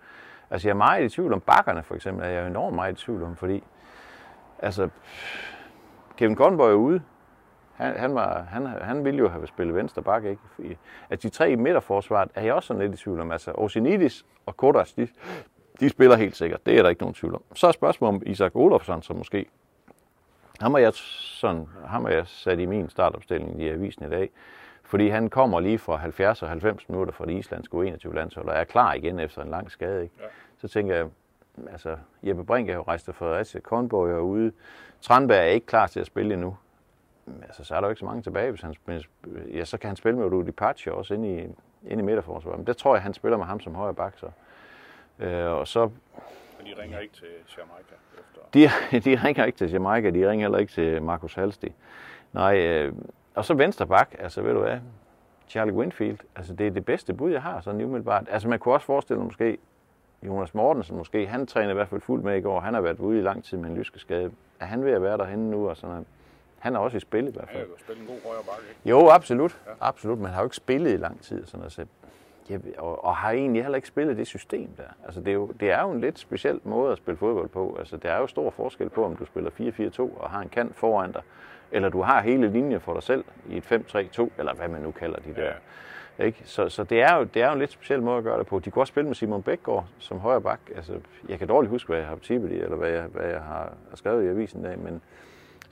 Altså, 0.50 0.68
jeg 0.68 0.72
er 0.72 0.78
meget 0.78 1.05
i 1.05 1.09
tvivl 1.09 1.33
om 1.33 1.40
bakkerne, 1.40 1.83
for 1.83 1.94
eksempel. 1.94 2.24
Er 2.24 2.28
jeg 2.28 2.46
enormt 2.46 2.74
meget 2.74 2.92
i 2.92 3.05
tvivl 3.05 3.22
om, 3.22 3.37
fordi... 3.37 3.64
Altså, 4.59 4.88
Kevin 6.16 6.37
Conboy 6.37 6.70
er 6.70 6.74
ude. 6.74 7.02
Han, 7.74 7.96
han, 7.96 8.14
var, 8.14 8.42
han, 8.42 8.66
han 8.66 9.05
ville 9.05 9.18
jo 9.18 9.28
have 9.28 9.46
spillet 9.46 9.74
venstre 9.74 10.02
bakke, 10.02 10.31
ikke? 10.31 10.42
Fordi, 10.55 10.76
at 11.11 11.22
de 11.22 11.28
tre 11.28 11.50
i 11.50 11.55
midterforsvaret 11.55 12.31
er 12.35 12.42
jeg 12.42 12.55
også 12.55 12.66
sådan 12.66 12.83
lidt 12.83 13.00
i 13.00 13.05
tvivl 13.05 13.20
om. 13.20 13.33
Altså, 13.33 13.52
Osinidis 13.55 14.26
og 14.46 14.57
Kodas, 14.57 14.92
de, 14.92 15.09
de 15.83 15.88
spiller 15.88 16.16
helt 16.16 16.37
sikkert. 16.37 16.66
Det 16.66 16.79
er 16.79 16.83
der 16.83 16.88
ikke 16.88 17.03
nogen 17.03 17.14
tvivl 17.14 17.35
om. 17.35 17.42
Så 17.55 17.66
er 17.66 17.73
spørgsmålet 17.73 18.14
om 18.14 18.23
Isak 18.27 18.57
Olofsson, 18.57 19.03
som 19.03 19.16
måske... 19.16 19.47
Ham 20.61 20.75
har 20.75 20.81
jeg, 20.81 20.92
sådan, 20.95 21.68
ham 21.87 22.05
har 22.05 22.12
jeg 22.12 22.27
sat 22.27 22.59
i 22.59 22.66
min 22.66 22.88
startopstilling 22.88 23.62
i 23.62 23.68
avisen 23.68 24.07
i 24.07 24.11
dag. 24.11 24.31
Fordi 24.83 25.09
han 25.09 25.31
kommer 25.31 25.61
lige 25.61 25.79
fra 25.79 25.97
70 25.97 26.42
og 26.42 26.49
90 26.49 26.88
minutter 26.88 27.12
fra 27.12 27.27
det 27.27 27.33
islandske 27.33 27.77
U21-landshold 27.77 28.49
og 28.49 28.55
er 28.55 28.64
klar 28.64 28.95
igen 28.95 29.21
efter 29.21 29.42
en 29.42 29.51
lang 29.51 29.71
skade. 29.71 30.03
Ikke? 30.03 30.14
Ja. 30.21 30.25
Så 30.59 30.68
tænker 30.68 30.95
jeg, 30.95 31.07
altså 31.71 31.97
Jeppe 32.23 32.45
Brink 32.45 32.68
er 32.68 32.75
jo 32.75 32.83
rejst 32.83 33.05
til 33.05 33.14
Fredericia, 33.14 33.61
Kornborg 33.61 34.11
er 34.11 34.18
ude, 34.18 34.53
Tranberg 35.01 35.38
er 35.38 35.42
ikke 35.42 35.66
klar 35.66 35.87
til 35.87 36.01
at 36.01 36.07
spille 36.07 36.35
endnu. 36.35 36.57
Men, 37.27 37.42
altså, 37.42 37.64
så 37.64 37.75
er 37.75 37.81
der 37.81 37.88
jo 37.88 37.90
ikke 37.90 38.01
så 38.01 38.07
mange 38.07 38.23
tilbage, 38.23 38.51
hvis 38.51 38.61
han 38.61 38.75
spiller, 38.75 39.03
ja, 39.55 39.64
så 39.64 39.79
kan 39.79 39.88
han 39.88 39.97
spille 39.97 40.18
med 40.18 40.27
Rudi 40.27 40.51
Pachi 40.51 40.90
også 40.90 41.14
inde 41.14 41.29
i, 41.29 41.40
inde 41.90 42.03
i 42.03 42.07
midterforsvaret. 42.07 42.59
Men 42.59 42.66
det 42.66 42.77
tror 42.77 42.95
jeg, 42.95 43.03
han 43.03 43.14
spiller 43.14 43.38
med 43.38 43.47
ham 43.47 43.61
som 43.61 43.75
højre 43.75 43.95
bak. 43.95 44.18
Så. 44.18 44.27
Øh, 45.18 45.51
og 45.51 45.68
så... 45.68 45.90
Men 46.59 46.66
de 46.66 46.83
ringer 46.83 46.98
ikke 46.98 47.14
til 47.14 47.29
Jamaica 47.59 47.94
efter... 48.18 48.40
De, 48.55 49.01
de 49.11 49.25
ringer 49.25 49.44
ikke 49.44 49.59
til 49.59 49.70
Jamaica, 49.70 50.11
de 50.11 50.31
ringer 50.31 50.44
heller 50.44 50.59
ikke 50.59 50.72
til 50.72 51.03
Markus 51.03 51.35
Halsti. 51.35 51.72
Nej, 52.33 52.59
øh, 52.59 52.92
og 53.35 53.44
så 53.44 53.55
venstre 53.55 53.87
bak, 53.87 54.14
altså 54.18 54.42
ved 54.42 54.53
du 54.53 54.61
hvad, 54.61 54.79
Charlie 55.48 55.75
Winfield, 55.75 56.18
altså 56.37 56.55
det 56.55 56.66
er 56.66 56.70
det 56.70 56.85
bedste 56.85 57.14
bud, 57.14 57.31
jeg 57.31 57.42
har 57.42 57.61
sådan 57.61 57.81
umiddelbart. 57.81 58.27
Altså 58.31 58.48
man 58.48 58.59
kunne 58.59 58.75
også 58.75 58.87
forestille 58.87 59.18
sig 59.18 59.25
måske, 59.25 59.59
Jonas 60.22 60.55
Mortensen 60.55 60.96
måske, 60.96 61.27
han 61.27 61.46
træner 61.46 61.70
i 61.70 61.75
hvert 61.75 61.88
fald 61.88 62.01
fuldt 62.01 62.25
med 62.25 62.37
i 62.37 62.40
går, 62.40 62.61
han 62.61 62.75
har 62.75 62.81
været 62.81 62.98
ude 62.98 63.18
i 63.18 63.22
lang 63.22 63.44
tid 63.44 63.59
med 63.59 63.70
en 63.70 63.77
lyskeskade. 63.77 64.31
Er 64.61 64.66
han 64.66 64.85
ved 64.85 64.92
at 64.92 65.03
være 65.03 65.18
derhenne 65.18 65.51
nu? 65.51 65.68
Og 65.68 65.77
sådan 65.77 65.90
noget? 65.90 66.07
Han 66.59 66.75
er 66.75 66.79
også 66.79 66.96
i 66.96 67.01
spil 67.01 67.29
i 67.29 67.31
hvert 67.31 67.48
fald. 67.48 67.68
Jo 67.68 67.79
spille 67.79 68.03
en 68.03 68.09
god 68.09 68.16
højre 68.27 68.42
bakke, 68.44 68.62
ikke? 68.68 68.81
Jo, 68.90 69.09
absolut. 69.09 69.59
Ja. 69.66 69.72
Absolut, 69.81 70.18
men 70.18 70.27
han 70.27 70.35
har 70.35 70.40
jo 70.42 70.46
ikke 70.46 70.57
spillet 70.57 70.92
i 70.92 70.96
lang 70.96 71.20
tid. 71.20 71.46
Sådan 71.46 71.59
noget, 71.59 71.88
jeg, 72.50 72.61
og, 72.78 73.05
og, 73.05 73.16
har 73.16 73.31
egentlig 73.31 73.62
heller 73.62 73.76
ikke 73.76 73.88
spillet 73.88 74.16
det 74.16 74.26
system 74.26 74.68
der. 74.76 74.83
Altså 75.05 75.20
det 75.20 75.28
er, 75.28 75.33
jo, 75.33 75.52
det 75.61 75.70
er 75.70 75.83
jo 75.83 75.90
en 75.90 76.00
lidt 76.00 76.18
speciel 76.18 76.61
måde 76.64 76.92
at 76.92 76.98
spille 76.98 77.18
fodbold 77.18 77.48
på. 77.48 77.76
Altså 77.78 77.96
det 77.96 78.11
er 78.11 78.18
jo 78.18 78.26
stor 78.26 78.50
forskel 78.50 78.88
på, 78.88 79.05
om 79.05 79.16
du 79.16 79.24
spiller 79.24 79.50
4-4-2 79.50 80.00
og 80.00 80.31
har 80.31 80.40
en 80.40 80.48
kant 80.48 80.76
foran 80.76 81.12
dig, 81.12 81.22
eller 81.72 81.88
du 81.88 82.02
har 82.02 82.22
hele 82.22 82.48
linjen 82.50 82.81
for 82.81 82.92
dig 82.92 83.02
selv 83.02 83.24
i 83.48 83.57
et 83.57 83.72
5-3-2, 83.72 84.28
eller 84.38 84.55
hvad 84.55 84.68
man 84.68 84.83
nu 84.83 84.90
kalder 84.90 85.18
de 85.18 85.35
der. 85.35 85.44
Ja. 85.44 85.52
Ikke? 86.24 86.42
Så, 86.44 86.68
så 86.68 86.85
det, 86.85 87.02
er 87.02 87.16
jo, 87.16 87.24
det 87.24 87.42
er 87.42 87.46
jo 87.46 87.52
en 87.52 87.59
lidt 87.59 87.72
speciel 87.72 88.02
måde 88.02 88.18
at 88.18 88.24
gøre 88.24 88.38
det 88.38 88.46
på. 88.46 88.59
De 88.59 88.70
kunne 88.70 88.83
også 88.83 88.90
spille 88.90 89.07
med 89.07 89.14
Simon 89.14 89.42
Bækgaard 89.42 89.87
som 89.98 90.18
højre 90.18 90.40
bak. 90.40 90.61
Altså, 90.76 90.92
jeg 91.28 91.38
kan 91.38 91.48
dårligt 91.48 91.70
huske, 91.70 91.88
hvad 91.88 91.98
jeg 91.98 92.07
har 92.07 92.16
tippet 92.16 92.52
i, 92.52 92.55
eller 92.55 92.76
hvad 92.76 92.90
jeg, 92.90 93.02
hvad 93.02 93.26
jeg 93.26 93.40
har 93.40 93.72
skrevet 93.94 94.24
i 94.24 94.28
avisen 94.28 94.61
i 94.61 94.64
dag, 94.64 94.78
men 94.78 95.02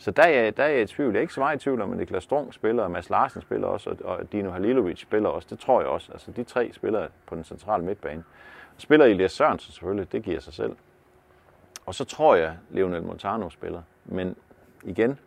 så 0.01 0.11
der 0.11 0.23
er, 0.23 0.51
der 0.51 0.65
er 0.65 0.69
jeg 0.69 0.83
i 0.83 0.87
tvivl. 0.87 1.13
Jeg 1.13 1.19
er 1.19 1.21
ikke 1.21 1.35
så 1.35 1.41
meget 1.41 1.57
i 1.57 1.59
tvivl 1.59 1.81
om, 1.81 1.93
at 1.93 1.99
Niklas 1.99 2.23
Strung 2.23 2.55
spiller, 2.55 2.83
og 2.83 2.91
Mads 2.91 3.11
Larsen 3.11 3.43
spiller 3.43 3.67
også, 3.67 3.97
og 4.05 4.33
Dino 4.33 4.51
Halilovic 4.51 5.01
spiller 5.01 5.29
også. 5.29 5.49
Det 5.51 5.59
tror 5.59 5.81
jeg 5.81 5.89
også. 5.89 6.13
Altså 6.13 6.31
de 6.31 6.45
tre 6.45 6.71
spiller 6.73 7.09
på 7.27 7.35
den 7.35 7.45
centrale 7.45 7.85
midtbane. 7.85 8.25
Spiller 8.77 9.07
Elias 9.07 9.33
Sørensen 9.33 9.73
selvfølgelig, 9.73 10.13
det 10.13 10.23
giver 10.23 10.41
sig 10.41 10.53
selv. 10.53 10.77
Og 11.87 11.95
så 11.95 12.05
tror 12.05 12.35
jeg, 12.35 12.57
Lionel 12.71 13.03
Montano 13.03 13.51
spiller. 13.51 13.83
Men 14.05 14.37
igen, 14.83 15.19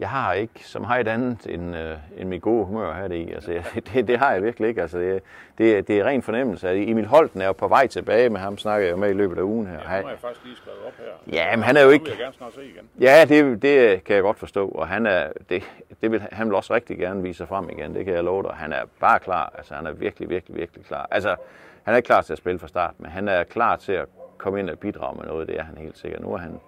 jeg 0.00 0.10
har 0.10 0.32
ikke 0.32 0.60
så 0.64 0.78
meget 0.78 1.08
andet 1.08 1.46
end, 1.46 1.76
øh, 1.76 1.96
end 2.16 2.28
mit 2.28 2.42
gode 2.42 2.64
humør 2.64 2.92
her 2.92 3.12
i. 3.12 3.32
Altså, 3.32 3.52
jeg, 3.52 3.64
det, 3.92 4.08
det, 4.08 4.18
har 4.18 4.32
jeg 4.32 4.42
virkelig 4.42 4.68
ikke. 4.68 4.82
Altså, 4.82 4.98
det, 4.98 5.22
det, 5.58 5.88
det 5.88 5.98
er 5.98 6.04
ren 6.04 6.22
fornemmelse. 6.22 6.90
Emil 6.90 7.06
Holten 7.06 7.40
er 7.40 7.46
jo 7.46 7.52
på 7.52 7.68
vej 7.68 7.86
tilbage 7.86 8.30
med 8.30 8.40
ham, 8.40 8.58
snakker 8.58 8.86
jeg 8.86 8.92
jo 8.92 8.96
med 8.96 9.10
i 9.10 9.12
løbet 9.12 9.38
af 9.38 9.42
ugen 9.42 9.66
her. 9.66 9.74
Ja, 9.74 9.80
han 9.80 10.02
har 10.02 10.10
jeg 10.10 10.18
faktisk 10.18 10.44
lige 10.44 10.56
skrevet 10.56 10.78
op 10.86 10.92
her. 10.98 11.38
Ja, 11.38 11.56
men 11.56 11.62
han 11.62 11.76
er 11.76 11.82
jo 11.82 11.90
ikke... 11.90 12.08
jeg 12.08 12.18
gerne 12.18 12.34
snart 12.34 12.54
se 12.54 12.64
igen. 12.64 12.88
Ja, 13.00 13.24
det, 13.28 13.62
det 13.62 14.04
kan 14.04 14.14
jeg 14.14 14.22
godt 14.22 14.38
forstå. 14.38 14.68
Og 14.68 14.88
han, 14.88 15.06
er, 15.06 15.32
det, 15.48 15.62
det 16.02 16.12
vil, 16.12 16.22
han 16.32 16.46
vil 16.46 16.54
også 16.54 16.74
rigtig 16.74 16.98
gerne 16.98 17.22
vise 17.22 17.36
sig 17.38 17.48
frem 17.48 17.70
igen, 17.70 17.94
det 17.94 18.04
kan 18.04 18.14
jeg 18.14 18.24
love 18.24 18.42
dig. 18.42 18.52
Han 18.54 18.72
er 18.72 18.82
bare 19.00 19.18
klar. 19.18 19.52
Altså, 19.58 19.74
han 19.74 19.86
er 19.86 19.92
virkelig, 19.92 20.28
virkelig, 20.30 20.56
virkelig 20.56 20.84
klar. 20.84 21.08
Altså, 21.10 21.36
han 21.82 21.94
er 21.94 21.96
ikke 21.96 22.06
klar 22.06 22.22
til 22.22 22.32
at 22.32 22.38
spille 22.38 22.58
fra 22.58 22.68
start, 22.68 22.94
men 22.98 23.10
han 23.10 23.28
er 23.28 23.44
klar 23.44 23.76
til 23.76 23.92
at 23.92 24.06
komme 24.38 24.60
ind 24.60 24.70
og 24.70 24.78
bidrage 24.78 25.16
med 25.16 25.26
noget. 25.26 25.48
Det 25.48 25.58
er 25.58 25.62
han 25.62 25.78
helt 25.78 25.98
sikkert. 25.98 26.22
Nu 26.22 26.32
er 26.32 26.38
han 26.38 26.60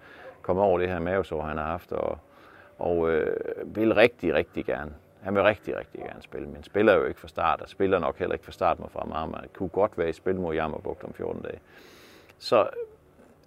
kommet 0.43 0.65
over 0.65 0.79
det 0.79 0.89
her 0.89 0.99
mavesår, 0.99 1.43
han 1.43 1.57
har 1.57 1.65
haft, 1.65 1.93
og 1.93 2.19
og 2.81 3.11
øh, 3.11 3.37
vil 3.65 3.95
rigtig, 3.95 4.35
rigtig 4.35 4.65
gerne. 4.65 4.95
Han 5.23 5.35
vil 5.35 5.43
rigtig, 5.43 5.77
rigtig 5.77 6.01
gerne 6.01 6.23
spille, 6.23 6.49
men 6.49 6.63
spiller 6.63 6.95
jo 6.95 7.05
ikke 7.05 7.21
fra 7.21 7.29
start, 7.29 7.61
og 7.61 7.69
spiller 7.69 7.99
nok 7.99 8.19
heller 8.19 8.33
ikke 8.33 8.45
fra 8.45 8.53
start 8.53 8.79
med 8.79 8.89
fra 8.89 9.39
Det 9.43 9.53
kunne 9.53 9.69
godt 9.69 9.99
være 9.99 10.09
i 10.09 10.13
spil 10.13 10.37
mod 10.37 10.55
Jammerbugt 10.55 11.05
om 11.05 11.13
14 11.13 11.43
dage. 11.43 11.61
Så, 12.39 12.69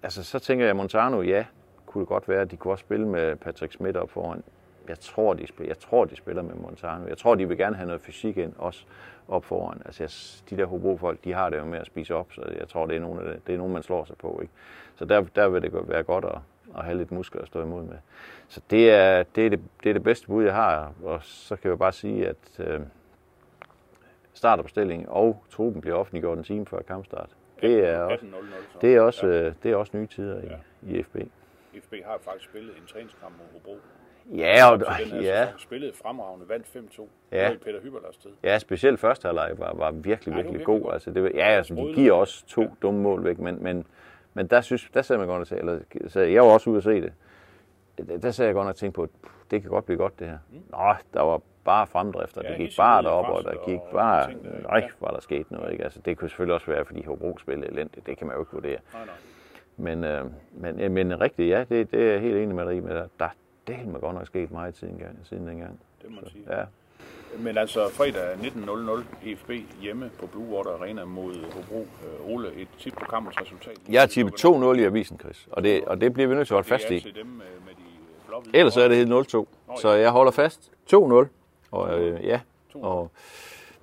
altså, 0.02 0.24
så 0.24 0.38
tænker 0.38 0.66
jeg, 0.66 0.76
Montano, 0.76 1.22
ja, 1.22 1.44
kunne 1.86 2.00
det 2.00 2.08
godt 2.08 2.28
være, 2.28 2.40
at 2.40 2.50
de 2.50 2.56
kunne 2.56 2.72
også 2.72 2.82
spille 2.82 3.08
med 3.08 3.36
Patrick 3.36 3.72
Schmidt 3.72 3.96
op 3.96 4.10
foran. 4.10 4.42
Jeg 4.88 5.00
tror, 5.00 5.34
de 5.34 5.46
spiller, 5.46 5.70
jeg 5.70 5.78
tror, 5.78 6.04
de 6.04 6.16
spiller 6.16 6.42
med 6.42 6.54
Montano. 6.54 7.06
Jeg 7.06 7.18
tror, 7.18 7.34
de 7.34 7.48
vil 7.48 7.58
gerne 7.58 7.76
have 7.76 7.86
noget 7.86 8.00
fysik 8.00 8.36
ind 8.36 8.52
også 8.58 8.84
op 9.28 9.44
foran. 9.44 9.82
Altså, 9.84 10.02
jeg, 10.02 10.10
de 10.50 10.62
der 10.62 10.66
Hobro-folk, 10.66 11.24
de 11.24 11.32
har 11.32 11.50
det 11.50 11.58
jo 11.58 11.64
med 11.64 11.78
at 11.78 11.86
spise 11.86 12.14
op, 12.14 12.32
så 12.32 12.42
jeg 12.58 12.68
tror, 12.68 12.86
det 12.86 12.96
er 12.96 13.00
nogen, 13.00 13.18
det, 13.18 13.46
det 13.46 13.54
er 13.54 13.58
nogen 13.58 13.72
man 13.72 13.82
slår 13.82 14.04
sig 14.04 14.16
på. 14.16 14.38
Ikke? 14.42 14.52
Så 14.96 15.04
der, 15.04 15.24
der 15.36 15.48
vil 15.48 15.62
det 15.62 15.88
være 15.88 16.02
godt 16.02 16.24
at, 16.24 16.38
at 16.78 16.84
have 16.84 16.98
lidt 16.98 17.12
muskler 17.12 17.42
at 17.42 17.48
stå 17.48 17.62
imod 17.62 17.82
med. 17.82 17.96
Så 18.48 18.60
det 18.70 18.90
er 18.90 19.22
det, 19.22 19.46
er 19.46 19.50
det, 19.50 19.60
det, 19.82 19.88
er 19.88 19.92
det 19.92 20.02
bedste 20.02 20.26
bud, 20.26 20.44
jeg 20.44 20.54
har. 20.54 20.92
Og 21.02 21.18
så 21.22 21.56
kan 21.56 21.70
jeg 21.70 21.78
bare 21.78 21.92
sige, 21.92 22.28
at 22.28 22.60
øh, 22.60 22.80
startopstilling 24.32 25.08
og 25.08 25.44
truppen 25.50 25.80
bliver 25.80 25.96
offentliggjort 25.96 26.38
en 26.38 26.44
time 26.44 26.66
før 26.66 26.82
kampstart. 26.82 27.30
Det 27.60 27.88
er 27.88 27.98
også, 27.98 28.26
det 28.80 28.94
er 28.94 29.00
også, 29.00 29.26
ja. 29.26 29.52
det 29.62 29.72
er 29.72 29.76
også 29.76 29.96
nye 29.96 30.06
tider 30.06 30.40
i, 30.40 30.46
ja. 30.46 30.98
i 30.98 31.02
FB. 31.02 31.16
FB 31.82 31.94
har 32.04 32.18
faktisk 32.24 32.50
spillet 32.50 32.76
en 32.76 32.86
træningskamp 32.86 33.34
mod 33.38 33.46
Hobro. 33.52 33.78
Ja, 34.32 34.70
og 34.70 34.80
ja. 35.22 35.48
spillet 35.58 35.96
fremragende, 35.96 36.48
vandt 36.48 36.66
5-2 36.66 37.08
ja. 37.32 37.52
i 37.52 37.56
Peter 37.56 37.80
Hyberlers 37.80 38.16
tid. 38.16 38.30
Ja, 38.42 38.58
specielt 38.58 39.00
første 39.00 39.26
halvleg 39.26 39.52
var, 39.58 39.74
var 39.74 39.90
virkelig, 39.90 40.32
ja, 40.32 40.36
virkelig, 40.36 40.58
virkelig 40.58 40.82
god. 40.82 40.92
Altså, 40.92 41.10
det, 41.10 41.32
ja, 41.34 41.46
altså, 41.46 41.74
de 41.74 41.92
giver 41.94 42.12
også 42.12 42.46
to 42.46 42.62
ja. 42.62 42.68
dumme 42.82 43.00
mål 43.00 43.24
væk, 43.24 43.38
men, 43.38 43.62
men, 43.62 43.86
men 44.34 44.46
der, 44.46 44.60
synes, 44.60 44.90
der 44.94 45.02
ser 45.02 45.18
man 45.18 45.26
godt 45.26 45.40
at 45.40 45.46
se, 45.46 45.56
eller 45.56 45.78
så 46.08 46.20
jeg 46.20 46.42
var 46.42 46.48
også 46.48 46.70
ude 46.70 46.76
at 46.76 46.84
se 46.84 47.00
det 47.00 47.12
der 47.98 48.30
sagde 48.30 48.46
jeg 48.46 48.54
godt 48.54 48.66
nok 48.66 48.76
tænkt 48.76 48.94
på, 48.94 49.02
at 49.02 49.10
det 49.50 49.62
kan 49.62 49.70
godt 49.70 49.84
blive 49.84 49.98
godt 49.98 50.18
det 50.18 50.26
her. 50.26 50.38
Mm. 50.50 50.62
Nå, 50.70 50.94
der 51.14 51.22
var 51.22 51.40
bare 51.64 51.86
fremdrift, 51.86 52.36
og 52.36 52.44
ja, 52.44 52.50
det 52.50 52.58
gik 52.58 52.76
bare 52.76 53.02
derop, 53.02 53.24
og 53.24 53.44
der 53.44 53.64
gik 53.66 53.80
bare, 53.92 54.32
nej, 54.62 54.90
var 55.00 55.10
der 55.10 55.20
sket 55.20 55.50
noget. 55.50 55.72
Ikke? 55.72 55.84
Altså, 55.84 56.00
det 56.00 56.18
kunne 56.18 56.28
selvfølgelig 56.28 56.54
også 56.54 56.66
være, 56.66 56.84
fordi 56.84 57.02
Hobro 57.02 57.38
spillede 57.38 57.70
elendigt, 57.70 58.06
det 58.06 58.18
kan 58.18 58.26
man 58.26 58.36
jo 58.36 58.42
ikke 58.42 58.52
vurdere. 58.52 58.78
Nej, 58.92 59.04
nej. 59.04 59.14
Men, 59.76 60.04
øh, 60.04 60.24
men, 60.52 60.92
men 60.92 61.20
rigtigt, 61.20 61.48
ja, 61.48 61.64
det, 61.68 61.90
det 61.90 62.02
er 62.02 62.12
jeg 62.12 62.20
helt 62.20 62.36
enig 62.36 62.54
med 62.54 62.66
dig 62.66 62.76
i, 62.76 62.80
men 62.80 62.90
der, 62.90 63.08
der 63.18 63.28
er 63.66 63.98
godt 63.98 64.14
nok 64.14 64.26
sket 64.26 64.50
meget 64.50 64.76
siden, 64.76 65.02
siden 65.22 65.48
dengang. 65.48 65.80
Det 66.02 66.10
må 66.10 66.20
man 66.20 66.30
sige. 66.30 66.56
Ja. 66.56 66.64
Men 67.38 67.58
altså 67.58 67.88
fredag 67.88 68.34
19.00 68.34 69.02
EFB 69.28 69.50
hjemme 69.80 70.10
på 70.20 70.26
Blue 70.26 70.56
Water 70.56 70.70
Arena 70.70 71.04
mod 71.04 71.34
Hobro. 71.52 71.80
Øh, 71.80 72.34
Ole, 72.34 72.54
et 72.54 72.68
tip 72.78 72.94
på 72.94 73.04
kampens 73.04 73.40
resultat? 73.40 73.76
Jeg 73.88 74.02
har 74.02 74.06
tippet 74.06 74.44
2-0 74.44 74.78
i 74.80 74.84
avisen, 74.84 75.18
Chris, 75.18 75.48
og 75.50 75.62
det, 75.62 75.84
og 75.84 76.00
det 76.00 76.12
bliver 76.12 76.28
vi 76.28 76.34
nødt 76.34 76.46
til 76.46 76.54
at 76.54 76.56
holde 76.56 76.68
fast 76.68 76.90
i. 76.90 77.12
Dem 77.16 77.26
med 77.26 77.44
de 77.76 78.58
Ellers 78.58 78.76
er 78.76 78.88
det 78.88 78.96
helt 78.96 79.34
0-2, 79.34 79.46
så 79.80 79.88
jeg 79.88 80.10
holder 80.10 80.32
fast 80.32 80.72
2-0. 80.94 80.96
Og 81.70 82.00
øh, 82.00 82.24
ja, 82.24 82.40
og 82.74 83.10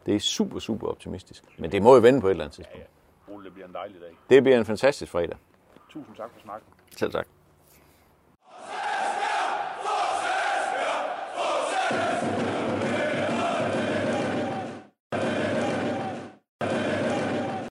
det 0.06 0.16
er 0.16 0.20
super, 0.20 0.60
super 0.60 0.88
optimistisk. 0.88 1.44
Men 1.58 1.72
det 1.72 1.82
må 1.82 1.96
jo 1.96 2.02
vende 2.02 2.22
på 2.22 2.28
et 2.28 2.32
eller 2.32 2.44
andet 2.44 2.56
tidspunkt. 2.56 2.80
Ja, 2.80 3.32
ja. 3.32 3.36
Ole, 3.36 3.46
det 3.46 3.54
bliver 3.54 3.68
en 3.68 3.74
dejlig 3.74 4.02
dag. 4.02 4.10
Det 4.30 4.44
bliver 4.44 4.58
en 4.58 4.66
fantastisk 4.66 5.12
fredag. 5.12 5.38
Tusind 5.90 6.16
tak 6.16 6.30
for 6.34 6.42
snakken. 6.42 6.68
Selv 6.98 7.12
tak. 7.12 7.28